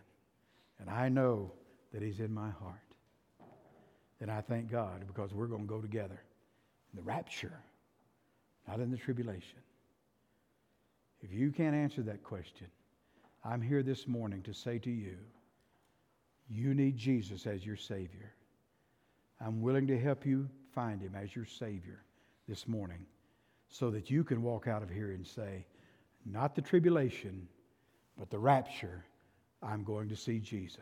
And 0.79 0.89
I 0.89 1.09
know 1.09 1.51
that 1.93 2.01
He's 2.01 2.21
in 2.21 2.33
my 2.33 2.49
heart 2.49 2.87
then 4.19 4.29
I 4.29 4.41
thank 4.41 4.71
God 4.71 5.05
because 5.07 5.33
we're 5.33 5.47
going 5.47 5.61
to 5.61 5.67
go 5.67 5.79
together. 5.79 6.19
In 6.91 6.97
the 6.97 7.03
rapture, 7.03 7.59
not 8.67 8.79
in 8.79 8.91
the 8.91 8.97
tribulation. 8.97 9.59
If 11.21 11.31
you 11.31 11.51
can't 11.51 11.75
answer 11.75 12.01
that 12.03 12.23
question, 12.23 12.67
I'm 13.43 13.61
here 13.61 13.83
this 13.83 14.07
morning 14.07 14.41
to 14.43 14.53
say 14.53 14.77
to 14.79 14.91
you, 14.91 15.17
you 16.49 16.73
need 16.73 16.97
Jesus 16.97 17.47
as 17.47 17.65
your 17.65 17.75
Savior. 17.75 18.33
I'm 19.41 19.61
willing 19.61 19.87
to 19.87 19.99
help 19.99 20.25
you 20.25 20.49
find 20.73 21.01
Him 21.01 21.15
as 21.15 21.35
your 21.35 21.45
Savior 21.45 22.03
this 22.47 22.67
morning 22.67 23.05
so 23.69 23.89
that 23.91 24.09
you 24.09 24.23
can 24.23 24.41
walk 24.41 24.67
out 24.67 24.83
of 24.83 24.89
here 24.89 25.11
and 25.11 25.25
say, 25.25 25.65
not 26.25 26.55
the 26.55 26.61
tribulation, 26.61 27.47
but 28.17 28.29
the 28.29 28.39
rapture, 28.39 29.03
I'm 29.61 29.83
going 29.83 30.09
to 30.09 30.15
see 30.15 30.39
Jesus. 30.39 30.79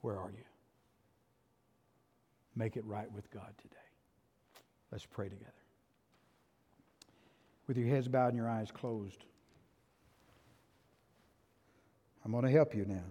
Where 0.00 0.18
are 0.18 0.30
you? 0.30 0.44
make 2.58 2.76
it 2.76 2.84
right 2.84 3.10
with 3.12 3.30
God 3.30 3.54
today. 3.62 3.76
Let's 4.90 5.06
pray 5.06 5.28
together. 5.28 5.52
With 7.68 7.76
your 7.76 7.86
heads 7.86 8.08
bowed 8.08 8.28
and 8.28 8.36
your 8.36 8.48
eyes 8.48 8.72
closed, 8.72 9.24
I'm 12.24 12.32
going 12.32 12.44
to 12.44 12.50
help 12.50 12.74
you 12.74 12.84
now. 12.86 13.04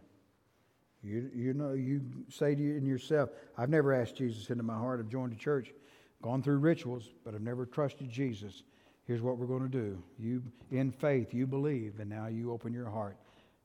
You, 1.03 1.30
you 1.34 1.53
know, 1.53 1.74
you 1.74 2.01
say 2.28 2.55
to 2.55 2.62
you 2.62 2.76
in 2.76 2.86
yourself, 2.86 3.30
I've 3.58 3.70
never 3.70 3.93
asked 3.93 4.16
Jesus 4.16 4.49
into 4.49 4.64
my 4.64 4.74
heart. 4.74 4.99
I've 4.99 5.10
joined 5.10 5.32
a 5.32 5.38
church, 5.38 5.72
gone 6.22 6.41
through 6.41 6.58
rituals, 6.58 7.14
but 7.24 7.34
I've 7.36 7.41
never 7.41 7.66
trusted 7.66 8.10
Jesus. 8.10 8.64
Here's 9.05 9.22
what 9.22 9.38
we're 9.38 9.45
going 9.45 9.62
to 9.62 9.70
do. 9.70 10.03
You, 10.20 10.43
in 10.72 10.91
faith, 10.91 11.34
you 11.34 11.47
believe, 11.47 11.99
and 11.99 12.10
now 12.10 12.28
you 12.28 12.51
open 12.51 12.74
your 12.74 12.89
heart, 12.89 13.16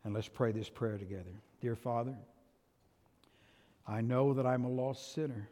and 0.04 0.14
let's 0.14 0.28
pray 0.28 0.52
this 0.52 0.68
prayer 0.68 0.98
together. 0.98 1.32
Dear 1.60 1.74
Father, 1.74 2.14
I 3.88 4.02
know 4.02 4.34
that 4.34 4.46
I'm 4.46 4.64
a 4.64 4.70
lost 4.70 5.14
sinner. 5.14 5.48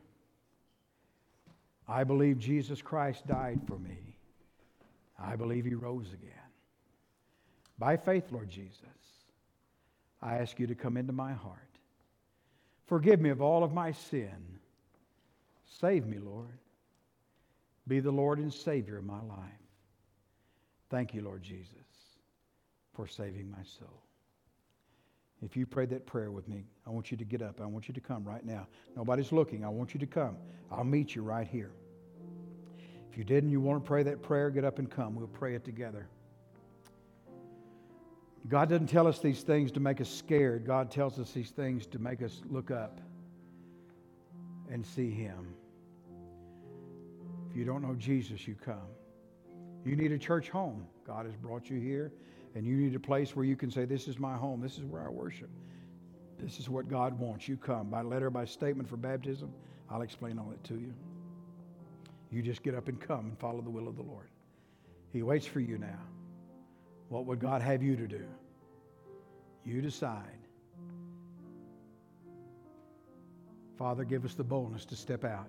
I 1.88 2.05
believe 2.05 2.38
Jesus 2.38 2.80
Christ 2.80 3.26
died 3.26 3.61
for 3.66 3.78
me. 3.78 4.10
I 5.21 5.37
believe 5.37 5.64
he 5.64 5.75
rose 5.75 6.12
again. 6.12 6.31
By 7.79 7.97
faith, 7.97 8.25
Lord 8.31 8.49
Jesus, 8.49 8.79
I 10.23 10.37
ask 10.37 10.59
you 10.59 10.66
to 10.66 10.75
come 10.75 10.97
into 10.97 11.12
my 11.12 11.33
heart. 11.33 11.59
Forgive 12.87 13.21
me 13.21 13.31
of 13.31 13.41
all 13.41 13.62
of 13.62 13.73
my 13.73 13.93
sin. 13.93 14.59
Save 15.81 16.07
me, 16.07 16.18
Lord. 16.18 16.59
Be 17.87 18.01
the 18.01 18.11
Lord 18.11 18.39
and 18.39 18.53
Savior 18.53 18.99
of 18.99 19.05
my 19.05 19.21
life. 19.23 19.39
Thank 20.91 21.14
you, 21.14 21.23
Lord 21.23 21.43
Jesus, 21.43 21.75
for 22.95 23.07
saving 23.07 23.51
my 23.51 23.62
soul. 23.79 24.03
If 25.43 25.57
you 25.57 25.64
prayed 25.64 25.91
that 25.91 26.07
prayer 26.07 26.31
with 26.31 26.49
me, 26.49 26.64
I 26.87 26.91
want 26.91 27.11
you 27.11 27.16
to 27.16 27.25
get 27.25 27.41
up. 27.41 27.61
I 27.61 27.66
want 27.66 27.89
you 27.89 27.95
to 27.95 28.01
come 28.01 28.25
right 28.25 28.45
now. 28.45 28.66
Nobody's 28.95 29.33
looking. 29.33 29.64
I 29.64 29.68
want 29.68 29.95
you 29.95 30.01
to 30.01 30.07
come. 30.07 30.37
I'll 30.71 30.85
meet 30.85 31.14
you 31.14 31.23
right 31.23 31.47
here. 31.47 31.73
If 33.11 33.19
you 33.19 33.25
didn't, 33.25 33.51
you 33.51 33.61
want 33.61 33.83
to 33.83 33.87
pray 33.87 34.03
that 34.05 34.23
prayer, 34.23 34.51
get 34.51 34.65
up 34.65 34.79
and 34.79 34.89
come. 34.89 35.17
We'll 35.17 35.27
pray 35.27 35.55
it 35.55 35.65
together. 35.65 36.07
God 38.49 38.69
doesn't 38.69 38.87
tell 38.87 39.07
us 39.07 39.19
these 39.19 39.43
things 39.43 39.71
to 39.73 39.81
make 39.81 40.01
us 40.01 40.09
scared. 40.09 40.65
God 40.65 40.91
tells 40.91 41.19
us 41.19 41.31
these 41.33 41.51
things 41.51 41.87
to 41.87 41.99
make 41.99 42.23
us 42.23 42.41
look 42.49 42.71
up 42.71 43.01
and 44.71 44.87
see 44.87 45.11
Him. 45.11 45.55
If 47.51 47.57
you 47.57 47.65
don't 47.65 47.83
know 47.83 47.95
Jesus, 47.95 48.47
you 48.47 48.55
come. 48.55 48.89
You 49.85 49.97
need 49.97 50.13
a 50.13 50.19
church 50.19 50.49
home. 50.49 50.87
God 51.07 51.27
has 51.27 51.35
brought 51.35 51.69
you 51.69 51.81
here, 51.81 52.13
and 52.55 52.65
you 52.65 52.77
need 52.77 52.95
a 52.95 53.01
place 53.01 53.35
where 53.35 53.45
you 53.45 53.57
can 53.57 53.71
say, 53.71 53.85
This 53.85 54.07
is 54.07 54.19
my 54.19 54.37
home. 54.37 54.61
This 54.61 54.79
is 54.79 54.85
where 54.85 55.05
I 55.05 55.09
worship. 55.09 55.51
This 56.39 56.59
is 56.59 56.71
what 56.71 56.89
God 56.89 57.19
wants. 57.19 57.49
You 57.49 57.57
come 57.57 57.91
by 57.91 58.03
letter, 58.03 58.31
by 58.31 58.45
statement 58.45 58.89
for 58.89 58.97
baptism. 58.97 59.53
I'll 59.91 60.03
explain 60.03 60.39
all 60.39 60.47
that 60.47 60.63
to 60.65 60.75
you. 60.75 60.95
You 62.31 62.43
just 62.43 62.62
get 62.62 62.74
up 62.74 62.89
and 62.89 63.01
come 63.01 63.26
and 63.26 63.39
follow 63.39 63.61
the 63.61 63.70
will 63.70 63.89
of 63.89 63.97
the 63.97 64.03
Lord. 64.03 64.28
He 65.12 65.22
waits 65.22 65.47
for 65.47 65.61
you 65.61 65.78
now. 65.78 65.99
What 67.09 67.26
would 67.26 67.41
God 67.41 67.61
have 67.61 67.83
you 67.83 67.97
to 67.97 68.07
do? 68.07 68.24
You 69.64 69.83
decide. 69.83 70.39
Father, 73.76 74.05
give 74.05 74.24
us 74.24 74.35
the 74.35 74.45
boldness 74.45 74.85
to 74.87 74.97
step 74.97 75.24
out. 75.24 75.49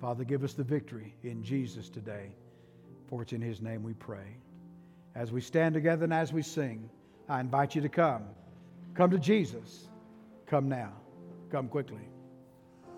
Father, 0.00 0.24
give 0.24 0.44
us 0.44 0.54
the 0.54 0.62
victory 0.62 1.14
in 1.24 1.42
Jesus 1.42 1.88
today. 1.88 2.30
For 3.08 3.22
it's 3.22 3.32
in 3.32 3.42
His 3.42 3.60
name 3.60 3.82
we 3.82 3.94
pray. 3.94 4.36
As 5.14 5.32
we 5.32 5.40
stand 5.40 5.74
together 5.74 6.04
and 6.04 6.14
as 6.14 6.32
we 6.32 6.42
sing, 6.42 6.88
I 7.28 7.40
invite 7.40 7.74
you 7.74 7.82
to 7.82 7.88
come. 7.88 8.22
Come 8.94 9.10
to 9.10 9.18
Jesus. 9.18 9.88
Come 10.46 10.68
now. 10.68 10.92
Come 11.50 11.68
quickly. 11.68 12.08